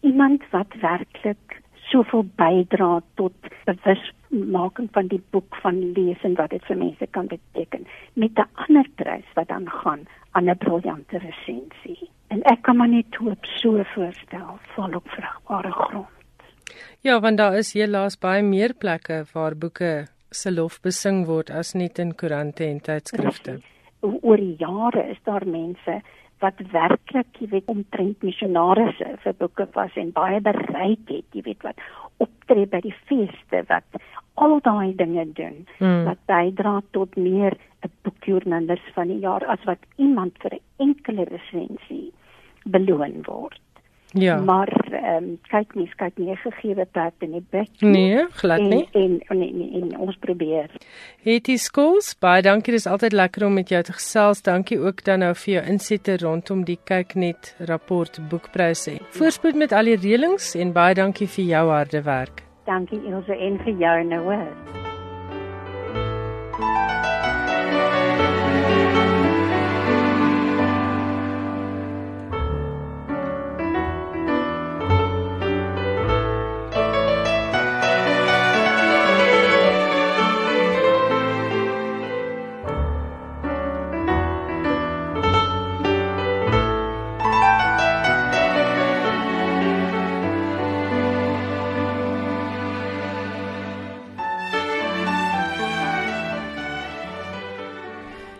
iemand 0.00 0.42
wat 0.50 0.74
werklik 0.80 1.62
soveel 1.90 2.24
bydra 2.38 3.00
tot 3.20 3.32
bewusmaking 3.68 4.88
van 4.92 5.08
die 5.12 5.22
boek 5.30 5.56
van 5.62 5.80
lees 5.96 6.22
en 6.22 6.34
wat 6.40 6.50
dit 6.50 6.64
vir 6.68 6.80
mense 6.80 7.06
kan 7.16 7.26
beteken 7.26 7.86
met 8.14 8.38
'n 8.38 8.48
ander 8.66 8.88
prys 8.94 9.28
wat 9.34 9.48
dan 9.48 9.68
gaan 9.70 10.06
aan 10.32 10.50
'n 10.50 10.58
briljante 10.58 11.18
resensie. 11.18 12.10
En 12.28 12.42
ek 12.42 12.62
kan 12.62 12.76
maar 12.76 12.88
net 12.88 13.14
hoop 13.14 13.44
so 13.44 13.82
voorstel 13.94 14.58
val 14.74 14.94
op 14.94 15.08
vrugbare 15.08 15.72
grond. 15.72 16.06
Ja, 17.00 17.20
want 17.20 17.36
daar 17.36 17.56
is 17.58 17.72
helaas 17.72 18.18
baie 18.18 18.42
meer 18.42 18.74
plekke 18.74 19.24
waar 19.32 19.56
boeke 19.56 20.06
se 20.30 20.52
lof 20.52 20.80
besing 20.80 21.26
word 21.26 21.50
as 21.50 21.72
net 21.72 21.98
in 21.98 22.14
koerante 22.14 22.64
en 22.64 22.80
tydskrifte. 22.80 23.60
Oor 24.00 24.36
die 24.36 24.56
jare 24.58 25.10
is 25.10 25.20
daar 25.24 25.46
mense 25.46 26.00
wat 26.42 26.58
werklik, 26.72 27.30
jy 27.38 27.48
weet, 27.48 27.68
omtrent 27.70 28.22
missionarisse 28.22 29.16
vir 29.22 29.36
boeke 29.38 29.68
was 29.74 29.94
en 29.96 30.12
baie 30.12 30.40
bereik 30.40 31.08
het, 31.08 31.26
jy 31.32 31.42
weet 31.46 31.62
wat 31.62 31.80
optree 32.22 32.66
by 32.66 32.80
die 32.84 32.94
feeste 33.08 33.62
wat 33.68 34.02
al 34.34 34.58
daai 34.66 34.94
dinge 34.98 35.24
doen 35.38 35.62
hmm. 35.78 36.04
wat 36.08 36.20
bydra 36.30 36.80
tot 36.96 37.16
meer 37.16 37.56
'n 37.84 37.90
boekjoernalis 38.02 38.84
van 38.94 39.08
die 39.08 39.20
jaar 39.22 39.44
as 39.54 39.62
wat 39.64 39.78
iemand 39.96 40.38
vir 40.42 40.54
'n 40.54 40.64
enkele 40.86 41.24
resensie 41.30 42.12
beloon 42.64 43.22
word. 43.26 43.60
Ja. 44.14 44.36
Maar 44.40 44.68
ehm 44.90 45.24
um, 45.24 45.38
kyk 45.50 45.74
nie, 45.74 45.88
kyk 45.96 46.18
nie 46.18 46.36
gegee 46.36 46.86
pad 46.92 47.12
in 47.18 47.32
die 47.34 47.46
bek. 47.50 47.68
Nee, 47.80 48.26
glad 48.30 48.60
nie. 48.62 48.88
En 48.92 49.02
en, 49.02 49.20
en, 49.28 49.42
en, 49.42 49.82
en 49.82 49.98
ons 49.98 50.16
probeer. 50.20 50.70
Hetie 51.26 51.58
Schools, 51.58 52.14
baie 52.18 52.42
dankie. 52.42 52.72
Dit 52.72 52.84
is 52.84 52.86
altyd 52.86 53.12
lekker 53.12 53.46
om 53.46 53.58
met 53.58 53.68
jou 53.68 53.82
te 53.82 53.92
gesels. 53.92 54.42
Dankie 54.42 54.78
ook 54.78 55.04
dan 55.04 55.18
nou 55.18 55.34
vir 55.34 55.54
jou 55.54 55.66
insette 55.66 56.16
rondom 56.22 56.64
die 56.64 56.78
kyk 56.84 57.14
net 57.14 57.54
rapport 57.58 58.20
boekpryse. 58.30 58.98
Voorspoed 59.18 59.58
met 59.58 59.72
al 59.72 59.90
die 59.90 59.98
reëlings 59.98 60.54
en 60.54 60.72
baie 60.72 60.94
dankie 60.94 61.28
vir 61.28 61.44
jou 61.44 61.68
harde 61.70 62.02
werk. 62.02 62.44
Dankie 62.64 63.02
Ilse 63.04 63.34
en 63.34 63.58
vir 63.66 63.80
jou 63.82 64.02
nou. 64.04 64.93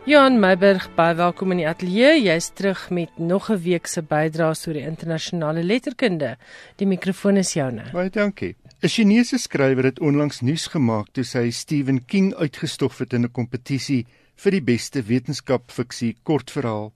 Johan 0.04 0.34
Meiberg, 0.36 0.90
baie 0.98 1.14
welkom 1.16 1.54
in 1.54 1.62
die 1.62 1.64
ateljee. 1.64 2.18
Jy's 2.26 2.50
terug 2.52 2.90
met 2.92 3.14
nog 3.16 3.46
'n 3.48 3.56
week 3.56 3.86
se 3.86 4.02
bydraes 4.02 4.66
oor 4.66 4.74
die 4.76 4.84
internasionale 4.84 5.62
letterkunde. 5.62 6.36
Die 6.76 6.86
mikrofoon 6.86 7.36
is 7.36 7.54
joune. 7.54 7.84
Baie 7.92 8.10
dankie. 8.10 8.54
'n 8.82 8.88
Chinese 8.88 9.38
skrywer 9.38 9.84
het 9.84 10.00
onlangs 10.00 10.40
nuus 10.40 10.66
gemaak 10.66 11.06
toe 11.12 11.24
sy 11.24 11.50
Stephen 11.50 12.04
King 12.04 12.34
uitgestof 12.34 12.98
het 12.98 13.12
in 13.12 13.24
'n 13.24 13.32
kompetisie 13.32 14.06
vir 14.36 14.50
die 14.50 14.62
beste 14.62 15.02
wetenskapfiksie 15.02 16.16
kortverhaal. 16.22 16.92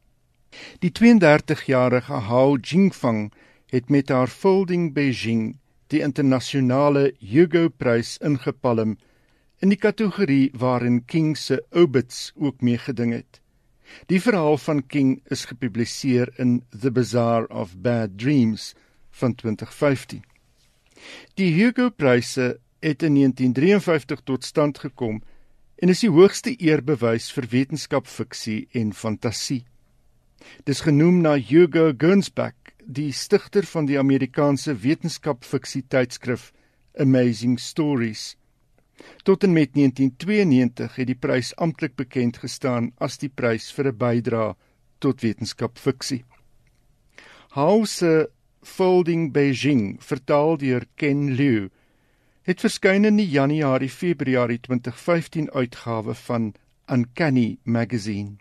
Die 0.81 0.91
32-jarige 0.91 2.13
Hao 2.13 2.57
Jingfang 2.57 3.33
het 3.71 3.89
met 3.89 4.09
haar 4.09 4.29
Folding 4.29 4.93
Beijing 4.93 5.57
die 5.87 6.01
internasionale 6.01 7.13
Hugo-prys 7.21 8.19
ingepalm 8.19 8.99
in 9.59 9.73
die 9.73 9.81
kategorie 9.81 10.51
waarin 10.55 11.05
King 11.07 11.37
se 11.37 11.59
obits 11.71 12.33
ook 12.37 12.61
meegeding 12.63 13.13
het. 13.13 13.41
Die 14.07 14.21
verhaal 14.21 14.59
van 14.61 14.87
King 14.87 15.19
is 15.33 15.47
gepubliseer 15.49 16.31
in 16.37 16.63
The 16.81 16.91
Bazaar 16.91 17.49
of 17.49 17.77
Bad 17.77 18.19
Dreams 18.19 18.75
van 19.11 19.35
2015. 19.35 20.23
Die 21.35 21.53
Hugo-pryse 21.55 22.59
het 22.79 23.03
in 23.03 23.15
1953 23.15 24.21
tot 24.25 24.45
stand 24.45 24.79
gekom 24.79 25.23
en 25.79 25.89
is 25.89 26.03
die 26.03 26.11
hoogste 26.11 26.55
eerbewys 26.55 27.31
vir 27.35 27.47
wetenskapfiksie 27.51 28.67
en 28.79 28.93
fantasie. 28.93 29.65
Dis 30.67 30.83
genoem 30.87 31.21
na 31.23 31.35
Hugo 31.39 31.93
Gernsback, 31.99 32.75
die 32.85 33.11
stigter 33.13 33.67
van 33.67 33.87
die 33.87 33.99
Amerikaanse 33.99 34.75
wetenskapfiksie 34.75 35.85
tydskrif 35.91 36.53
Amazing 36.99 37.59
Stories. 37.61 38.35
Tot 39.23 39.45
en 39.45 39.53
met 39.53 39.75
1992 39.75 40.97
het 40.97 41.07
die 41.07 41.19
prys 41.19 41.57
amptelik 41.57 41.95
bekend 41.97 42.39
gestaan 42.43 42.93
as 42.99 43.19
die 43.19 43.29
prys 43.29 43.73
vir 43.73 43.93
'n 43.93 43.97
bydrae 43.97 44.55
tot 44.99 45.21
wetenskapfiksie. 45.21 46.25
House 47.51 48.31
Folding 48.63 49.33
Beijing, 49.33 49.97
vertaal 50.03 50.57
deur 50.57 50.85
Ken 50.95 51.31
Liu, 51.35 51.71
het 52.43 52.61
verskyn 52.61 53.05
in 53.05 53.17
die 53.17 53.29
Januarie-Februarie 53.29 54.61
2015 54.61 55.51
uitgawe 55.51 56.15
van 56.15 56.55
Uncanny 56.89 57.59
Magazine. 57.63 58.37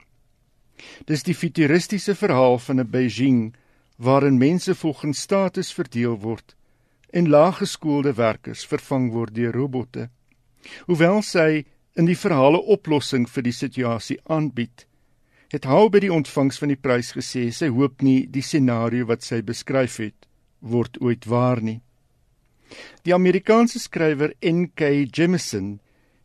Dis 1.06 1.24
die 1.24 1.36
futuristiese 1.36 2.16
verhaal 2.16 2.60
van 2.60 2.80
'n 2.80 2.90
Beijing 2.90 3.56
waarin 3.98 4.38
mense 4.38 4.76
volgens 4.76 5.22
status 5.22 5.74
verdeel 5.74 6.20
word 6.20 6.56
en 7.10 7.30
laaggeskoolde 7.30 8.14
werkers 8.14 8.66
vervang 8.66 9.12
word 9.12 9.36
deur 9.36 9.54
robotte. 9.54 10.10
Hoewel 10.88 11.22
sy 11.24 11.66
in 11.98 12.06
die 12.06 12.18
verhale 12.18 12.60
oplossing 12.62 13.26
vir 13.30 13.48
die 13.48 13.56
situasie 13.56 14.20
aanbied, 14.30 14.86
het 15.54 15.66
Hou 15.66 15.88
by 15.90 16.02
die 16.04 16.14
ontvangs 16.14 16.60
van 16.62 16.74
die 16.74 16.80
prys 16.80 17.14
gesê 17.16 17.48
sy 17.56 17.70
hoop 17.72 18.04
nie 18.04 18.26
die 18.28 18.44
scenario 18.44 19.08
wat 19.08 19.24
sy 19.24 19.42
beskryf 19.42 20.00
het 20.04 20.28
word 20.60 21.00
ooit 21.02 21.28
waar 21.30 21.62
nie. 21.64 21.80
Die 23.08 23.16
Amerikaanse 23.16 23.80
skrywer 23.80 24.34
N.K. 24.44 25.08
Jemisin 25.16 25.78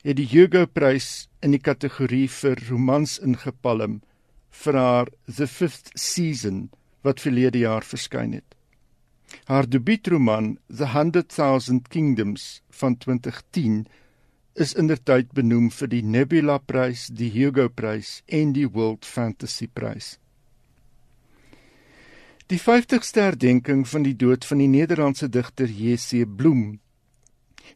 het 0.02 0.18
die 0.18 0.26
Hugo 0.26 0.66
Prys 0.66 1.28
in 1.42 1.54
die 1.54 1.62
kategorie 1.62 2.26
vir 2.26 2.58
romans 2.68 3.20
ingepalm 3.22 4.00
vir 4.64 4.78
haar 4.78 5.12
The 5.28 5.46
Fifth 5.46 5.92
Season 5.94 6.66
wat 7.06 7.22
verlede 7.22 7.62
jaar 7.62 7.86
verskyn 7.86 8.34
het. 8.34 8.56
Haar 9.48 9.68
debuutroman 9.70 10.56
The 10.68 10.90
Hundred 10.92 11.30
Thousand 11.30 11.88
Kingdoms 11.88 12.60
van 12.70 12.98
2010 12.98 13.86
is 14.54 14.74
indertyd 14.76 15.32
benoem 15.32 15.70
vir 15.72 15.88
die 15.88 16.02
Nebula 16.02 16.58
Prys, 16.58 17.06
die 17.08 17.30
Hugo 17.32 17.68
Prys 17.68 18.20
en 18.26 18.52
die 18.52 18.66
World 18.68 19.06
Fantasy 19.08 19.68
Prys. 19.68 20.18
Die 22.52 22.60
50ste 22.60 23.22
herdenking 23.30 23.86
van 23.88 24.04
die 24.04 24.16
dood 24.18 24.44
van 24.44 24.60
die 24.60 24.68
Nederlandse 24.68 25.30
digter 25.32 25.70
J.C. 25.70 26.26
Bloem 26.26 26.80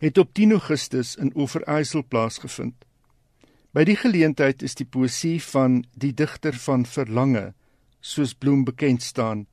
het 0.03 0.19
op 0.19 0.35
10 0.35 0.53
Augustus 0.53 1.15
in 1.17 1.33
Oeverysel 1.33 2.05
plaasgevind. 2.05 2.75
By 3.73 3.87
die 3.89 3.97
geleentheid 3.97 4.61
is 4.67 4.77
die 4.77 4.85
poësie 4.85 5.39
van 5.41 5.83
die 5.97 6.13
digter 6.13 6.57
van 6.61 6.85
Verlange, 6.85 7.55
soos 8.01 8.35
Bloem 8.35 8.67
bekend 8.69 9.03
staan, 9.03 9.47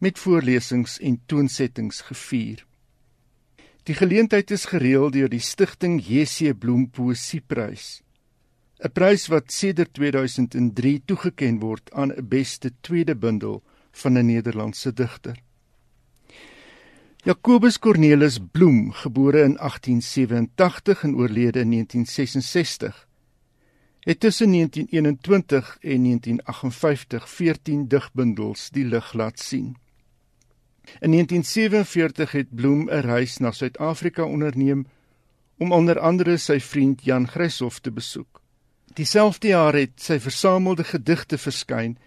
met 0.00 0.18
voorlesings 0.18 0.96
en 1.04 1.20
toonsettings 1.26 2.00
gevier. 2.08 2.64
Die 3.82 3.94
geleentheid 3.98 4.50
is 4.54 4.68
gereël 4.70 5.10
deur 5.10 5.26
die 5.26 5.42
Stichting 5.42 5.96
JC 5.98 6.52
Bloem 6.54 6.84
Poesieprys. 6.94 8.02
'n 8.78 8.92
Prys 8.94 9.26
wat 9.26 9.50
sedert 9.50 9.90
2003 9.98 11.02
toegekend 11.04 11.62
word 11.62 11.90
aan 11.90 12.14
'n 12.14 12.28
beste 12.28 12.70
tweede 12.80 13.16
bundel 13.16 13.62
van 13.90 14.18
'n 14.18 14.26
Nederlandse 14.26 14.92
digter. 14.92 15.36
Jacobus 17.24 17.78
Cornelis 17.78 18.38
Bloem, 18.52 18.92
gebore 18.92 19.42
in 19.42 19.58
1887 19.58 21.02
en 21.02 21.14
oorlede 21.14 21.60
in 21.60 21.70
1966, 21.70 23.08
het 24.00 24.20
tussen 24.20 24.50
1921 24.50 25.78
en 25.80 26.02
1958 26.02 27.28
14 27.28 27.88
digbundels 27.88 28.70
die 28.70 28.84
lig 28.84 29.12
laat 29.12 29.38
sien. 29.40 29.76
In 31.00 31.10
1947 31.10 32.32
het 32.32 32.54
Bloem 32.54 32.88
'n 32.90 33.00
reis 33.00 33.38
na 33.38 33.50
Suid-Afrika 33.50 34.24
onderneem 34.24 34.86
om 35.58 35.72
onder 35.72 35.98
andere 35.98 36.36
sy 36.36 36.60
vriend 36.60 37.04
Jan 37.04 37.28
Greshoff 37.28 37.80
te 37.80 37.90
besoek. 37.90 38.40
Dieselfde 38.94 39.48
jaar 39.48 39.74
het 39.74 39.92
sy 39.96 40.18
versamelde 40.20 40.84
gedigte 40.84 41.38
verskyn 41.38 41.98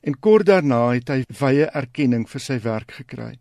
en 0.00 0.18
kort 0.18 0.46
daarna 0.46 0.92
het 0.94 1.08
hy 1.08 1.24
wye 1.40 1.66
erkenning 1.66 2.28
vir 2.28 2.40
sy 2.40 2.60
werk 2.64 2.92
gekry. 2.92 3.38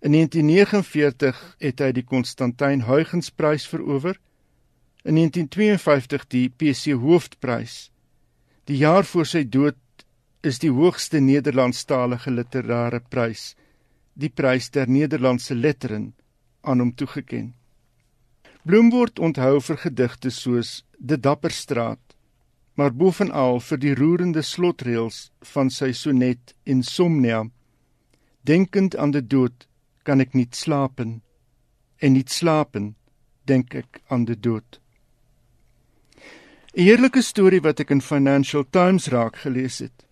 In 0.00 0.12
1949 0.12 1.56
het 1.58 1.80
hy 1.80 1.92
die 1.92 2.04
Constantyn 2.04 2.84
Huygens 2.84 3.30
Prys 3.30 3.66
verower. 3.66 4.18
In 5.04 5.14
1952 5.14 6.26
die 6.26 6.48
PC 6.50 6.98
Hoofprys. 7.00 7.90
Die 8.64 8.76
jaar 8.76 9.04
voor 9.04 9.26
sy 9.26 9.44
dood 9.48 9.78
is 10.46 10.58
die 10.58 10.70
hoogste 10.70 11.18
Nederlandstalige 11.20 12.30
literêre 12.30 13.00
prys, 13.10 13.54
die 14.16 14.32
prys 14.32 14.70
ter 14.72 14.88
Nederlandse 14.88 15.54
letteren, 15.54 16.14
aan 16.64 16.80
hom 16.80 16.92
toegekend. 16.96 17.54
Bloem 18.66 18.88
word 18.90 19.20
onthou 19.22 19.60
vir 19.62 19.78
gedigte 19.78 20.30
soos 20.34 20.82
De 20.98 21.14
Dapperstraat, 21.20 22.16
maar 22.74 22.90
bovenal 22.90 23.60
vir 23.62 23.78
die 23.78 23.92
roerende 23.94 24.42
slotreëls 24.42 25.28
van 25.52 25.70
sy 25.70 25.92
sonnet 25.94 26.54
Insomnia. 26.64 27.44
Denkend 28.42 28.96
aan 28.96 29.12
die 29.14 29.22
dood 29.22 29.68
kan 30.02 30.20
ek 30.24 30.34
nie 30.34 30.48
slapen 30.50 31.20
en 32.02 32.12
nie 32.16 32.24
slapen 32.28 32.94
dink 33.46 33.74
ek 33.74 34.02
aan 34.10 34.26
die 34.26 34.40
dood. 34.48 34.80
'n 36.74 36.82
Heerlike 36.82 37.22
storie 37.22 37.62
wat 37.64 37.80
ek 37.80 37.90
in 37.94 38.02
Financial 38.04 38.64
Times 38.64 39.08
raak 39.08 39.36
gelees 39.46 39.78
het. 39.78 40.04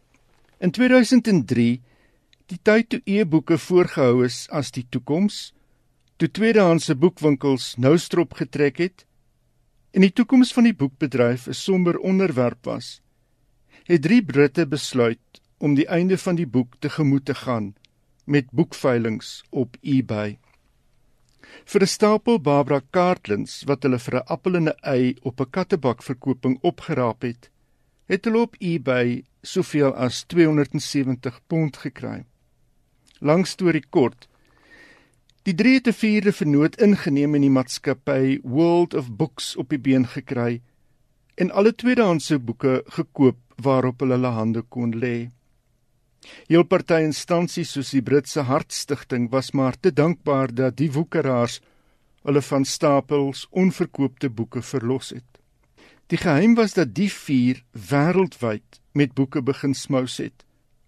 In 0.61 0.71
2003, 0.71 1.83
die 2.53 2.61
tyd 2.61 2.91
toe 2.93 3.01
e-boeke 3.09 3.57
voorgehou 3.57 4.25
is 4.27 4.45
as 4.53 4.71
die 4.77 4.85
toekoms, 4.93 5.55
toe 6.21 6.29
tweedehandse 6.29 6.95
boekwinkels 6.95 7.73
nou 7.81 7.97
strop 7.99 8.37
getrek 8.37 8.83
het 8.83 9.07
en 9.95 10.05
die 10.05 10.13
toekoms 10.13 10.53
van 10.53 10.69
die 10.69 10.77
boekbedryf 10.77 11.47
'n 11.49 11.57
somber 11.57 11.97
onderwerp 11.99 12.65
was, 12.67 13.01
het 13.89 14.03
drie 14.03 14.23
Britte 14.23 14.67
besluit 14.67 15.41
om 15.59 15.75
die 15.75 15.89
einde 15.89 16.19
van 16.19 16.37
die 16.37 16.47
boek 16.47 16.77
tegemoet 16.81 17.25
te 17.25 17.35
gaan 17.35 17.75
met 18.25 18.51
boekveilings 18.51 19.43
op 19.51 19.77
eBay. 19.81 20.39
Vir 21.65 21.83
'n 21.83 21.87
stapel 21.87 22.41
Barbara 22.41 22.81
Cartlins 22.91 23.63
wat 23.65 23.83
hulle 23.83 23.99
vir 23.99 24.15
'n 24.17 24.27
appel 24.27 24.57
en 24.57 24.69
'n 24.69 24.79
ei 24.83 25.17
op 25.23 25.41
'n 25.41 25.51
kattebak 25.51 26.03
verkoping 26.03 26.59
opgeraap 26.63 27.23
het, 27.23 27.51
het 28.07 28.25
hulle 28.25 28.41
op 28.41 28.57
eBay 28.59 29.25
soveel 29.43 29.95
as 29.95 30.25
270 30.25 31.41
pond 31.47 31.77
gekry. 31.77 32.25
Lang 33.25 33.47
storie 33.49 33.85
kort. 33.89 34.27
Die 35.49 35.55
drie 35.57 35.75
het 35.79 35.89
'n 35.89 35.97
vierde 35.97 36.33
vernoot 36.33 36.77
ingeneem 36.77 37.35
in 37.35 37.41
die 37.41 37.51
maatskappy 37.57 38.41
World 38.43 38.95
of 38.95 39.11
Books 39.11 39.57
op 39.57 39.69
die 39.69 39.79
been 39.79 40.07
gekry 40.07 40.61
en 41.35 41.51
alle 41.51 41.73
tweedehandse 41.73 42.39
boeke 42.39 42.83
gekoop 42.87 43.39
waarop 43.57 44.01
hulle 44.01 44.15
hulle 44.15 44.33
hande 44.37 44.63
kon 44.63 44.93
lê. 44.93 45.31
Heel 46.49 46.65
party 46.65 47.01
instansies 47.01 47.73
soos 47.73 47.91
die 47.91 48.03
Britse 48.03 48.41
Hartstigting 48.41 49.31
was 49.31 49.53
maar 49.53 49.81
te 49.81 49.93
dankbaar 49.93 50.55
dat 50.55 50.77
die 50.77 50.93
woekeraars 50.93 51.61
hulle 52.23 52.43
van 52.43 52.65
stapels 52.65 53.47
onverkoopte 53.51 54.31
boeke 54.31 54.63
verlos 54.63 55.11
het. 55.11 55.31
Die 56.07 56.19
geheim 56.19 56.55
was 56.55 56.73
dat 56.73 56.95
die 56.95 57.11
vier 57.11 57.65
wêreldwyd 57.73 58.81
met 58.93 59.15
boeke 59.15 59.43
begin 59.43 59.75
smous 59.75 60.19
het 60.19 60.45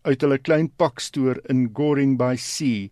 uit 0.07 0.23
hulle 0.23 0.39
klein 0.39 0.71
pakstoor 0.71 1.43
in 1.51 1.71
Goring 1.75 2.17
by 2.19 2.37
Sea 2.37 2.89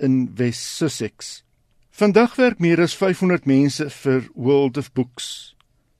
in 0.00 0.34
West 0.38 0.64
Sussex. 0.78 1.42
Vandag 1.90 2.38
werk 2.38 2.58
meer 2.58 2.80
as 2.80 2.94
500 2.94 3.46
mense 3.46 3.90
vir 3.90 4.28
World 4.34 4.78
of 4.78 4.92
Books. 4.94 5.54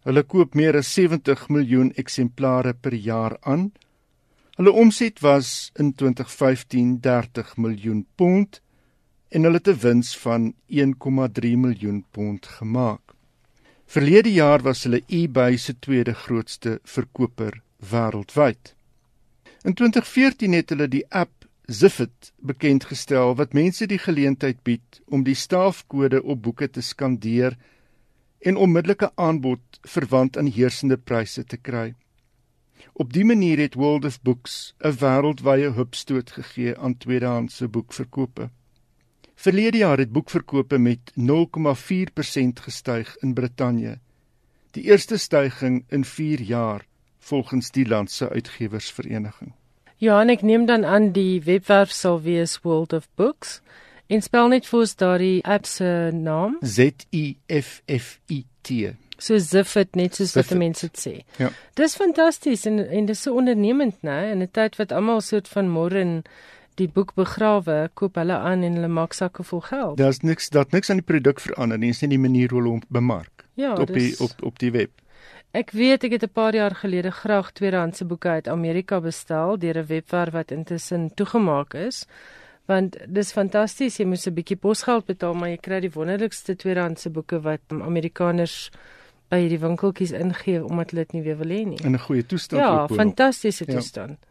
Hulle 0.06 0.22
koop 0.22 0.54
meer 0.54 0.76
as 0.78 0.94
70 0.94 1.48
miljoen 1.48 1.92
eksemplare 1.98 2.74
per 2.74 2.94
jaar 2.94 3.38
aan 3.42 3.72
Hulle 4.54 4.70
omset 4.72 5.20
was 5.20 5.72
in 5.74 5.94
2015 5.94 7.00
30 7.00 7.56
miljoen 7.56 8.04
pond 8.14 8.60
en 9.28 9.42
hulle 9.42 9.58
het 9.58 9.68
'n 9.68 9.80
wins 9.82 10.16
van 10.24 10.54
1,3 10.66 11.56
miljoen 11.56 12.04
pond 12.10 12.46
gemaak. 12.46 13.02
Verlede 13.86 14.32
jaar 14.32 14.62
was 14.62 14.82
hulle 14.82 15.02
eBay 15.06 15.56
se 15.56 15.78
tweede 15.78 16.14
grootste 16.14 16.78
verkoper 16.84 17.62
wêreldwyd. 17.90 18.74
In 19.64 19.72
2014 19.74 20.52
het 20.52 20.72
hulle 20.74 20.86
die 20.92 21.06
app 21.08 21.46
Ziffit 21.64 22.32
bekend 22.36 22.84
gestel 22.84 23.30
wat 23.38 23.54
mense 23.56 23.86
die 23.88 23.98
geleentheid 23.98 24.58
bied 24.62 24.98
om 25.08 25.22
die 25.24 25.34
staafkode 25.34 26.20
op 26.22 26.42
boeke 26.44 26.68
te 26.68 26.84
skandeer 26.84 27.56
en 28.44 28.60
onmiddellike 28.60 29.08
aanbod 29.14 29.80
verwant 29.94 30.36
aan 30.36 30.52
heersende 30.52 31.00
pryse 31.00 31.46
te 31.48 31.56
kry. 31.56 31.94
Op 32.92 33.16
dië 33.16 33.24
manier 33.24 33.64
het 33.64 33.80
World 33.80 34.04
of 34.04 34.20
Books 34.20 34.74
'n 34.84 34.98
wêreldwye 35.00 35.72
hupstoot 35.80 36.36
gegee 36.36 36.76
aan 36.76 36.98
tweedehandse 36.98 37.68
boekverkope. 37.68 38.50
Verlede 39.34 39.78
jaar 39.78 39.98
het 39.98 40.12
boekverkope 40.12 40.78
met 40.78 41.12
0,4% 41.16 42.60
gestyg 42.60 43.16
in 43.16 43.34
Brittanje. 43.34 43.98
Die 44.70 44.84
eerste 44.84 45.16
styging 45.16 45.84
in 45.88 46.04
4 46.04 46.40
jaar 46.40 46.86
volgens 47.24 47.70
die 47.70 47.86
land 47.88 48.10
se 48.10 48.28
uitgewersvereniging. 48.28 49.52
Ja, 49.96 50.20
en 50.20 50.28
ek 50.28 50.42
neem 50.42 50.66
dan 50.66 50.84
aan 50.84 51.12
die 51.12 51.40
webwerf 51.44 51.90
sal 51.90 52.20
wees 52.22 52.58
World 52.62 52.92
of 52.92 53.08
Books. 53.14 53.60
En 54.06 54.20
spel 54.22 54.50
net 54.52 54.66
vir 54.68 54.80
ons 54.84 54.96
daardie 55.00 55.38
app 55.48 55.66
se 55.66 56.10
naam. 56.12 56.58
Z 56.60 57.06
I 57.14 57.36
F 57.48 57.80
F 57.88 58.18
I 58.28 58.44
T 58.60 58.94
so 59.18 59.38
Ziffit 59.38 59.96
net 59.96 60.18
soos 60.18 60.34
wat 60.36 60.52
mense 60.58 60.88
dit 60.88 61.00
sê. 61.00 61.14
Ja. 61.40 61.50
Dis 61.78 61.96
fantasties 61.98 62.66
en 62.70 62.80
en 62.84 63.06
dis 63.06 63.22
so 63.26 63.36
ondernemend, 63.38 64.02
né? 64.02 64.32
In 64.32 64.42
'n 64.42 64.50
tyd 64.50 64.76
wat 64.76 64.92
almal 64.92 65.20
soort 65.20 65.48
van 65.48 65.68
môre 65.68 66.00
in 66.00 66.24
die 66.74 66.88
boek 66.88 67.14
begrawe, 67.14 67.90
koop 67.94 68.16
hulle 68.16 68.36
aan 68.36 68.62
en 68.62 68.74
hulle 68.74 68.88
maak 68.88 69.12
sakke 69.14 69.42
vol 69.42 69.60
geld. 69.60 69.96
Daar's 69.98 70.20
niks 70.20 70.50
dat 70.50 70.72
niks 70.72 70.90
aan 70.90 70.96
die 70.96 71.06
produk 71.06 71.40
verander 71.40 71.78
nie, 71.78 71.90
dis 71.90 72.02
net 72.02 72.10
die 72.10 72.18
manier 72.18 72.50
hoe 72.50 72.60
hulle 72.60 72.70
hom 72.70 72.82
bemark. 72.88 73.44
Ja, 73.54 73.74
op 73.74 73.92
die 73.94 74.14
op 74.18 74.32
op 74.42 74.58
die 74.58 74.70
web. 74.70 74.90
Ek 75.54 75.70
weet 75.70 76.02
ek 76.02 76.16
het 76.16 76.24
'n 76.24 76.32
paar 76.34 76.54
jaar 76.54 76.74
gelede 76.74 77.10
graag 77.10 77.52
tweedehandse 77.52 78.04
boeke 78.04 78.28
uit 78.28 78.48
Amerika 78.48 79.00
bestel 79.00 79.58
deur 79.58 79.78
'n 79.78 79.86
webwerf 79.86 80.32
wat 80.32 80.50
intussen 80.50 81.14
toegemaak 81.14 81.74
is. 81.74 82.06
Want 82.66 82.96
dis 83.06 83.32
fantasties, 83.32 83.96
jy 83.96 84.04
moet 84.04 84.26
'n 84.26 84.34
bietjie 84.34 84.56
posgeld 84.56 85.06
betaal, 85.06 85.34
maar 85.34 85.48
jy 85.48 85.56
kry 85.56 85.80
die 85.80 85.90
wonderlikste 85.90 86.56
tweedehandse 86.56 87.10
boeke 87.10 87.40
wat 87.40 87.60
Amerikaners 87.68 88.70
by 89.28 89.36
hierdie 89.36 89.58
winkeltjies 89.58 90.10
ingee 90.10 90.64
omdat 90.64 90.90
hulle 90.90 91.04
dit 91.04 91.12
nie 91.12 91.22
weer 91.22 91.38
wil 91.38 91.50
hê 91.50 91.64
nie. 91.66 91.78
In 91.84 91.94
'n 91.94 91.98
goeie 91.98 92.26
toestand 92.26 92.62
ja, 92.62 92.82
ook. 92.82 92.88
Ja, 92.88 92.94
fantastiese 92.94 93.64
toestand. 93.64 94.18
Ja. 94.20 94.28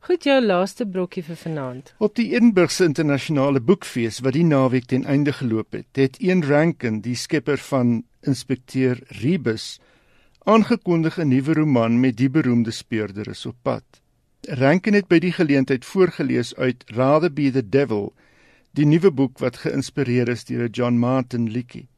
Goed, 0.00 0.24
jou 0.24 0.44
laaste 0.44 0.86
brokkie 0.86 1.22
vir 1.22 1.36
vanaand. 1.36 1.94
Op 1.98 2.14
die 2.14 2.34
Edinburgh 2.34 2.80
Internasionale 2.80 3.60
Boekfees 3.60 4.20
wat 4.20 4.32
die 4.32 4.44
naweek 4.44 4.84
ten 4.84 5.04
einde 5.04 5.32
geloop 5.32 5.72
het, 5.72 5.86
het 5.92 6.16
een 6.20 6.44
Rankin, 6.44 7.00
die 7.00 7.14
skepper 7.14 7.58
van 7.58 8.04
Inspekteur 8.20 9.00
Rebus, 9.08 9.80
aangekondig 10.46 11.18
'n 11.18 11.28
nuwe 11.28 11.52
roman 11.54 12.00
met 12.00 12.16
die 12.16 12.30
beroemde 12.30 12.70
speurder 12.70 13.28
is 13.28 13.46
op 13.46 13.56
pad. 13.62 13.84
Rankin 14.40 14.94
het 14.94 15.08
by 15.08 15.18
die 15.18 15.32
geleentheid 15.32 15.84
voorgeles 15.84 16.54
uit 16.54 16.84
Rather 16.86 17.32
Be 17.32 17.50
the 17.50 17.68
Devil, 17.68 18.12
die 18.70 18.86
nuwe 18.86 19.10
boek 19.10 19.38
wat 19.38 19.56
geïnspireer 19.56 20.28
is 20.28 20.44
deur 20.44 20.68
John 20.70 20.98
Martin 20.98 21.50
liedjie. 21.50 21.88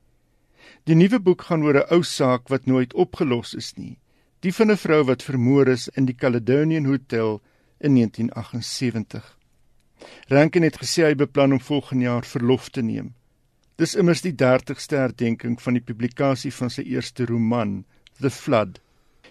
Die 0.84 0.94
nuwe 0.94 1.20
boek 1.20 1.42
gaan 1.42 1.62
oor 1.62 1.76
'n 1.76 1.92
ou 1.94 2.02
saak 2.02 2.48
wat 2.48 2.66
nooit 2.66 2.94
opgelos 2.94 3.54
is 3.54 3.74
nie. 3.76 3.98
Die 4.40 4.54
van 4.54 4.70
'n 4.70 4.76
vrou 4.76 5.04
wat 5.04 5.22
vermoor 5.22 5.68
is 5.68 5.88
in 5.88 6.06
die 6.06 6.16
Caledonian 6.16 6.84
Hotel 6.84 7.42
in 7.80 7.92
1978. 7.92 9.36
Rankin 10.28 10.62
het 10.62 10.78
gesê 10.80 11.04
hy 11.04 11.14
beplan 11.14 11.52
om 11.52 11.60
volgende 11.60 12.04
jaar 12.04 12.24
verlof 12.24 12.68
te 12.68 12.82
neem. 12.82 13.14
Dis 13.76 13.94
immers 13.94 14.22
die 14.22 14.34
30ste 14.34 14.96
herdenking 14.96 15.62
van 15.62 15.74
die 15.74 15.84
publikasie 15.84 16.52
van 16.52 16.70
sy 16.70 16.82
eerste 16.82 17.26
roman, 17.26 17.84
The 18.20 18.30
Flood. 18.30 18.80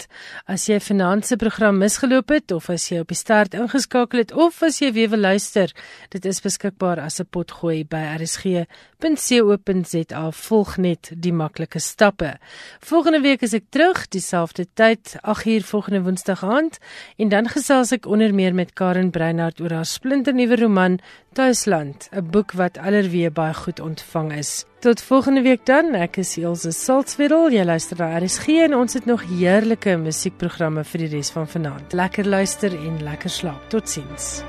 As 0.45 0.65
jy 0.67 0.79
finansie 0.79 1.37
program 1.37 1.77
misgeloop 1.77 2.29
het 2.29 2.51
of 2.51 2.69
as 2.69 2.91
jy 2.91 2.99
op 2.99 3.07
die 3.07 3.17
start 3.17 3.53
ingeskakel 3.53 4.19
het 4.19 4.33
of 4.33 4.63
as 4.63 4.81
jy 4.81 4.91
weer 4.91 5.09
wil 5.09 5.19
luister, 5.19 5.71
dit 6.09 6.25
is 6.25 6.41
beskikbaar 6.41 6.99
as 6.99 7.19
'n 7.19 7.25
potgooi 7.29 7.85
by 7.85 8.17
rsg.co.za. 8.19 10.31
Volg 10.31 10.77
net 10.77 11.11
die 11.15 11.33
maklike 11.33 11.79
stappe. 11.79 12.37
Volgende 12.79 13.21
week 13.21 13.41
is 13.41 13.53
ek 13.53 13.63
terug, 13.69 14.07
dieselfde 14.07 14.65
tyd, 14.73 15.15
8uur 15.23 15.63
volgende 15.63 16.01
Woensdag 16.01 16.43
aand, 16.43 16.72
en 17.17 17.29
dan 17.29 17.47
gesels 17.47 17.91
ek 17.91 18.05
onder 18.05 18.33
meer 18.33 18.55
met 18.55 18.73
Karen 18.73 19.11
Breinhardt 19.11 19.61
oor 19.61 19.71
haar 19.71 19.85
splinternuwe 19.85 20.55
roman 20.55 20.99
Tuisland, 21.33 22.09
'n 22.11 22.29
boek 22.29 22.51
wat 22.51 22.77
allerweë 22.77 23.31
baie 23.31 23.53
goed 23.53 23.79
ontvang 23.79 24.33
is. 24.33 24.65
Tot 24.79 25.01
volgende 25.01 25.41
week 25.41 25.65
dan. 25.65 25.93
Ek 25.95 26.17
is 26.17 26.37
Elsje 26.37 26.71
Salzwetel. 26.71 27.51
Jy 27.51 27.63
luister 27.63 27.97
na 27.97 28.19
RSG 28.19 28.47
en 28.47 28.75
ons 28.75 28.93
het 28.93 29.05
nog 29.05 29.23
heerlike 29.29 29.97
musiekprogramme 29.97 30.83
vir 30.83 30.99
die 30.99 31.07
res 31.15 31.31
van 31.31 31.47
vanaand. 31.47 31.93
Lekker 31.93 32.27
luister 32.27 32.71
en 32.71 33.03
lekker 33.03 33.29
slaap. 33.29 33.69
Totsiens. 33.69 34.43